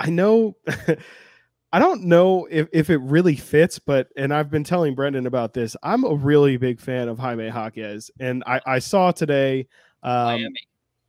i 0.00 0.10
know 0.10 0.56
i 1.72 1.78
don't 1.78 2.02
know 2.02 2.46
if, 2.50 2.68
if 2.72 2.90
it 2.90 2.98
really 2.98 3.36
fits 3.36 3.78
but 3.78 4.08
and 4.16 4.32
i've 4.32 4.50
been 4.50 4.64
telling 4.64 4.94
brenden 4.94 5.26
about 5.26 5.54
this 5.54 5.76
i'm 5.82 6.04
a 6.04 6.14
really 6.14 6.56
big 6.56 6.80
fan 6.80 7.08
of 7.08 7.18
jaime 7.18 7.46
jaquez. 7.46 8.10
And 8.20 8.44
i 8.46 8.60
i 8.66 8.78
saw 8.78 9.12
today 9.12 9.66
um 10.02 10.46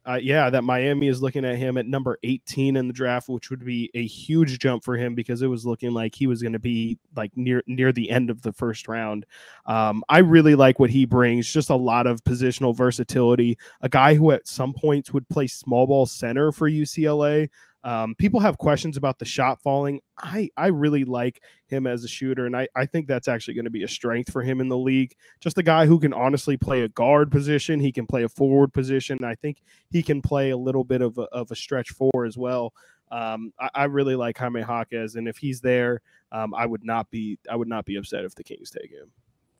uh, 0.07 0.19
yeah, 0.21 0.51
that 0.51 0.63
Miami 0.63 1.07
is 1.07 1.21
looking 1.21 1.43
at 1.43 1.55
him 1.55 1.77
at 1.77 1.87
number 1.87 2.19
18 2.23 2.77
in 2.77 2.87
the 2.87 2.93
draft, 2.93 3.27
which 3.27 3.49
would 3.49 3.65
be 3.65 3.89
a 3.95 4.05
huge 4.05 4.59
jump 4.59 4.83
for 4.83 4.95
him 4.95 5.15
because 5.15 5.41
it 5.41 5.47
was 5.47 5.65
looking 5.65 5.91
like 5.91 6.13
he 6.13 6.27
was 6.27 6.43
going 6.43 6.53
to 6.53 6.59
be 6.59 6.99
like 7.15 7.35
near 7.35 7.63
near 7.65 7.91
the 7.91 8.11
end 8.11 8.29
of 8.29 8.43
the 8.43 8.53
first 8.53 8.87
round. 8.87 9.25
Um, 9.65 10.03
I 10.07 10.19
really 10.19 10.53
like 10.53 10.79
what 10.79 10.91
he 10.91 11.05
brings, 11.05 11.51
just 11.51 11.71
a 11.71 11.75
lot 11.75 12.05
of 12.05 12.23
positional 12.23 12.75
versatility. 12.75 13.57
A 13.81 13.89
guy 13.89 14.13
who 14.13 14.29
at 14.31 14.47
some 14.47 14.73
points 14.73 15.11
would 15.11 15.27
play 15.29 15.47
small 15.47 15.87
ball 15.87 16.05
center 16.05 16.51
for 16.51 16.69
UCLA. 16.69 17.49
Um, 17.85 18.15
people 18.15 18.39
have 18.39 18.57
questions 18.57 18.97
about 18.97 19.19
the 19.19 19.25
shot 19.25 19.61
falling. 19.61 20.01
I, 20.17 20.49
I 20.57 20.67
really 20.67 21.03
like 21.03 21.43
him 21.67 21.85
as 21.85 22.03
a 22.03 22.07
shooter, 22.07 22.47
and 22.47 22.57
I, 22.57 22.67
I 22.75 22.87
think 22.87 23.07
that's 23.07 23.27
actually 23.27 23.53
going 23.53 23.65
to 23.65 23.71
be 23.71 23.83
a 23.83 23.87
strength 23.87 24.31
for 24.31 24.41
him 24.41 24.59
in 24.59 24.69
the 24.69 24.77
league. 24.77 25.13
Just 25.39 25.59
a 25.59 25.63
guy 25.63 25.85
who 25.85 25.99
can 25.99 26.11
honestly 26.11 26.57
play 26.57 26.81
a 26.81 26.89
guard 26.89 27.31
position. 27.31 27.79
He 27.79 27.91
can 27.91 28.07
play 28.07 28.23
a 28.23 28.29
forward 28.29 28.73
position. 28.73 29.23
I 29.23 29.35
think 29.35 29.61
he 29.91 30.01
can 30.01 30.23
play 30.23 30.49
a 30.49 30.57
little 30.57 30.83
bit 30.83 31.03
of 31.03 31.19
a, 31.19 31.25
of 31.31 31.51
a 31.51 31.55
stretch 31.55 31.91
four 31.91 32.25
as 32.25 32.39
well. 32.39 32.73
Um, 33.11 33.53
I, 33.59 33.69
I, 33.75 33.83
really 33.83 34.15
like 34.15 34.35
Jaime 34.39 34.61
Jaquez, 34.61 35.13
and 35.15 35.27
if 35.27 35.37
he's 35.37 35.61
there, 35.61 36.01
um, 36.31 36.55
I 36.55 36.65
would 36.65 36.83
not 36.83 37.11
be 37.11 37.37
I 37.49 37.55
would 37.55 37.67
not 37.67 37.85
be 37.85 37.97
upset 37.97 38.25
if 38.25 38.33
the 38.33 38.43
Kings 38.43 38.71
take 38.71 38.89
him. 38.89 39.11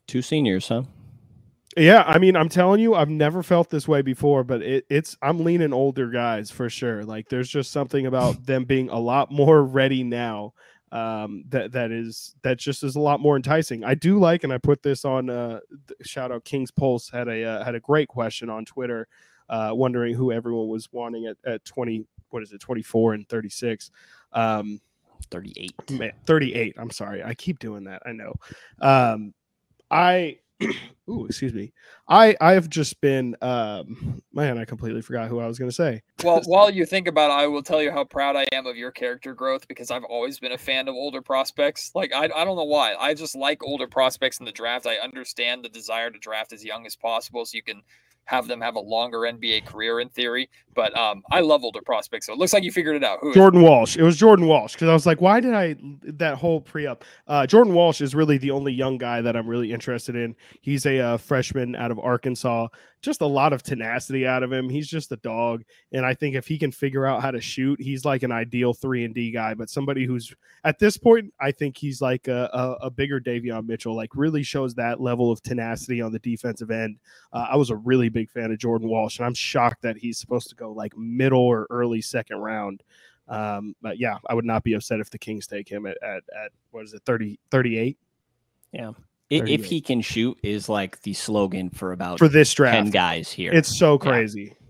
Two 0.08 0.20
seniors, 0.20 0.66
huh? 0.66 0.82
Yeah, 1.76 2.04
I 2.06 2.18
mean, 2.18 2.36
I'm 2.36 2.48
telling 2.48 2.80
you, 2.80 2.94
I've 2.94 3.10
never 3.10 3.42
felt 3.42 3.68
this 3.68 3.86
way 3.86 4.00
before, 4.00 4.44
but 4.44 4.62
it, 4.62 4.86
it's 4.88 5.16
I'm 5.20 5.44
leaning 5.44 5.74
older 5.74 6.08
guys 6.08 6.50
for 6.50 6.70
sure. 6.70 7.04
Like, 7.04 7.28
there's 7.28 7.50
just 7.50 7.70
something 7.70 8.06
about 8.06 8.44
them 8.46 8.64
being 8.64 8.88
a 8.88 8.98
lot 8.98 9.30
more 9.30 9.62
ready 9.62 10.02
now. 10.02 10.54
Um, 10.92 11.44
that 11.48 11.72
that 11.72 11.90
is 11.90 12.34
that 12.42 12.58
just 12.58 12.82
is 12.82 12.96
a 12.96 13.00
lot 13.00 13.20
more 13.20 13.36
enticing. 13.36 13.84
I 13.84 13.94
do 13.94 14.18
like, 14.18 14.44
and 14.44 14.52
I 14.52 14.58
put 14.58 14.82
this 14.82 15.04
on. 15.04 15.28
Uh, 15.28 15.60
shout 16.02 16.32
out 16.32 16.44
King's 16.44 16.70
Pulse 16.70 17.10
had 17.10 17.28
a 17.28 17.44
uh, 17.44 17.64
had 17.64 17.74
a 17.74 17.80
great 17.80 18.08
question 18.08 18.48
on 18.48 18.64
Twitter 18.64 19.06
uh, 19.48 19.70
wondering 19.72 20.14
who 20.14 20.32
everyone 20.32 20.68
was 20.68 20.88
wanting 20.92 21.26
at, 21.26 21.36
at 21.44 21.64
20, 21.64 22.04
what 22.30 22.42
is 22.42 22.52
it, 22.52 22.60
24 22.60 23.14
and 23.14 23.28
36. 23.28 23.90
Um, 24.32 24.80
38. 25.30 25.72
38. 26.26 26.74
I'm 26.78 26.90
sorry. 26.90 27.22
I 27.22 27.34
keep 27.34 27.58
doing 27.58 27.84
that. 27.84 28.02
I 28.06 28.12
know. 28.12 28.34
Um, 28.80 29.34
I 29.90 30.38
Ooh, 31.08 31.26
excuse 31.26 31.52
me. 31.52 31.72
I 32.08 32.36
I 32.40 32.52
have 32.52 32.68
just 32.68 33.00
been 33.00 33.36
um 33.42 34.22
man, 34.32 34.58
I 34.58 34.64
completely 34.64 35.02
forgot 35.02 35.28
who 35.28 35.38
I 35.38 35.46
was 35.46 35.58
going 35.58 35.70
to 35.70 35.74
say. 35.74 36.02
Well, 36.24 36.40
while 36.46 36.70
you 36.70 36.86
think 36.86 37.08
about 37.08 37.30
it, 37.30 37.34
I 37.34 37.46
will 37.46 37.62
tell 37.62 37.82
you 37.82 37.90
how 37.90 38.04
proud 38.04 38.36
I 38.36 38.46
am 38.52 38.66
of 38.66 38.76
your 38.76 38.90
character 38.90 39.34
growth 39.34 39.68
because 39.68 39.90
I've 39.90 40.04
always 40.04 40.38
been 40.38 40.52
a 40.52 40.58
fan 40.58 40.88
of 40.88 40.94
older 40.94 41.22
prospects. 41.22 41.90
Like 41.94 42.12
I 42.12 42.24
I 42.24 42.44
don't 42.44 42.56
know 42.56 42.64
why. 42.64 42.94
I 42.98 43.14
just 43.14 43.36
like 43.36 43.62
older 43.62 43.86
prospects 43.86 44.38
in 44.38 44.46
the 44.46 44.52
draft. 44.52 44.86
I 44.86 44.96
understand 44.96 45.64
the 45.64 45.68
desire 45.68 46.10
to 46.10 46.18
draft 46.18 46.52
as 46.52 46.64
young 46.64 46.86
as 46.86 46.96
possible 46.96 47.44
so 47.44 47.56
you 47.56 47.62
can 47.62 47.82
have 48.24 48.48
them 48.48 48.60
have 48.60 48.74
a 48.74 48.80
longer 48.80 49.20
NBA 49.20 49.64
career 49.66 50.00
in 50.00 50.08
theory. 50.08 50.50
But 50.76 50.96
um, 50.96 51.22
I 51.32 51.40
love 51.40 51.64
older 51.64 51.80
prospects. 51.82 52.26
So 52.26 52.34
it 52.34 52.38
looks 52.38 52.52
like 52.52 52.62
you 52.62 52.70
figured 52.70 52.94
it 52.94 53.02
out. 53.02 53.18
Who 53.22 53.32
Jordan 53.34 53.62
Walsh. 53.62 53.96
It 53.96 54.02
was 54.02 54.16
Jordan 54.16 54.46
Walsh 54.46 54.74
because 54.74 54.88
I 54.88 54.92
was 54.92 55.06
like, 55.06 55.20
why 55.20 55.40
did 55.40 55.54
I 55.54 55.74
that 56.02 56.36
whole 56.36 56.60
pre 56.60 56.86
up? 56.86 57.04
Uh, 57.26 57.46
Jordan 57.46 57.74
Walsh 57.74 58.00
is 58.00 58.14
really 58.14 58.38
the 58.38 58.50
only 58.52 58.72
young 58.72 58.98
guy 58.98 59.22
that 59.22 59.36
I'm 59.36 59.48
really 59.48 59.72
interested 59.72 60.14
in. 60.14 60.36
He's 60.60 60.86
a 60.86 61.00
uh, 61.00 61.16
freshman 61.16 61.74
out 61.74 61.90
of 61.90 61.98
Arkansas 61.98 62.68
just 63.06 63.20
a 63.20 63.26
lot 63.26 63.52
of 63.52 63.62
tenacity 63.62 64.26
out 64.26 64.42
of 64.42 64.52
him. 64.52 64.68
He's 64.68 64.88
just 64.88 65.12
a 65.12 65.16
dog, 65.18 65.62
and 65.92 66.04
I 66.04 66.12
think 66.12 66.34
if 66.34 66.46
he 66.46 66.58
can 66.58 66.72
figure 66.72 67.06
out 67.06 67.22
how 67.22 67.30
to 67.30 67.40
shoot, 67.40 67.80
he's 67.80 68.04
like 68.04 68.24
an 68.24 68.32
ideal 68.32 68.74
three 68.74 69.04
and 69.04 69.14
D 69.14 69.30
guy. 69.30 69.54
But 69.54 69.70
somebody 69.70 70.04
who's 70.04 70.34
at 70.64 70.80
this 70.80 70.96
point, 70.96 71.32
I 71.40 71.52
think 71.52 71.76
he's 71.76 72.00
like 72.00 72.26
a, 72.26 72.50
a, 72.52 72.86
a 72.86 72.90
bigger 72.90 73.20
Davion 73.20 73.66
Mitchell. 73.66 73.94
Like 73.94 74.10
really 74.14 74.42
shows 74.42 74.74
that 74.74 75.00
level 75.00 75.30
of 75.30 75.40
tenacity 75.42 76.00
on 76.00 76.10
the 76.12 76.18
defensive 76.18 76.72
end. 76.72 76.98
Uh, 77.32 77.46
I 77.50 77.56
was 77.56 77.70
a 77.70 77.76
really 77.76 78.08
big 78.08 78.28
fan 78.28 78.50
of 78.50 78.58
Jordan 78.58 78.88
Walsh, 78.88 79.18
and 79.18 79.26
I'm 79.26 79.34
shocked 79.34 79.82
that 79.82 79.96
he's 79.96 80.18
supposed 80.18 80.48
to 80.48 80.56
go 80.56 80.65
like 80.74 80.96
middle 80.96 81.40
or 81.40 81.66
early 81.70 82.00
second 82.00 82.38
round. 82.38 82.82
Um, 83.28 83.74
but 83.82 83.98
yeah, 83.98 84.18
I 84.28 84.34
would 84.34 84.44
not 84.44 84.62
be 84.62 84.74
upset 84.74 85.00
if 85.00 85.10
the 85.10 85.18
Kings 85.18 85.46
take 85.46 85.68
him 85.68 85.86
at, 85.86 85.96
at, 86.02 86.22
at 86.44 86.52
what 86.70 86.84
is 86.84 86.94
it, 86.94 87.02
30, 87.04 87.38
38? 87.50 87.98
Yeah 88.72 88.92
if 89.30 89.64
he 89.64 89.80
can 89.80 90.00
shoot 90.00 90.38
is 90.42 90.68
like 90.68 91.00
the 91.02 91.12
slogan 91.12 91.70
for 91.70 91.92
about 91.92 92.18
for 92.18 92.28
this 92.28 92.52
draft 92.52 92.76
10 92.76 92.90
guys 92.90 93.30
here 93.30 93.52
it's 93.52 93.76
so 93.76 93.98
crazy 93.98 94.54
yeah. 94.60 94.65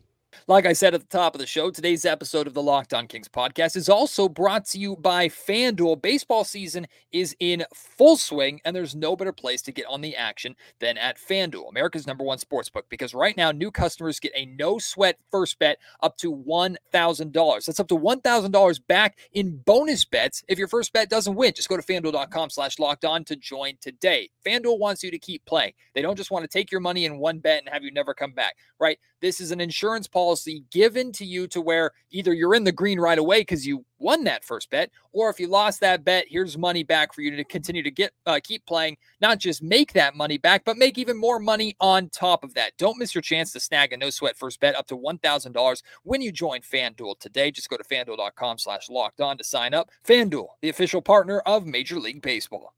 Like 0.49 0.65
I 0.65 0.75
said 0.75 0.95
at 0.95 1.01
the 1.01 1.09
top 1.09 1.35
of 1.35 1.41
the 1.41 1.47
show, 1.47 1.73
today's 1.73 2.05
episode 2.05 2.47
of 2.47 2.55
the 2.55 2.63
Locked 2.63 2.95
On 2.95 3.09
Kings 3.09 3.27
podcast 3.27 3.75
is 3.75 3.89
also 3.89 4.29
brought 4.29 4.65
to 4.67 4.79
you 4.79 4.95
by 4.95 5.27
FanDuel. 5.27 6.01
Baseball 6.01 6.45
season 6.45 6.87
is 7.11 7.35
in 7.41 7.65
full 7.75 8.17
swing, 8.17 8.61
and 8.65 8.75
there's 8.77 8.95
no 8.95 9.17
better 9.17 9.33
place 9.33 9.61
to 9.63 9.73
get 9.73 9.87
on 9.87 10.03
the 10.03 10.15
action 10.15 10.55
than 10.79 10.99
at 10.99 11.19
FanDuel, 11.19 11.69
America's 11.69 12.07
number 12.07 12.23
one 12.23 12.39
sports 12.39 12.69
book. 12.69 12.87
Because 12.89 13.13
right 13.13 13.37
now, 13.37 13.51
new 13.51 13.73
customers 13.73 14.21
get 14.21 14.31
a 14.37 14.47
no 14.47 14.79
sweat 14.79 15.19
first 15.33 15.59
bet 15.59 15.79
up 16.01 16.17
to 16.19 16.33
$1,000. 16.33 17.67
That's 17.67 17.81
up 17.81 17.89
to 17.89 17.99
$1,000 17.99 18.87
back 18.87 19.19
in 19.33 19.57
bonus 19.67 20.05
bets 20.05 20.45
if 20.47 20.61
your 20.61 20.69
first 20.69 20.93
bet 20.93 21.11
doesn't 21.11 21.35
win. 21.35 21.55
Just 21.57 21.69
go 21.69 21.77
to 21.77 21.83
fanduel.com 21.83 22.51
slash 22.51 22.79
locked 22.79 23.05
on 23.05 23.25
to 23.25 23.35
join 23.35 23.79
today. 23.81 24.31
FanDuel 24.47 24.79
wants 24.79 25.03
you 25.03 25.11
to 25.11 25.19
keep 25.19 25.45
playing. 25.45 25.73
They 25.97 26.03
don't 26.03 26.17
just 26.17 26.31
want 26.31 26.45
to 26.45 26.49
take 26.49 26.71
your 26.71 26.81
money 26.81 27.05
in 27.05 27.19
one 27.19 27.41
bet 27.41 27.65
and 27.65 27.69
have 27.69 27.83
you 27.83 27.91
never 27.91 28.15
come 28.15 28.31
back, 28.31 28.55
right? 28.79 29.01
This 29.21 29.41
is 29.41 29.51
an 29.51 29.61
insurance 29.61 30.07
policy 30.07 30.65
given 30.71 31.11
to 31.13 31.25
you 31.25 31.47
to 31.49 31.61
where 31.61 31.93
either 32.11 32.35
you're 32.35 32.55
in 32.55 32.65
the 32.65 32.73
green 32.73 33.01
right 33.01 33.19
away 33.19 33.41
because 33.41 33.67
you 33.67 33.85
won 33.99 34.25
that 34.25 34.45
first 34.45 34.69
bet, 34.69 34.91
or 35.13 35.31
if 35.31 35.41
you 35.41 35.49
lost 35.49 35.81
that 35.81 36.05
bet, 36.05 36.27
here's 36.29 36.59
money 36.59 36.83
back 36.83 37.15
for 37.15 37.23
you 37.23 37.35
to 37.35 37.45
continue 37.45 37.83
to 37.83 37.91
get 37.91 38.13
uh, 38.27 38.39
keep 38.45 38.65
playing. 38.67 38.97
Not 39.21 39.39
just 39.39 39.63
make 39.63 39.95
that 39.95 40.15
money 40.15 40.37
back, 40.37 40.65
but 40.65 40.77
make 40.77 40.99
even 40.99 41.17
more 41.17 41.39
money 41.39 41.75
on 41.81 42.11
top 42.11 42.45
of 42.45 42.53
that. 42.55 42.73
Don't 42.77 42.99
miss 42.99 43.15
your 43.15 43.23
chance 43.23 43.53
to 43.53 43.61
snag 43.61 43.93
a 43.93 43.97
no 43.97 44.11
sweat 44.11 44.37
first 44.37 44.61
bet 44.61 44.77
up 44.77 44.87
to 44.89 44.97
one 44.97 45.19
thousand 45.19 45.53
dollars 45.53 45.83
when 46.03 46.21
you 46.21 46.31
join 46.31 46.61
FanDuel 46.61 47.19
today. 47.19 47.51
Just 47.51 47.71
go 47.71 47.79
to 47.79 47.85
fanduel.com/slash 47.85 48.91
locked 48.91 49.21
on 49.23 49.39
to 49.39 49.45
sign 49.45 49.73
up. 49.73 49.91
FanDuel, 50.07 50.49
the 50.61 50.69
official 50.69 51.01
partner 51.01 51.41
of 51.41 51.67
Major 51.67 51.99
League 51.99 52.21
Baseball. 52.21 52.75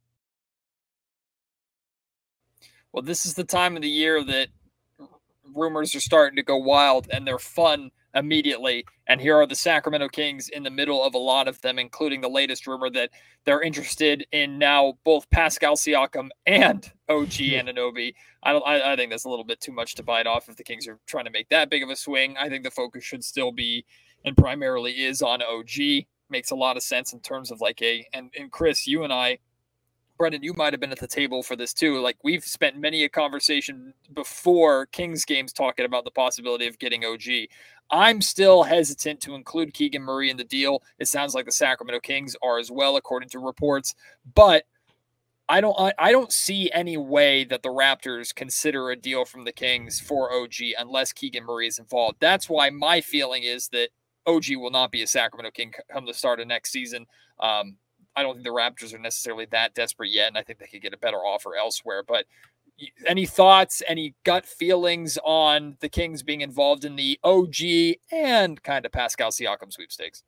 Well, 2.92 3.02
this 3.02 3.26
is 3.26 3.34
the 3.34 3.44
time 3.44 3.76
of 3.76 3.82
the 3.82 3.88
year 3.88 4.24
that 4.24 4.48
rumors 5.54 5.94
are 5.94 6.00
starting 6.00 6.36
to 6.36 6.42
go 6.42 6.56
wild 6.56 7.08
and 7.12 7.26
they're 7.26 7.38
fun 7.38 7.90
immediately. 8.14 8.84
And 9.06 9.20
here 9.20 9.36
are 9.36 9.46
the 9.46 9.54
Sacramento 9.54 10.08
Kings 10.08 10.48
in 10.48 10.62
the 10.62 10.70
middle 10.70 11.02
of 11.02 11.14
a 11.14 11.18
lot 11.18 11.48
of 11.48 11.60
them, 11.60 11.78
including 11.78 12.20
the 12.20 12.28
latest 12.28 12.66
rumor 12.66 12.90
that 12.90 13.10
they're 13.44 13.62
interested 13.62 14.26
in 14.32 14.58
now 14.58 14.94
both 15.04 15.28
Pascal 15.30 15.76
Siakam 15.76 16.28
and 16.46 16.90
OG 17.08 17.28
Anunoby. 17.28 18.14
I 18.42 18.52
don't. 18.52 18.66
I, 18.66 18.92
I 18.92 18.96
think 18.96 19.10
that's 19.10 19.24
a 19.24 19.30
little 19.30 19.44
bit 19.44 19.60
too 19.60 19.72
much 19.72 19.94
to 19.96 20.02
bite 20.02 20.26
off 20.26 20.48
if 20.48 20.56
the 20.56 20.64
Kings 20.64 20.86
are 20.86 20.98
trying 21.06 21.24
to 21.24 21.30
make 21.30 21.48
that 21.48 21.70
big 21.70 21.82
of 21.82 21.90
a 21.90 21.96
swing. 21.96 22.36
I 22.38 22.48
think 22.48 22.64
the 22.64 22.70
focus 22.70 23.04
should 23.04 23.24
still 23.24 23.52
be 23.52 23.84
and 24.24 24.36
primarily 24.36 24.92
is 24.92 25.22
on 25.22 25.42
OG. 25.42 26.04
Makes 26.30 26.50
a 26.50 26.56
lot 26.56 26.76
of 26.76 26.82
sense 26.82 27.14
in 27.14 27.20
terms 27.20 27.50
of 27.50 27.60
like 27.60 27.80
a 27.82 28.06
and 28.12 28.30
and 28.38 28.50
Chris, 28.50 28.86
you 28.86 29.02
and 29.02 29.12
I 29.12 29.38
Brenden, 30.18 30.42
you 30.42 30.52
might 30.54 30.72
have 30.72 30.80
been 30.80 30.92
at 30.92 30.98
the 30.98 31.06
table 31.06 31.42
for 31.42 31.56
this 31.56 31.72
too. 31.72 32.00
Like 32.00 32.16
we've 32.22 32.44
spent 32.44 32.76
many 32.76 33.04
a 33.04 33.08
conversation 33.08 33.94
before 34.12 34.86
Kings 34.86 35.24
games 35.24 35.52
talking 35.52 35.84
about 35.84 36.04
the 36.04 36.10
possibility 36.10 36.66
of 36.66 36.78
getting 36.78 37.04
OG. 37.04 37.48
I'm 37.90 38.20
still 38.20 38.64
hesitant 38.64 39.20
to 39.22 39.34
include 39.34 39.72
Keegan 39.72 40.02
Murray 40.02 40.30
in 40.30 40.36
the 40.36 40.44
deal. 40.44 40.82
It 40.98 41.08
sounds 41.08 41.34
like 41.34 41.46
the 41.46 41.52
Sacramento 41.52 42.00
Kings 42.00 42.36
are 42.42 42.58
as 42.58 42.70
well, 42.70 42.96
according 42.96 43.30
to 43.30 43.38
reports. 43.38 43.94
But 44.34 44.64
I 45.48 45.62
don't 45.62 45.76
I 45.98 46.12
don't 46.12 46.32
see 46.32 46.70
any 46.72 46.98
way 46.98 47.44
that 47.44 47.62
the 47.62 47.70
Raptors 47.70 48.34
consider 48.34 48.90
a 48.90 48.96
deal 48.96 49.24
from 49.24 49.44
the 49.44 49.52
Kings 49.52 49.98
for 49.98 50.30
OG 50.32 50.54
unless 50.78 51.12
Keegan 51.12 51.44
Murray 51.44 51.68
is 51.68 51.78
involved. 51.78 52.18
That's 52.20 52.50
why 52.50 52.68
my 52.68 53.00
feeling 53.00 53.44
is 53.44 53.68
that 53.68 53.88
OG 54.26 54.56
will 54.56 54.70
not 54.70 54.92
be 54.92 55.02
a 55.02 55.06
Sacramento 55.06 55.52
King 55.52 55.72
come 55.90 56.04
the 56.04 56.12
start 56.12 56.40
of 56.40 56.48
next 56.48 56.70
season. 56.70 57.06
Um, 57.40 57.76
I 58.18 58.22
don't 58.24 58.34
think 58.34 58.44
the 58.44 58.50
Raptors 58.50 58.92
are 58.92 58.98
necessarily 58.98 59.46
that 59.52 59.74
desperate 59.74 60.10
yet, 60.10 60.26
and 60.26 60.36
I 60.36 60.42
think 60.42 60.58
they 60.58 60.66
could 60.66 60.82
get 60.82 60.92
a 60.92 60.98
better 60.98 61.18
offer 61.18 61.54
elsewhere. 61.54 62.02
But 62.02 62.26
any 63.06 63.26
thoughts, 63.26 63.80
any 63.86 64.16
gut 64.24 64.44
feelings 64.44 65.18
on 65.24 65.76
the 65.78 65.88
Kings 65.88 66.24
being 66.24 66.40
involved 66.40 66.84
in 66.84 66.96
the 66.96 67.20
OG 67.22 67.98
and 68.10 68.60
kind 68.64 68.84
of 68.84 68.90
Pascal 68.90 69.30
Siakam 69.30 69.72
sweepstakes? 69.72 70.24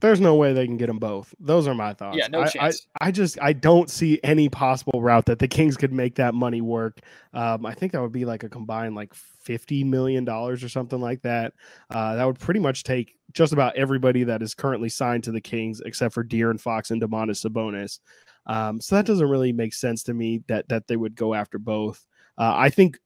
There's 0.00 0.20
no 0.20 0.34
way 0.34 0.52
they 0.52 0.66
can 0.66 0.76
get 0.76 0.88
them 0.88 0.98
both. 0.98 1.34
Those 1.40 1.66
are 1.66 1.74
my 1.74 1.94
thoughts. 1.94 2.18
Yeah, 2.18 2.26
no 2.26 2.42
I, 2.42 2.48
chance. 2.48 2.86
I, 3.00 3.06
I, 3.06 3.10
just 3.10 3.38
I 3.40 3.54
don't 3.54 3.88
see 3.88 4.20
any 4.22 4.50
possible 4.50 5.00
route 5.00 5.24
that 5.26 5.38
the 5.38 5.48
Kings 5.48 5.76
could 5.76 5.92
make 5.92 6.16
that 6.16 6.34
money 6.34 6.60
work. 6.60 7.00
Um, 7.32 7.64
I 7.64 7.72
think 7.72 7.92
that 7.92 8.02
would 8.02 8.12
be 8.12 8.26
like 8.26 8.42
a 8.42 8.48
combined 8.50 8.94
like 8.94 9.14
fifty 9.14 9.84
million 9.84 10.24
dollars 10.24 10.62
or 10.62 10.68
something 10.68 11.00
like 11.00 11.22
that. 11.22 11.54
Uh, 11.88 12.16
that 12.16 12.24
would 12.24 12.38
pretty 12.38 12.60
much 12.60 12.82
take 12.82 13.16
just 13.32 13.54
about 13.54 13.74
everybody 13.76 14.24
that 14.24 14.42
is 14.42 14.54
currently 14.54 14.90
signed 14.90 15.24
to 15.24 15.32
the 15.32 15.40
Kings 15.40 15.80
except 15.84 16.12
for 16.12 16.22
De'Aaron 16.22 16.60
Fox 16.60 16.90
and 16.90 17.00
Domantas 17.00 17.46
Sabonis. 17.46 18.00
Um, 18.46 18.80
so 18.80 18.96
that 18.96 19.06
doesn't 19.06 19.28
really 19.28 19.52
make 19.52 19.72
sense 19.72 20.02
to 20.04 20.14
me 20.14 20.42
that 20.48 20.68
that 20.68 20.88
they 20.88 20.96
would 20.96 21.14
go 21.14 21.32
after 21.32 21.58
both. 21.58 22.04
Uh, 22.36 22.52
I 22.54 22.68
think 22.68 22.98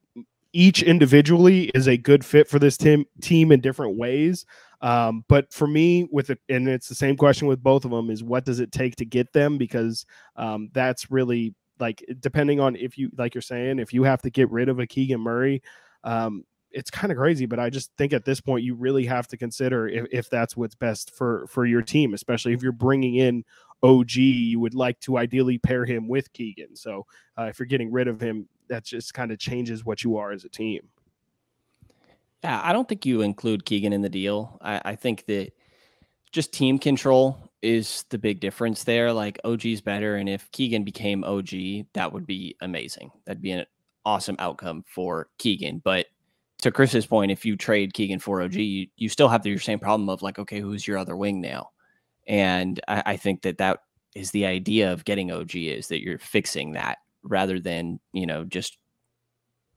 each 0.52 0.82
individually 0.82 1.70
is 1.74 1.86
a 1.86 1.96
good 1.96 2.24
fit 2.24 2.48
for 2.48 2.58
this 2.58 2.76
team 2.76 3.04
team 3.20 3.52
in 3.52 3.60
different 3.60 3.96
ways. 3.96 4.44
Um, 4.82 5.24
but 5.28 5.52
for 5.52 5.66
me, 5.66 6.08
with 6.10 6.30
it, 6.30 6.38
and 6.48 6.68
it's 6.68 6.88
the 6.88 6.94
same 6.94 7.16
question 7.16 7.46
with 7.46 7.62
both 7.62 7.84
of 7.84 7.90
them: 7.90 8.10
is 8.10 8.22
what 8.22 8.44
does 8.44 8.60
it 8.60 8.72
take 8.72 8.96
to 8.96 9.04
get 9.04 9.32
them? 9.32 9.58
Because 9.58 10.06
um, 10.36 10.70
that's 10.72 11.10
really 11.10 11.54
like 11.78 12.04
depending 12.20 12.60
on 12.60 12.76
if 12.76 12.98
you, 12.98 13.10
like 13.16 13.34
you're 13.34 13.42
saying, 13.42 13.78
if 13.78 13.92
you 13.92 14.02
have 14.04 14.22
to 14.22 14.30
get 14.30 14.50
rid 14.50 14.68
of 14.68 14.78
a 14.78 14.86
Keegan 14.86 15.20
Murray, 15.20 15.62
um, 16.04 16.44
it's 16.70 16.90
kind 16.90 17.10
of 17.10 17.18
crazy. 17.18 17.46
But 17.46 17.58
I 17.58 17.70
just 17.70 17.90
think 17.98 18.12
at 18.12 18.24
this 18.24 18.40
point, 18.40 18.64
you 18.64 18.74
really 18.74 19.04
have 19.06 19.26
to 19.28 19.36
consider 19.36 19.88
if, 19.88 20.06
if 20.10 20.30
that's 20.30 20.56
what's 20.56 20.74
best 20.74 21.14
for 21.14 21.46
for 21.46 21.66
your 21.66 21.82
team, 21.82 22.14
especially 22.14 22.52
if 22.52 22.62
you're 22.62 22.72
bringing 22.72 23.16
in 23.16 23.44
OG. 23.82 24.12
You 24.16 24.60
would 24.60 24.74
like 24.74 24.98
to 25.00 25.18
ideally 25.18 25.58
pair 25.58 25.84
him 25.84 26.08
with 26.08 26.32
Keegan. 26.32 26.76
So 26.76 27.06
uh, 27.38 27.44
if 27.44 27.58
you're 27.58 27.66
getting 27.66 27.92
rid 27.92 28.08
of 28.08 28.20
him, 28.20 28.48
that 28.68 28.84
just 28.84 29.14
kind 29.14 29.32
of 29.32 29.38
changes 29.38 29.84
what 29.84 30.04
you 30.04 30.16
are 30.16 30.32
as 30.32 30.44
a 30.44 30.48
team. 30.48 30.88
Yeah, 32.42 32.60
I 32.62 32.72
don't 32.72 32.88
think 32.88 33.04
you 33.04 33.20
include 33.20 33.64
Keegan 33.64 33.92
in 33.92 34.02
the 34.02 34.08
deal. 34.08 34.58
I, 34.62 34.80
I 34.84 34.96
think 34.96 35.26
that 35.26 35.52
just 36.32 36.52
team 36.52 36.78
control 36.78 37.50
is 37.62 38.04
the 38.08 38.18
big 38.18 38.40
difference 38.40 38.84
there. 38.84 39.12
Like 39.12 39.38
OG's 39.44 39.80
better, 39.80 40.16
and 40.16 40.28
if 40.28 40.50
Keegan 40.52 40.84
became 40.84 41.24
OG, 41.24 41.50
that 41.92 42.12
would 42.12 42.26
be 42.26 42.56
amazing. 42.60 43.10
That'd 43.26 43.42
be 43.42 43.50
an 43.52 43.66
awesome 44.04 44.36
outcome 44.38 44.84
for 44.86 45.28
Keegan. 45.38 45.82
But 45.84 46.06
to 46.58 46.70
Chris's 46.70 47.06
point, 47.06 47.30
if 47.30 47.44
you 47.44 47.56
trade 47.56 47.94
Keegan 47.94 48.18
for 48.18 48.42
OG, 48.42 48.54
you, 48.54 48.86
you 48.96 49.08
still 49.08 49.28
have 49.28 49.42
the 49.42 49.58
same 49.58 49.78
problem 49.78 50.08
of 50.08 50.22
like, 50.22 50.38
okay, 50.38 50.60
who's 50.60 50.86
your 50.86 50.98
other 50.98 51.16
wing 51.16 51.40
now? 51.40 51.70
And 52.26 52.80
I, 52.88 53.02
I 53.06 53.16
think 53.16 53.42
that 53.42 53.58
that 53.58 53.80
is 54.14 54.30
the 54.30 54.46
idea 54.46 54.92
of 54.92 55.04
getting 55.04 55.30
OG 55.30 55.56
is 55.56 55.88
that 55.88 56.02
you're 56.02 56.18
fixing 56.18 56.72
that 56.72 56.98
rather 57.22 57.60
than 57.60 58.00
you 58.12 58.26
know 58.26 58.44
just 58.44 58.78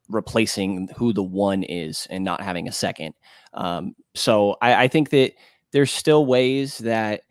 replacing 0.09 0.89
who 0.95 1.13
the 1.13 1.23
one 1.23 1.63
is 1.63 2.07
and 2.09 2.23
not 2.23 2.41
having 2.41 2.67
a 2.67 2.71
second. 2.71 3.13
Um, 3.53 3.95
so 4.15 4.57
I, 4.61 4.83
I, 4.83 4.87
think 4.87 5.09
that 5.11 5.33
there's 5.71 5.91
still 5.91 6.25
ways 6.25 6.79
that 6.79 7.21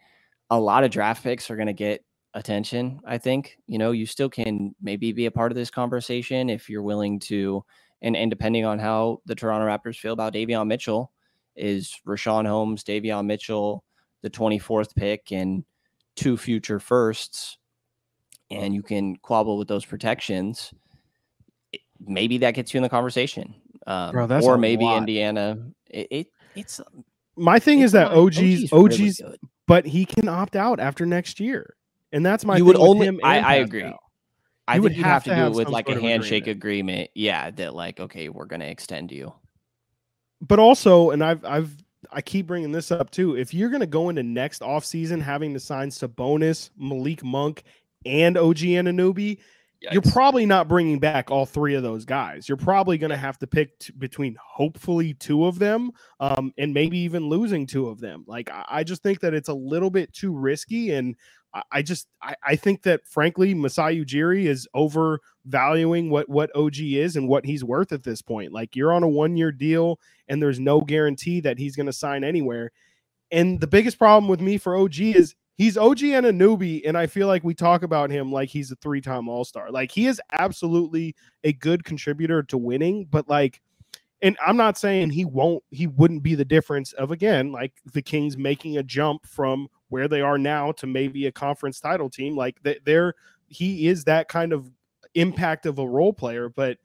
a 0.51 0.59
lot 0.59 0.85
of 0.85 0.91
draft 0.91 1.23
picks 1.23 1.51
are 1.51 1.57
going 1.57 1.67
to 1.67 1.73
get 1.73 2.05
attention. 2.35 3.01
I 3.05 3.19
think 3.19 3.59
you 3.67 3.79
know 3.79 3.91
you 3.91 4.07
still 4.07 4.31
can 4.31 4.75
maybe 4.81 5.13
be 5.13 5.27
a 5.27 5.31
part 5.31 5.53
of 5.53 5.57
this 5.57 5.71
conversation 5.71 6.49
if 6.49 6.71
you're 6.71 6.83
willing 6.83 7.19
to 7.21 7.65
And 8.01 8.17
and 8.17 8.31
depending 8.31 8.65
on 8.65 8.79
how 8.79 9.21
the 9.27 9.35
Toronto 9.35 9.67
Raptors 9.67 9.97
feel 9.97 10.13
about 10.13 10.33
Davion 10.33 10.67
Mitchell, 10.67 11.13
is 11.57 12.01
Richaun 12.07 12.47
Holmes, 12.47 12.85
Davion 12.85 13.27
Mitchell, 13.27 13.85
the 14.23 14.31
24th 14.31 14.95
pick, 14.95 15.33
and 15.33 15.65
two 16.17 16.37
future 16.37 16.81
firsts, 16.81 17.59
and 18.51 18.75
you 18.75 18.83
can 18.83 19.17
quabble 19.17 19.59
with 19.59 19.69
those 19.69 19.85
protections. 19.85 20.73
Maybe 22.07 22.39
that 22.39 22.53
gets 22.55 22.73
you 22.75 22.79
in 22.79 22.83
the 22.83 22.89
conversation. 22.89 23.55
Um, 23.87 24.13
Bro, 24.13 24.27
that's 24.29 24.47
or 24.47 24.57
maybe 24.59 24.85
lot. 24.85 24.99
Indiana. 24.99 25.59
It, 25.91 26.07
it 26.11 26.27
it's 26.55 26.81
My 27.37 27.59
thing 27.59 27.81
it's 27.81 27.87
is 27.87 27.93
that. 27.93 28.13
OG's 28.13 28.73
OG's 28.73 28.73
OG's, 28.73 29.21
really 29.21 29.39
but 29.67 29.87
he 29.87 30.05
can 30.05 30.29
opt 30.29 30.57
out 30.57 30.81
after 30.81 31.07
next 31.07 31.41
year, 31.41 31.77
and 32.13 32.25
that's 32.25 32.45
my. 32.45 32.57
You 32.57 32.65
would 32.65 32.77
thing 32.77 32.83
with 32.83 32.91
only- 32.91 33.07
him 33.07 33.21
I- 33.25 33.39
I 33.39 33.43
Pascal. 33.43 33.63
agree. 33.65 33.83
I 34.69 34.75
You 34.77 34.81
think 34.81 34.83
would 34.83 34.97
you'd 34.97 35.05
have 35.05 35.13
have 35.13 35.25
to 35.25 35.31
to 35.31 35.37
do 35.37 35.43
it 35.47 35.55
with 35.57 35.69
like 35.69 35.89
a 35.89 36.01
handshake 36.01 36.47
agreement. 36.47 37.11
Yeah, 37.15 37.51
that 37.53 37.75
like, 37.75 37.99
okay, 37.99 38.29
we're 38.29 38.47
gonna 38.47 38.67
extend 38.67 39.11
you. 39.11 39.33
but 40.41 40.59
also, 40.59 41.11
and 41.11 41.23
I've 41.25 41.45
I've 41.45 41.77
I 42.13 42.21
keep 42.21 42.47
bringing 42.47 42.73
this 42.73 42.91
up 42.93 43.11
too. 43.11 43.37
If 43.37 43.55
you're 43.55 43.71
going 43.71 43.81
to 43.81 43.87
go 43.87 44.09
into 44.09 44.23
next 44.25 44.61
offseason 44.63 45.23
having 45.23 45.55
to 45.55 45.61
sign 45.61 45.89
Sabonis, 45.89 46.71
Malik 46.77 47.23
Monk, 47.25 47.63
and 48.05 48.37
OG 48.37 48.63
Anunoby, 49.85 49.93
you're 49.93 50.13
probably 50.13 50.47
not 50.47 50.69
bringing 50.69 50.99
back 50.99 51.31
all 51.31 51.47
three 51.47 51.75
of 51.75 51.83
those 51.83 52.05
guys. 52.05 52.49
You're 52.49 52.57
probably 52.57 52.99
going 52.99 53.11
to 53.11 53.17
have 53.17 53.39
to 53.39 53.47
pick 53.47 53.79
t- 53.79 53.93
between 53.99 54.37
hopefully 54.41 55.15
two 55.15 55.47
of 55.47 55.59
them, 55.59 55.91
um, 56.21 56.53
and 56.59 56.73
maybe 56.73 56.99
even 56.99 57.29
losing 57.29 57.67
two 57.67 57.89
of 57.89 58.01
them. 58.01 58.25
Like 58.27 58.51
I, 58.51 58.65
I 58.69 58.85
just 58.85 59.03
think 59.03 59.21
that 59.21 59.35
it's 59.35 59.49
a 59.49 59.55
little 59.55 59.91
bit 59.91 60.13
too 60.13 60.37
risky, 60.37 60.93
and 60.93 61.17
I, 61.55 61.63
I 61.73 61.83
just 61.83 62.07
I, 62.23 62.35
I 62.45 62.57
think 62.57 62.83
that 62.83 63.07
frankly, 63.07 63.55
Masai 63.55 64.05
Ujiri 64.05 64.45
is 64.45 64.69
overvaluing 64.75 66.11
what 66.11 66.29
what 66.29 66.55
OG 66.55 66.79
is 66.79 67.17
and 67.17 67.29
what 67.29 67.45
he's 67.45 67.65
worth 67.65 67.93
at 67.93 68.05
this 68.05 68.23
point. 68.23 68.53
Like 68.53 68.77
you're 68.77 68.93
on 68.93 69.03
a 69.03 69.09
one 69.09 69.37
year 69.37 69.53
deal, 69.53 69.99
and 70.29 70.43
there's 70.43 70.61
no 70.61 70.81
guarantee 70.81 71.41
that 71.41 71.59
he's 71.59 71.77
going 71.77 71.87
to 71.87 71.93
sign 71.93 72.25
anywhere. 72.25 72.73
And 73.31 73.61
the 73.61 73.67
biggest 73.67 73.99
problem 73.99 74.29
with 74.29 74.41
me 74.41 74.59
for 74.59 74.77
OG 74.77 75.01
is 75.01 75.35
he's 75.63 75.79
OG 75.79 75.99
Anunoby, 75.99 76.83
and 76.85 76.99
I 76.99 77.07
feel 77.07 77.29
like 77.29 77.45
we 77.45 77.55
talk 77.55 77.85
about 77.85 78.11
him 78.11 78.33
like 78.33 78.49
he's 78.49 78.73
a 78.73 78.77
three 78.77 79.01
time 79.01 79.29
All 79.29 79.45
Star. 79.45 79.71
Like 79.71 79.93
he 79.93 80.07
is 80.09 80.21
absolutely 80.33 81.15
a 81.45 81.53
good 81.53 81.85
contributor 81.85 82.43
to 82.45 82.59
winning, 82.59 83.07
but 83.09 83.29
like, 83.29 83.63
and 84.23 84.37
I'm 84.45 84.57
not 84.57 84.77
saying 84.77 85.11
he 85.11 85.25
won't, 85.25 85.63
he 85.71 85.87
wouldn't 85.87 86.25
be 86.25 86.35
the 86.35 86.45
difference 86.45 86.93
of 86.95 87.13
again 87.13 87.53
like 87.53 87.73
the 87.93 88.03
Kings 88.03 88.37
making 88.37 88.77
a 88.77 88.83
jump 88.83 89.25
from 89.25 89.69
where 89.89 90.09
they 90.09 90.21
are 90.21 90.37
now 90.37 90.73
to 90.73 90.87
maybe 90.89 91.27
a 91.27 91.33
conference 91.33 91.79
title 91.79 92.11
team. 92.11 92.37
Like 92.37 92.59
they're 92.85 93.15
he 93.47 93.87
is 93.87 94.05
that 94.05 94.29
kind 94.29 94.53
of 94.53 94.69
impact 95.15 95.67
of 95.67 95.79
a 95.79 95.87
role 95.87 96.13
player, 96.13 96.49
but. 96.49 96.79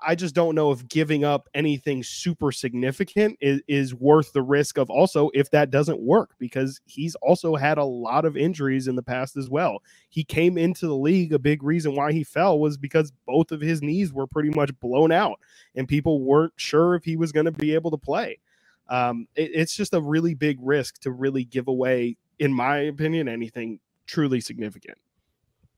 I 0.00 0.14
just 0.14 0.34
don't 0.34 0.54
know 0.54 0.70
if 0.72 0.86
giving 0.88 1.24
up 1.24 1.48
anything 1.54 2.02
super 2.02 2.52
significant 2.52 3.38
is, 3.40 3.60
is 3.68 3.94
worth 3.94 4.32
the 4.32 4.42
risk 4.42 4.76
of 4.76 4.90
also 4.90 5.30
if 5.34 5.50
that 5.52 5.70
doesn't 5.70 6.00
work 6.00 6.30
because 6.38 6.80
he's 6.84 7.14
also 7.16 7.54
had 7.56 7.78
a 7.78 7.84
lot 7.84 8.24
of 8.24 8.36
injuries 8.36 8.88
in 8.88 8.96
the 8.96 9.02
past 9.02 9.36
as 9.36 9.48
well. 9.48 9.82
He 10.10 10.24
came 10.24 10.58
into 10.58 10.86
the 10.86 10.96
league. 10.96 11.32
A 11.32 11.38
big 11.38 11.62
reason 11.62 11.94
why 11.94 12.12
he 12.12 12.24
fell 12.24 12.58
was 12.58 12.76
because 12.76 13.12
both 13.26 13.52
of 13.52 13.60
his 13.60 13.80
knees 13.80 14.12
were 14.12 14.26
pretty 14.26 14.50
much 14.50 14.78
blown 14.80 15.12
out 15.12 15.40
and 15.74 15.88
people 15.88 16.22
weren't 16.22 16.52
sure 16.56 16.94
if 16.94 17.04
he 17.04 17.16
was 17.16 17.32
going 17.32 17.46
to 17.46 17.52
be 17.52 17.74
able 17.74 17.90
to 17.92 17.98
play. 17.98 18.40
Um, 18.88 19.26
it- 19.36 19.52
it's 19.54 19.76
just 19.76 19.94
a 19.94 20.00
really 20.00 20.34
big 20.34 20.58
risk 20.60 20.98
to 21.00 21.10
really 21.10 21.44
give 21.44 21.68
away, 21.68 22.16
in 22.38 22.52
my 22.52 22.78
opinion, 22.78 23.28
anything 23.28 23.80
truly 24.06 24.40
significant. 24.40 24.98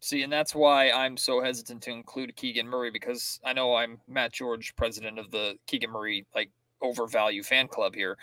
See, 0.01 0.23
and 0.23 0.33
that's 0.33 0.55
why 0.55 0.91
I'm 0.91 1.17
so 1.17 1.43
hesitant 1.43 1.83
to 1.83 1.91
include 1.91 2.35
Keegan 2.35 2.67
Murray 2.67 2.91
because 2.91 3.39
I 3.45 3.53
know 3.53 3.75
I'm 3.75 4.01
Matt 4.09 4.33
George, 4.33 4.75
president 4.75 5.19
of 5.19 5.31
the 5.31 5.57
Keegan 5.67 5.91
Murray 5.91 6.27
like 6.35 6.51
overvalue 6.81 7.43
fan 7.43 7.69
club 7.69 7.95
here, 7.95 8.17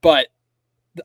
but 0.00 0.28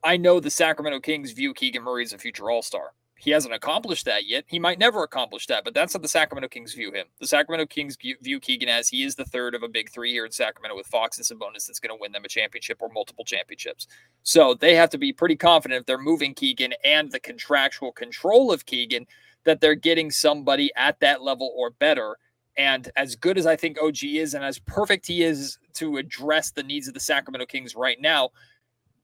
I 0.04 0.18
know 0.18 0.40
the 0.40 0.52
Sacramento 0.52 1.00
Kings 1.00 1.32
view 1.32 1.54
Keegan 1.54 1.82
Murray 1.82 2.04
as 2.04 2.14
a 2.14 2.20
future 2.20 2.50
All 2.50 2.62
Star. 2.62 2.94
He 3.20 3.32
hasn't 3.32 3.54
accomplished 3.54 4.06
that 4.06 4.26
yet. 4.26 4.46
He 4.48 4.60
might 4.60 4.80
never 4.80 5.04
accomplish 5.04 5.46
that, 5.48 5.66
but 5.66 5.74
that's 5.74 5.92
how 5.92 6.00
the 6.00 6.08
Sacramento 6.08 6.48
Kings 6.48 6.74
view 6.74 6.94
him. 6.94 7.08
The 7.20 7.28
Sacramento 7.28 7.66
Kings 7.66 7.98
view 7.98 8.40
Keegan 8.40 8.70
as 8.70 8.88
he 8.88 9.04
is 9.04 9.16
the 9.16 9.26
third 9.26 9.56
of 9.56 9.62
a 9.62 9.68
big 9.68 9.90
three 9.92 10.14
here 10.14 10.26
in 10.26 10.32
Sacramento 10.32 10.78
with 10.78 10.88
Fox 10.88 11.18
and 11.18 11.26
Sabonis 11.26 11.68
that's 11.68 11.82
going 11.82 11.96
to 11.96 12.00
win 12.00 12.14
them 12.14 12.24
a 12.24 12.30
championship 12.30 12.82
or 12.82 12.88
multiple 12.88 13.26
championships. 13.26 13.88
So 14.24 14.54
they 14.54 14.74
have 14.76 14.90
to 14.92 14.98
be 14.98 15.12
pretty 15.12 15.36
confident 15.36 15.82
if 15.82 15.86
they're 15.86 15.98
moving 15.98 16.34
Keegan 16.34 16.74
and 16.86 17.12
the 17.12 17.20
contractual 17.20 17.92
control 17.92 18.54
of 18.54 18.66
Keegan 18.66 19.06
that 19.44 19.60
they're 19.60 19.76
getting 19.76 20.12
somebody 20.12 20.72
at 20.78 20.98
that 21.02 21.22
level 21.22 21.54
or 21.58 21.72
better. 21.72 22.18
And 22.56 22.90
as 22.96 23.18
good 23.18 23.38
as 23.38 23.46
I 23.46 23.58
think 23.58 23.78
OG 23.82 24.04
is, 24.04 24.34
and 24.34 24.46
as 24.46 24.60
perfect 24.60 25.08
he 25.08 25.24
is 25.24 25.58
to 25.74 25.98
address 25.98 26.52
the 26.52 26.64
needs 26.64 26.88
of 26.88 26.94
the 26.94 27.00
Sacramento 27.02 27.48
Kings 27.48 27.76
right 27.76 28.00
now, 28.00 28.30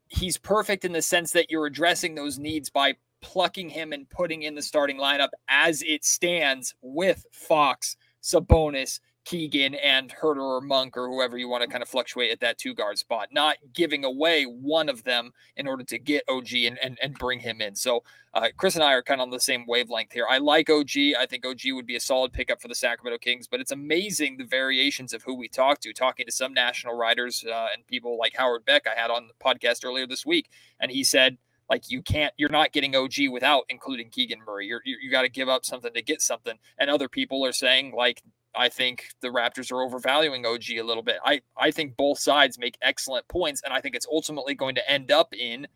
he's 0.07 0.37
perfect 0.37 0.85
in 0.85 0.93
the 0.93 1.01
sense 1.01 1.31
that 1.31 1.51
you're 1.51 1.65
addressing 1.65 2.15
those 2.15 2.39
needs 2.39 2.69
by 2.69 2.95
plucking 3.25 3.69
him 3.69 3.91
and 3.91 4.07
putting 4.07 4.43
in 4.43 4.53
the 4.53 4.61
starting 4.61 4.97
lineup 4.97 5.29
as 5.49 5.81
it 5.81 6.05
stands 6.05 6.75
with 6.83 7.25
Fox, 7.31 7.97
Sabonis, 8.21 8.99
Keegan, 9.25 9.73
and 9.73 10.13
Huerter 10.13 10.43
or 10.43 10.61
Monk 10.61 10.95
or 10.95 11.07
whoever 11.07 11.35
you 11.35 11.49
want 11.49 11.63
to 11.63 11.67
kind 11.67 11.81
of 11.81 11.89
fluctuate 11.89 12.31
at 12.31 12.39
that 12.41 12.59
two 12.59 12.75
guard 12.75 12.99
spot, 12.99 13.29
not 13.31 13.57
giving 13.73 14.05
away 14.05 14.43
one 14.43 14.87
of 14.89 15.03
them 15.03 15.31
in 15.57 15.67
order 15.67 15.83
to 15.83 15.97
get 15.97 16.23
OG 16.29 16.53
and, 16.53 16.77
and, 16.83 16.99
and 17.01 17.17
bring 17.17 17.39
him 17.39 17.61
in. 17.61 17.73
So 17.73 18.03
uh, 18.35 18.49
Chris 18.55 18.75
and 18.75 18.83
I 18.83 18.93
are 18.93 19.01
kind 19.01 19.19
of 19.19 19.25
on 19.25 19.31
the 19.31 19.39
same 19.39 19.65
wavelength 19.65 20.11
here. 20.11 20.27
I 20.29 20.37
like 20.37 20.69
OG. 20.69 20.91
I 21.17 21.25
think 21.27 21.43
OG 21.43 21.61
would 21.71 21.87
be 21.87 21.95
a 21.95 21.99
solid 21.99 22.31
pickup 22.31 22.61
for 22.61 22.67
the 22.67 22.75
Sacramento 22.75 23.17
Kings, 23.17 23.47
but 23.47 23.59
it's 23.59 23.71
amazing 23.71 24.37
the 24.37 24.43
variations 24.43 25.13
of 25.13 25.23
who 25.23 25.33
we 25.33 25.47
talk 25.47 25.79
to. 25.79 25.91
Talking 25.93 26.27
to 26.27 26.31
some 26.31 26.53
national 26.53 26.95
writers 26.95 27.43
uh, 27.43 27.69
and 27.73 27.87
people 27.87 28.19
like 28.19 28.35
Howard 28.35 28.65
Beck, 28.65 28.85
I 28.85 28.99
had 28.99 29.09
on 29.09 29.27
the 29.27 29.33
podcast 29.43 29.83
earlier 29.83 30.05
this 30.05 30.23
week, 30.23 30.51
and 30.79 30.91
he 30.91 31.03
said, 31.03 31.37
like 31.69 31.89
you 31.89 32.01
can't, 32.01 32.33
you're 32.37 32.49
not 32.49 32.71
getting 32.71 32.95
OG 32.95 33.29
without 33.31 33.63
including 33.69 34.09
Keegan 34.09 34.39
Murray. 34.45 34.67
You're, 34.67 34.81
you 34.85 34.97
you 35.01 35.11
got 35.11 35.23
to 35.23 35.29
give 35.29 35.49
up 35.49 35.65
something 35.65 35.93
to 35.93 36.01
get 36.01 36.21
something. 36.21 36.57
And 36.77 36.89
other 36.89 37.09
people 37.09 37.45
are 37.45 37.53
saying 37.53 37.93
like, 37.95 38.21
I 38.55 38.69
think 38.69 39.09
the 39.21 39.27
Raptors 39.29 39.71
are 39.71 39.81
overvaluing 39.81 40.45
OG 40.45 40.71
a 40.77 40.81
little 40.81 41.03
bit. 41.03 41.17
I 41.25 41.41
I 41.57 41.71
think 41.71 41.97
both 41.97 42.19
sides 42.19 42.57
make 42.57 42.77
excellent 42.81 43.27
points, 43.27 43.61
and 43.63 43.73
I 43.73 43.81
think 43.81 43.95
it's 43.95 44.07
ultimately 44.11 44.55
going 44.55 44.75
to 44.75 44.89
end 44.89 45.11
up 45.11 45.33
in 45.33 45.67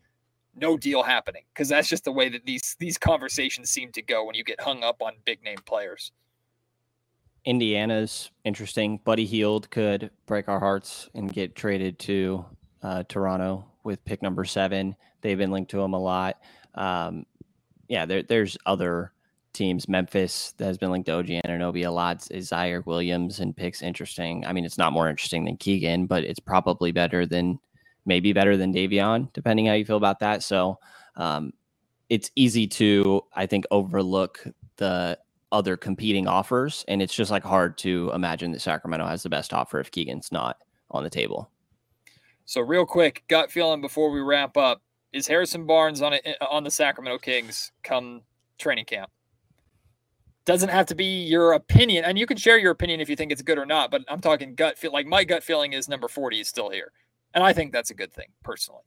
no 0.56 0.76
deal 0.76 1.02
happening 1.02 1.42
because 1.52 1.68
that's 1.68 1.88
just 1.88 2.04
the 2.04 2.12
way 2.12 2.28
that 2.28 2.44
these 2.46 2.76
these 2.78 2.98
conversations 2.98 3.70
seem 3.70 3.92
to 3.92 4.02
go 4.02 4.24
when 4.24 4.34
you 4.34 4.44
get 4.44 4.60
hung 4.60 4.82
up 4.82 5.02
on 5.02 5.12
big 5.24 5.42
name 5.42 5.58
players. 5.66 6.12
Indiana's 7.44 8.30
interesting. 8.44 9.00
Buddy 9.04 9.24
Hield 9.24 9.70
could 9.70 10.10
break 10.26 10.48
our 10.48 10.60
hearts 10.60 11.08
and 11.14 11.32
get 11.32 11.54
traded 11.54 11.98
to 12.00 12.44
uh, 12.82 13.02
Toronto 13.08 13.64
with 13.84 14.04
pick 14.04 14.22
number 14.22 14.44
seven. 14.44 14.94
They've 15.20 15.38
been 15.38 15.50
linked 15.50 15.70
to 15.72 15.80
him 15.80 15.94
a 15.94 15.98
lot. 15.98 16.38
Um, 16.74 17.26
yeah, 17.88 18.06
there, 18.06 18.22
there's 18.22 18.56
other 18.66 19.12
teams. 19.52 19.88
Memphis 19.88 20.54
that 20.56 20.66
has 20.66 20.78
been 20.78 20.90
linked 20.90 21.06
to 21.06 21.14
OG 21.14 21.26
Anunoby 21.26 21.86
a 21.86 21.90
lot. 21.90 22.20
Ziaire 22.20 22.84
Williams 22.86 23.40
and 23.40 23.56
picks 23.56 23.82
interesting. 23.82 24.46
I 24.46 24.52
mean, 24.52 24.64
it's 24.64 24.78
not 24.78 24.92
more 24.92 25.08
interesting 25.08 25.44
than 25.44 25.56
Keegan, 25.56 26.06
but 26.06 26.24
it's 26.24 26.40
probably 26.40 26.92
better 26.92 27.26
than 27.26 27.58
maybe 28.06 28.32
better 28.32 28.56
than 28.56 28.72
Davion, 28.72 29.32
depending 29.32 29.66
how 29.66 29.74
you 29.74 29.84
feel 29.84 29.96
about 29.96 30.20
that. 30.20 30.42
So 30.42 30.78
um, 31.16 31.52
it's 32.08 32.30
easy 32.36 32.66
to, 32.66 33.22
I 33.34 33.46
think, 33.46 33.64
overlook 33.70 34.44
the 34.76 35.18
other 35.52 35.76
competing 35.76 36.26
offers, 36.26 36.84
and 36.88 37.02
it's 37.02 37.14
just 37.14 37.30
like 37.30 37.42
hard 37.42 37.76
to 37.78 38.10
imagine 38.14 38.52
that 38.52 38.60
Sacramento 38.60 39.06
has 39.06 39.22
the 39.22 39.28
best 39.28 39.52
offer 39.52 39.80
if 39.80 39.90
Keegan's 39.90 40.32
not 40.32 40.62
on 40.90 41.02
the 41.02 41.10
table. 41.10 41.50
So 42.50 42.60
real 42.60 42.84
quick, 42.84 43.22
gut 43.28 43.52
feeling 43.52 43.80
before 43.80 44.10
we 44.10 44.18
wrap 44.18 44.56
up: 44.56 44.82
is 45.12 45.28
Harrison 45.28 45.66
Barnes 45.66 46.02
on 46.02 46.14
it 46.14 46.36
on 46.40 46.64
the 46.64 46.70
Sacramento 46.72 47.18
Kings 47.18 47.70
come 47.84 48.22
training 48.58 48.86
camp? 48.86 49.08
Doesn't 50.46 50.68
have 50.68 50.86
to 50.86 50.96
be 50.96 51.22
your 51.22 51.52
opinion, 51.52 52.04
and 52.04 52.18
you 52.18 52.26
can 52.26 52.36
share 52.36 52.58
your 52.58 52.72
opinion 52.72 53.00
if 53.00 53.08
you 53.08 53.14
think 53.14 53.30
it's 53.30 53.40
good 53.40 53.56
or 53.56 53.66
not. 53.66 53.92
But 53.92 54.02
I'm 54.08 54.20
talking 54.20 54.56
gut 54.56 54.76
feel. 54.76 54.90
Like 54.92 55.06
my 55.06 55.22
gut 55.22 55.44
feeling 55.44 55.74
is 55.74 55.88
number 55.88 56.08
40 56.08 56.40
is 56.40 56.48
still 56.48 56.70
here, 56.70 56.90
and 57.34 57.44
I 57.44 57.52
think 57.52 57.70
that's 57.70 57.92
a 57.92 57.94
good 57.94 58.12
thing 58.12 58.26
personally. 58.42 58.82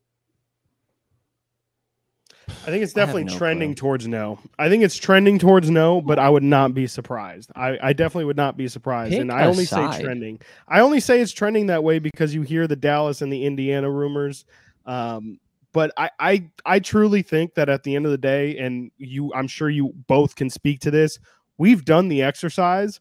I 2.63 2.67
think 2.67 2.83
it's 2.83 2.93
definitely 2.93 3.25
no 3.25 3.37
trending 3.37 3.71
clue. 3.71 3.75
towards 3.75 4.07
no. 4.07 4.39
I 4.57 4.69
think 4.69 4.83
it's 4.83 4.95
trending 4.95 5.37
towards 5.37 5.69
no, 5.69 5.99
but 5.99 6.17
I 6.17 6.29
would 6.29 6.43
not 6.43 6.73
be 6.73 6.87
surprised. 6.87 7.51
I, 7.55 7.77
I 7.81 7.93
definitely 7.93 8.25
would 8.25 8.37
not 8.37 8.55
be 8.55 8.69
surprised. 8.69 9.11
Pick 9.11 9.19
and 9.19 9.31
I 9.31 9.45
only 9.45 9.65
side. 9.65 9.95
say 9.95 10.03
trending. 10.03 10.39
I 10.67 10.79
only 10.79 11.01
say 11.01 11.19
it's 11.19 11.33
trending 11.33 11.67
that 11.67 11.83
way 11.83 11.99
because 11.99 12.33
you 12.33 12.41
hear 12.41 12.65
the 12.65 12.77
Dallas 12.77 13.21
and 13.21 13.31
the 13.31 13.45
Indiana 13.45 13.91
rumors. 13.91 14.45
Um, 14.85 15.39
but 15.73 15.91
I, 15.97 16.09
I 16.19 16.49
I 16.65 16.79
truly 16.79 17.21
think 17.21 17.55
that 17.55 17.67
at 17.67 17.83
the 17.83 17.95
end 17.95 18.05
of 18.05 18.11
the 18.11 18.17
day, 18.17 18.57
and 18.57 18.91
you 18.97 19.33
I'm 19.33 19.47
sure 19.47 19.69
you 19.69 19.91
both 20.07 20.35
can 20.35 20.49
speak 20.49 20.79
to 20.81 20.91
this, 20.91 21.19
we've 21.57 21.83
done 21.83 22.07
the 22.07 22.21
exercise. 22.21 22.99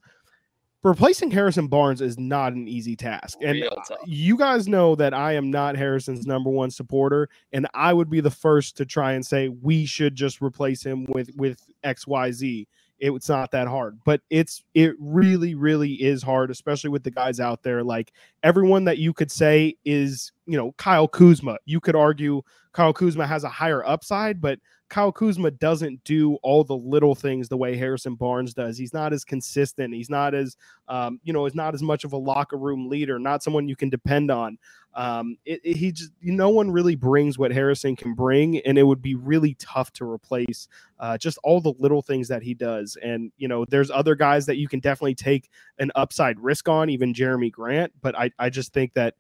Replacing 0.84 1.30
Harrison 1.30 1.68
Barnes 1.68 2.00
is 2.00 2.18
not 2.18 2.54
an 2.54 2.66
easy 2.66 2.96
task. 2.96 3.38
And 3.40 3.64
you 4.04 4.36
guys 4.36 4.66
know 4.66 4.96
that 4.96 5.14
I 5.14 5.34
am 5.34 5.48
not 5.48 5.76
Harrison's 5.76 6.26
number 6.26 6.50
one 6.50 6.72
supporter 6.72 7.28
and 7.52 7.68
I 7.72 7.92
would 7.92 8.10
be 8.10 8.20
the 8.20 8.32
first 8.32 8.76
to 8.78 8.84
try 8.84 9.12
and 9.12 9.24
say 9.24 9.48
we 9.48 9.86
should 9.86 10.16
just 10.16 10.42
replace 10.42 10.82
him 10.82 11.04
with 11.08 11.30
with 11.36 11.60
XYZ. 11.84 12.66
it's 12.98 13.28
not 13.28 13.52
that 13.52 13.68
hard. 13.68 14.00
But 14.04 14.22
it's 14.28 14.64
it 14.74 14.96
really, 14.98 15.54
really 15.54 15.92
is 15.92 16.20
hard, 16.20 16.50
especially 16.50 16.90
with 16.90 17.04
the 17.04 17.12
guys 17.12 17.38
out 17.38 17.62
there. 17.62 17.84
Like 17.84 18.12
everyone 18.42 18.82
that 18.84 18.98
you 18.98 19.12
could 19.12 19.30
say 19.30 19.76
is, 19.84 20.32
you 20.46 20.56
know, 20.56 20.72
Kyle 20.78 21.06
Kuzma. 21.06 21.58
You 21.64 21.78
could 21.78 21.94
argue 21.94 22.42
Kyle 22.72 22.92
Kuzma 22.92 23.24
has 23.24 23.44
a 23.44 23.48
higher 23.48 23.86
upside, 23.86 24.40
but 24.40 24.58
Kyle 24.92 25.10
Kuzma 25.10 25.50
doesn't 25.50 26.04
do 26.04 26.34
all 26.42 26.64
the 26.64 26.76
little 26.76 27.14
things 27.14 27.48
the 27.48 27.56
way 27.56 27.78
Harrison 27.78 28.14
Barnes 28.14 28.52
does. 28.52 28.76
He's 28.76 28.92
not 28.92 29.14
as 29.14 29.24
consistent. 29.24 29.94
He's 29.94 30.10
not 30.10 30.34
as, 30.34 30.54
um, 30.86 31.18
you 31.24 31.32
know, 31.32 31.46
is 31.46 31.54
not 31.54 31.72
as 31.72 31.82
much 31.82 32.04
of 32.04 32.12
a 32.12 32.18
locker 32.18 32.58
room 32.58 32.90
leader. 32.90 33.18
Not 33.18 33.42
someone 33.42 33.68
you 33.68 33.74
can 33.74 33.88
depend 33.88 34.30
on. 34.30 34.58
Um, 34.94 35.38
it, 35.46 35.62
it, 35.64 35.78
he 35.78 35.92
just 35.92 36.12
no 36.20 36.50
one 36.50 36.70
really 36.70 36.94
brings 36.94 37.38
what 37.38 37.52
Harrison 37.52 37.96
can 37.96 38.12
bring, 38.12 38.58
and 38.58 38.76
it 38.76 38.82
would 38.82 39.00
be 39.00 39.14
really 39.14 39.54
tough 39.54 39.94
to 39.94 40.04
replace 40.04 40.68
uh, 41.00 41.16
just 41.16 41.38
all 41.42 41.62
the 41.62 41.72
little 41.78 42.02
things 42.02 42.28
that 42.28 42.42
he 42.42 42.52
does. 42.52 42.98
And 43.02 43.32
you 43.38 43.48
know, 43.48 43.64
there's 43.64 43.90
other 43.90 44.14
guys 44.14 44.44
that 44.44 44.58
you 44.58 44.68
can 44.68 44.80
definitely 44.80 45.14
take 45.14 45.48
an 45.78 45.90
upside 45.94 46.38
risk 46.38 46.68
on, 46.68 46.90
even 46.90 47.14
Jerami 47.14 47.50
Grant. 47.50 47.94
But 48.02 48.14
I, 48.18 48.30
I 48.38 48.50
just 48.50 48.74
think 48.74 48.92
that 48.92 49.14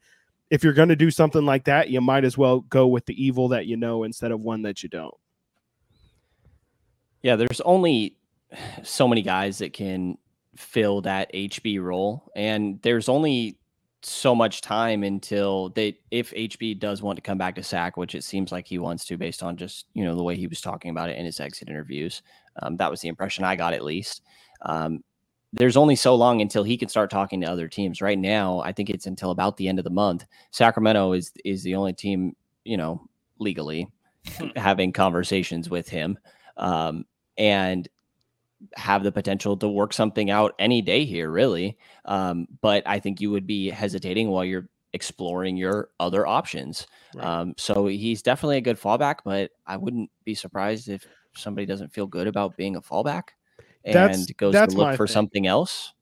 if 0.50 0.62
you're 0.62 0.74
going 0.74 0.90
to 0.90 0.96
do 0.96 1.10
something 1.10 1.46
like 1.46 1.64
that, 1.64 1.88
you 1.88 2.02
might 2.02 2.26
as 2.26 2.36
well 2.36 2.60
go 2.60 2.86
with 2.88 3.06
the 3.06 3.24
evil 3.24 3.48
that 3.48 3.64
you 3.64 3.78
know 3.78 4.04
instead 4.04 4.32
of 4.32 4.40
one 4.42 4.60
that 4.64 4.82
you 4.82 4.90
don't. 4.90 5.14
Yeah, 7.22 7.36
there's 7.36 7.60
only 7.62 8.16
so 8.82 9.08
many 9.08 9.22
guys 9.22 9.58
that 9.58 9.72
can 9.72 10.18
fill 10.56 11.00
that 11.02 11.32
HB 11.32 11.82
role, 11.82 12.30
and 12.36 12.80
there's 12.82 13.08
only 13.08 13.58
so 14.04 14.34
much 14.34 14.60
time 14.60 15.04
until 15.04 15.68
they 15.70 15.96
if 16.10 16.32
HB 16.32 16.80
does 16.80 17.02
want 17.02 17.16
to 17.16 17.22
come 17.22 17.38
back 17.38 17.54
to 17.54 17.62
SAC, 17.62 17.96
which 17.96 18.14
it 18.14 18.24
seems 18.24 18.50
like 18.50 18.66
he 18.66 18.78
wants 18.78 19.04
to 19.06 19.16
based 19.16 19.42
on 19.42 19.56
just 19.56 19.86
you 19.94 20.04
know 20.04 20.16
the 20.16 20.22
way 20.22 20.36
he 20.36 20.48
was 20.48 20.60
talking 20.60 20.90
about 20.90 21.08
it 21.08 21.18
in 21.18 21.24
his 21.24 21.40
exit 21.40 21.68
interviews. 21.68 22.22
Um, 22.60 22.76
that 22.76 22.90
was 22.90 23.00
the 23.00 23.08
impression 23.08 23.44
I 23.44 23.56
got 23.56 23.72
at 23.72 23.84
least. 23.84 24.22
Um, 24.62 25.02
there's 25.52 25.76
only 25.76 25.96
so 25.96 26.14
long 26.14 26.40
until 26.40 26.64
he 26.64 26.76
can 26.76 26.88
start 26.88 27.10
talking 27.10 27.40
to 27.42 27.46
other 27.46 27.68
teams. 27.68 28.00
Right 28.00 28.18
now, 28.18 28.60
I 28.60 28.72
think 28.72 28.90
it's 28.90 29.06
until 29.06 29.30
about 29.30 29.56
the 29.56 29.68
end 29.68 29.78
of 29.78 29.84
the 29.84 29.90
month. 29.90 30.24
Sacramento 30.50 31.12
is 31.12 31.32
is 31.44 31.62
the 31.62 31.76
only 31.76 31.92
team 31.92 32.34
you 32.64 32.76
know 32.76 33.06
legally 33.38 33.88
having 34.56 34.92
conversations 34.92 35.70
with 35.70 35.88
him. 35.88 36.18
Um, 36.56 37.04
and 37.36 37.88
have 38.76 39.02
the 39.02 39.12
potential 39.12 39.56
to 39.56 39.68
work 39.68 39.92
something 39.92 40.30
out 40.30 40.54
any 40.58 40.82
day 40.82 41.04
here, 41.04 41.30
really. 41.30 41.76
Um, 42.04 42.46
but 42.60 42.82
I 42.86 43.00
think 43.00 43.20
you 43.20 43.30
would 43.30 43.46
be 43.46 43.70
hesitating 43.70 44.28
while 44.28 44.44
you're 44.44 44.68
exploring 44.92 45.56
your 45.56 45.88
other 45.98 46.26
options. 46.26 46.86
Right. 47.14 47.24
Um, 47.24 47.54
so 47.56 47.86
he's 47.86 48.22
definitely 48.22 48.58
a 48.58 48.62
good 48.62 48.80
fallback, 48.80 49.16
but 49.24 49.50
I 49.66 49.76
wouldn't 49.76 50.10
be 50.24 50.34
surprised 50.34 50.88
if 50.88 51.06
somebody 51.34 51.66
doesn't 51.66 51.92
feel 51.92 52.06
good 52.06 52.26
about 52.26 52.56
being 52.56 52.76
a 52.76 52.82
fallback 52.82 53.30
and 53.84 53.94
that's, 53.94 54.26
goes 54.32 54.52
that's 54.52 54.74
to 54.74 54.80
look 54.80 54.96
for 54.96 55.06
thing. 55.06 55.14
something 55.14 55.46
else. 55.46 55.92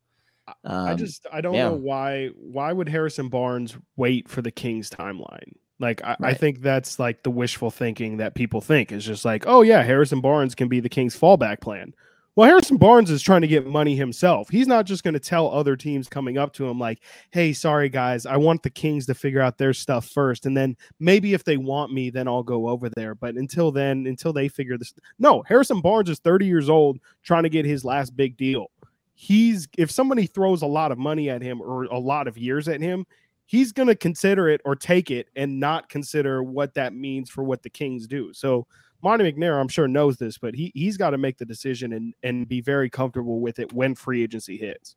Um, 0.64 0.88
I 0.88 0.94
just 0.94 1.26
I 1.32 1.40
don't 1.40 1.54
yeah. 1.54 1.68
know 1.68 1.74
why 1.74 2.28
why 2.34 2.72
would 2.72 2.88
Harrison 2.88 3.28
Barnes 3.28 3.76
wait 3.96 4.28
for 4.28 4.42
the 4.42 4.50
Kings 4.50 4.90
timeline? 4.90 5.52
Like 5.80 6.02
I, 6.04 6.16
right. 6.20 6.30
I, 6.30 6.34
think 6.34 6.60
that's 6.60 6.98
like 6.98 7.22
the 7.22 7.30
wishful 7.30 7.70
thinking 7.70 8.18
that 8.18 8.34
people 8.34 8.60
think 8.60 8.92
is 8.92 9.04
just 9.04 9.24
like, 9.24 9.44
oh 9.46 9.62
yeah, 9.62 9.82
Harrison 9.82 10.20
Barnes 10.20 10.54
can 10.54 10.68
be 10.68 10.78
the 10.78 10.90
Kings 10.90 11.18
fallback 11.18 11.60
plan. 11.60 11.94
Well, 12.36 12.48
Harrison 12.48 12.76
Barnes 12.76 13.10
is 13.10 13.22
trying 13.22 13.40
to 13.40 13.48
get 13.48 13.66
money 13.66 13.96
himself. 13.96 14.48
He's 14.50 14.68
not 14.68 14.86
just 14.86 15.02
going 15.02 15.14
to 15.14 15.20
tell 15.20 15.50
other 15.50 15.76
teams 15.76 16.08
coming 16.08 16.38
up 16.38 16.52
to 16.54 16.68
him 16.68 16.78
like, 16.78 17.00
"Hey, 17.32 17.52
sorry 17.52 17.88
guys, 17.88 18.24
I 18.24 18.36
want 18.36 18.62
the 18.62 18.70
Kings 18.70 19.06
to 19.06 19.14
figure 19.14 19.40
out 19.40 19.58
their 19.58 19.72
stuff 19.72 20.08
first, 20.08 20.46
and 20.46 20.56
then 20.56 20.76
maybe 21.00 21.34
if 21.34 21.42
they 21.42 21.56
want 21.56 21.92
me, 21.92 22.08
then 22.08 22.28
I'll 22.28 22.44
go 22.44 22.68
over 22.68 22.88
there." 22.88 23.14
But 23.14 23.34
until 23.34 23.72
then, 23.72 24.06
until 24.06 24.32
they 24.32 24.48
figure 24.48 24.78
this, 24.78 24.94
no, 25.18 25.42
Harrison 25.42 25.80
Barnes 25.80 26.08
is 26.08 26.20
30 26.20 26.46
years 26.46 26.68
old, 26.68 27.00
trying 27.24 27.42
to 27.42 27.48
get 27.48 27.64
his 27.64 27.84
last 27.84 28.16
big 28.16 28.36
deal. 28.36 28.70
He's 29.14 29.68
if 29.76 29.90
somebody 29.90 30.26
throws 30.26 30.62
a 30.62 30.66
lot 30.66 30.92
of 30.92 30.98
money 30.98 31.30
at 31.30 31.42
him 31.42 31.60
or 31.60 31.84
a 31.84 31.98
lot 31.98 32.28
of 32.28 32.38
years 32.38 32.68
at 32.68 32.80
him, 32.80 33.06
he's 33.50 33.72
going 33.72 33.88
to 33.88 33.96
consider 33.96 34.48
it 34.48 34.60
or 34.64 34.76
take 34.76 35.10
it 35.10 35.28
and 35.34 35.58
not 35.58 35.88
consider 35.88 36.40
what 36.40 36.72
that 36.74 36.94
means 36.94 37.28
for 37.28 37.42
what 37.42 37.64
the 37.64 37.68
Kings 37.68 38.06
do. 38.06 38.32
So 38.32 38.64
Monte 39.02 39.24
McNair, 39.24 39.60
I'm 39.60 39.66
sure 39.66 39.88
knows 39.88 40.18
this, 40.18 40.38
but 40.38 40.54
he 40.54 40.70
he's 40.72 40.96
got 40.96 41.10
to 41.10 41.18
make 41.18 41.36
the 41.38 41.44
decision 41.44 41.92
and 41.92 42.14
and 42.22 42.48
be 42.48 42.60
very 42.60 42.88
comfortable 42.88 43.40
with 43.40 43.58
it 43.58 43.72
when 43.72 43.96
free 43.96 44.22
agency 44.22 44.56
hits. 44.56 44.94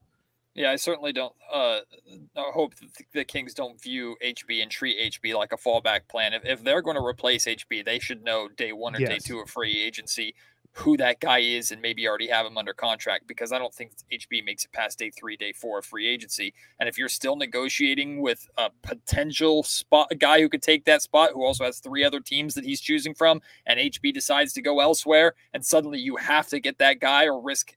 Yeah, 0.53 0.69
I 0.69 0.75
certainly 0.75 1.13
don't 1.13 1.33
uh, 1.51 1.79
hope 2.35 2.75
that 2.75 2.89
the 3.11 3.25
Kings 3.25 3.55
don't 3.55 3.81
view 3.81 4.15
HB 4.23 4.61
and 4.61 4.69
treat 4.69 5.13
HB 5.13 5.35
like 5.35 5.51
a 5.51 5.57
fallback 5.57 6.01
plan. 6.07 6.33
If, 6.33 6.45
if 6.45 6.63
they're 6.63 6.83
going 6.83 6.95
to 6.95 7.03
replace 7.03 7.47
HB, 7.47 7.83
they 7.83 7.97
should 7.97 8.23
know 8.23 8.49
day 8.49 8.71
one 8.71 8.95
or 8.95 8.99
yes. 8.99 9.09
day 9.09 9.17
two 9.17 9.39
of 9.39 9.49
free 9.49 9.81
agency 9.81 10.35
who 10.75 10.97
that 10.97 11.19
guy 11.19 11.37
is 11.37 11.71
and 11.71 11.81
maybe 11.81 12.07
already 12.07 12.27
have 12.27 12.47
him 12.47 12.57
under 12.57 12.73
contract 12.73 13.27
because 13.27 13.51
I 13.51 13.59
don't 13.59 13.73
think 13.73 13.91
HB 14.11 14.43
makes 14.43 14.65
it 14.65 14.71
past 14.71 14.97
day 14.97 15.11
three, 15.11 15.37
day 15.37 15.53
four 15.53 15.77
of 15.77 15.85
free 15.85 16.07
agency. 16.07 16.51
And 16.79 16.89
if 16.89 16.97
you're 16.97 17.09
still 17.09 17.35
negotiating 17.35 18.21
with 18.21 18.49
a 18.57 18.71
potential 18.81 19.61
spot, 19.61 20.07
a 20.09 20.15
guy 20.15 20.41
who 20.41 20.49
could 20.49 20.63
take 20.63 20.85
that 20.85 21.03
spot, 21.03 21.29
who 21.33 21.45
also 21.45 21.63
has 21.63 21.77
three 21.77 22.03
other 22.03 22.19
teams 22.19 22.55
that 22.55 22.65
he's 22.65 22.81
choosing 22.81 23.13
from, 23.13 23.39
and 23.67 23.79
HB 23.79 24.15
decides 24.15 24.51
to 24.53 24.63
go 24.63 24.79
elsewhere, 24.79 25.35
and 25.53 25.63
suddenly 25.63 25.99
you 25.99 26.15
have 26.15 26.47
to 26.47 26.59
get 26.59 26.79
that 26.79 26.99
guy 26.99 27.25
or 27.25 27.39
risk 27.39 27.75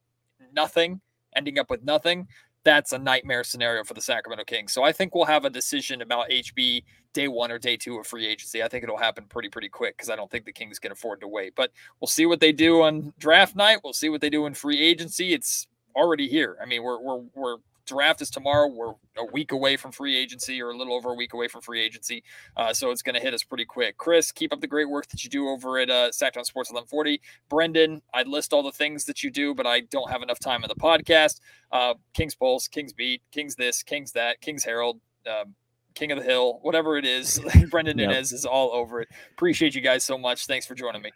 nothing, 0.54 1.02
ending 1.36 1.58
up 1.58 1.68
with 1.68 1.84
nothing, 1.84 2.26
that's 2.66 2.90
a 2.92 2.98
nightmare 2.98 3.44
scenario 3.44 3.84
for 3.84 3.94
the 3.94 4.00
Sacramento 4.00 4.42
Kings. 4.44 4.72
So 4.72 4.82
I 4.82 4.90
think 4.90 5.14
we'll 5.14 5.24
have 5.24 5.44
a 5.44 5.50
decision 5.50 6.02
about 6.02 6.28
HB 6.28 6.82
day 7.12 7.28
one 7.28 7.52
or 7.52 7.60
day 7.60 7.76
two 7.76 7.96
of 7.96 8.08
free 8.08 8.26
agency. 8.26 8.60
I 8.60 8.66
think 8.66 8.82
it'll 8.82 8.96
happen 8.96 9.24
pretty, 9.28 9.48
pretty 9.48 9.68
quick 9.68 9.96
because 9.96 10.10
I 10.10 10.16
don't 10.16 10.28
think 10.28 10.44
the 10.44 10.52
Kings 10.52 10.80
can 10.80 10.90
afford 10.90 11.20
to 11.20 11.28
wait. 11.28 11.54
But 11.54 11.70
we'll 12.00 12.08
see 12.08 12.26
what 12.26 12.40
they 12.40 12.50
do 12.50 12.82
on 12.82 13.14
draft 13.20 13.54
night. 13.54 13.78
We'll 13.84 13.92
see 13.92 14.08
what 14.08 14.20
they 14.20 14.30
do 14.30 14.46
in 14.46 14.54
free 14.54 14.82
agency. 14.82 15.32
It's 15.32 15.68
already 15.94 16.26
here. 16.26 16.58
I 16.60 16.66
mean, 16.66 16.82
we're 16.82 17.00
we're 17.00 17.22
we're 17.36 17.56
draft 17.86 18.20
is 18.20 18.30
tomorrow. 18.30 18.68
We're 18.68 18.94
a 19.16 19.24
week 19.32 19.52
away 19.52 19.76
from 19.76 19.92
free 19.92 20.16
agency, 20.16 20.60
or 20.60 20.70
a 20.70 20.76
little 20.76 20.94
over 20.94 21.10
a 21.10 21.14
week 21.14 21.32
away 21.34 21.48
from 21.48 21.62
free 21.62 21.82
agency. 21.82 22.22
Uh, 22.56 22.72
so 22.72 22.90
it's 22.90 23.02
going 23.02 23.14
to 23.14 23.20
hit 23.20 23.34
us 23.34 23.42
pretty 23.42 23.64
quick. 23.64 23.96
Chris, 23.96 24.32
keep 24.32 24.52
up 24.52 24.60
the 24.60 24.66
great 24.66 24.88
work 24.88 25.06
that 25.08 25.24
you 25.24 25.30
do 25.30 25.48
over 25.48 25.78
at 25.78 25.90
uh, 25.90 26.10
Sactown 26.10 26.44
Sports 26.44 26.70
1140. 26.70 27.20
Brenden, 27.50 28.00
I'd 28.12 28.28
list 28.28 28.52
all 28.52 28.62
the 28.62 28.72
things 28.72 29.04
that 29.06 29.22
you 29.22 29.30
do, 29.30 29.54
but 29.54 29.66
I 29.66 29.80
don't 29.80 30.10
have 30.10 30.22
enough 30.22 30.38
time 30.38 30.62
in 30.64 30.68
the 30.68 30.74
podcast. 30.74 31.40
Uh, 31.72 31.94
King's 32.14 32.34
Pulse, 32.34 32.68
King's 32.68 32.92
Beat, 32.92 33.22
King's 33.32 33.54
this, 33.54 33.82
King's 33.82 34.12
that, 34.12 34.40
King's 34.40 34.64
Herald. 34.64 35.00
Um, 35.26 35.54
King 35.94 36.12
of 36.12 36.18
the 36.18 36.24
Hill, 36.24 36.58
whatever 36.60 36.98
it 36.98 37.06
is, 37.06 37.38
Brenden 37.72 37.98
yep. 37.98 38.10
Nunes 38.10 38.30
is 38.30 38.44
all 38.44 38.70
over 38.72 39.00
it. 39.00 39.08
Appreciate 39.32 39.74
you 39.74 39.80
guys 39.80 40.04
so 40.04 40.18
much. 40.18 40.46
Thanks 40.46 40.66
for 40.66 40.74
joining 40.74 41.00
me. 41.00 41.10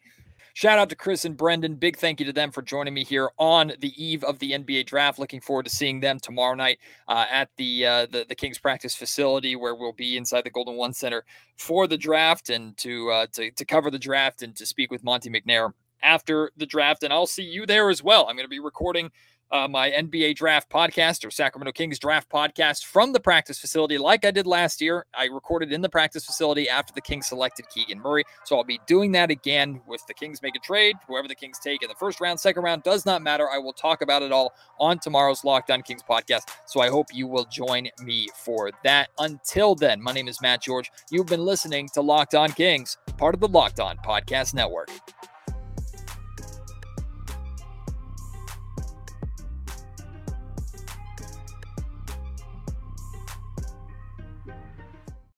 Shout 0.54 0.78
out 0.78 0.88
to 0.88 0.96
Chris 0.96 1.24
and 1.24 1.36
Brenden. 1.36 1.78
Big 1.78 1.96
thank 1.96 2.20
you 2.20 2.26
to 2.26 2.32
them 2.32 2.50
for 2.50 2.62
joining 2.62 2.94
me 2.94 3.04
here 3.04 3.30
on 3.38 3.72
the 3.80 3.92
eve 4.02 4.24
of 4.24 4.38
the 4.38 4.52
NBA 4.52 4.86
draft. 4.86 5.18
Looking 5.18 5.40
forward 5.40 5.64
to 5.64 5.70
seeing 5.70 6.00
them 6.00 6.18
tomorrow 6.18 6.54
night 6.54 6.78
uh, 7.08 7.26
at 7.30 7.50
the, 7.56 7.86
uh, 7.86 8.06
the, 8.06 8.26
the 8.28 8.34
Kings 8.34 8.58
practice 8.58 8.94
facility 8.94 9.56
where 9.56 9.74
we'll 9.74 9.92
be 9.92 10.16
inside 10.16 10.44
the 10.44 10.50
Golden 10.50 10.76
One 10.76 10.92
Center 10.92 11.24
for 11.56 11.86
the 11.86 11.96
draft 11.96 12.50
and 12.50 12.76
to 12.78 13.10
uh, 13.10 13.26
to, 13.32 13.50
to 13.52 13.64
cover 13.64 13.90
the 13.90 13.98
draft 13.98 14.42
and 14.42 14.56
to 14.56 14.66
speak 14.66 14.90
with 14.90 15.04
Monte 15.04 15.30
McNair 15.30 15.72
after 16.02 16.50
the 16.56 16.66
draft. 16.66 17.02
And 17.02 17.12
I'll 17.12 17.26
see 17.26 17.44
you 17.44 17.66
there 17.66 17.90
as 17.90 18.02
well. 18.02 18.26
I'm 18.28 18.36
going 18.36 18.46
to 18.46 18.48
be 18.48 18.60
recording 18.60 19.10
uh, 19.52 19.66
my 19.68 19.90
NBA 19.90 20.36
draft 20.36 20.70
podcast 20.70 21.24
or 21.24 21.30
Sacramento 21.30 21.72
Kings 21.72 21.98
draft 21.98 22.30
podcast 22.30 22.84
from 22.84 23.12
the 23.12 23.20
practice 23.20 23.58
facility, 23.58 23.98
like 23.98 24.24
I 24.24 24.30
did 24.30 24.46
last 24.46 24.80
year. 24.80 25.06
I 25.14 25.26
recorded 25.26 25.72
in 25.72 25.80
the 25.80 25.88
practice 25.88 26.24
facility 26.24 26.68
after 26.68 26.92
the 26.92 27.00
Kings 27.00 27.26
selected 27.26 27.68
Keegan 27.68 28.00
Murray. 28.00 28.24
So 28.44 28.56
I'll 28.56 28.64
be 28.64 28.80
doing 28.86 29.12
that 29.12 29.30
again 29.30 29.80
with 29.86 30.06
the 30.06 30.14
Kings 30.14 30.42
make 30.42 30.56
a 30.56 30.60
trade. 30.60 30.96
Whoever 31.06 31.28
the 31.28 31.34
Kings 31.34 31.58
take 31.58 31.82
in 31.82 31.88
the 31.88 31.94
first 31.94 32.20
round, 32.20 32.38
second 32.38 32.62
round, 32.62 32.82
does 32.82 33.04
not 33.04 33.22
matter. 33.22 33.48
I 33.50 33.58
will 33.58 33.72
talk 33.72 34.02
about 34.02 34.22
it 34.22 34.32
all 34.32 34.52
on 34.78 34.98
tomorrow's 34.98 35.44
Locked 35.44 35.70
On 35.70 35.82
Kings 35.82 36.02
podcast. 36.08 36.42
So 36.66 36.80
I 36.80 36.88
hope 36.88 37.06
you 37.12 37.26
will 37.26 37.44
join 37.44 37.88
me 38.02 38.28
for 38.34 38.70
that. 38.84 39.08
Until 39.18 39.74
then, 39.74 40.00
my 40.00 40.12
name 40.12 40.28
is 40.28 40.40
Matt 40.40 40.62
George. 40.62 40.90
You've 41.10 41.26
been 41.26 41.44
listening 41.44 41.88
to 41.94 42.00
Locked 42.00 42.34
On 42.34 42.52
Kings, 42.52 42.96
part 43.16 43.34
of 43.34 43.40
the 43.40 43.48
Locked 43.48 43.80
On 43.80 43.96
Podcast 43.98 44.54
Network. 44.54 44.90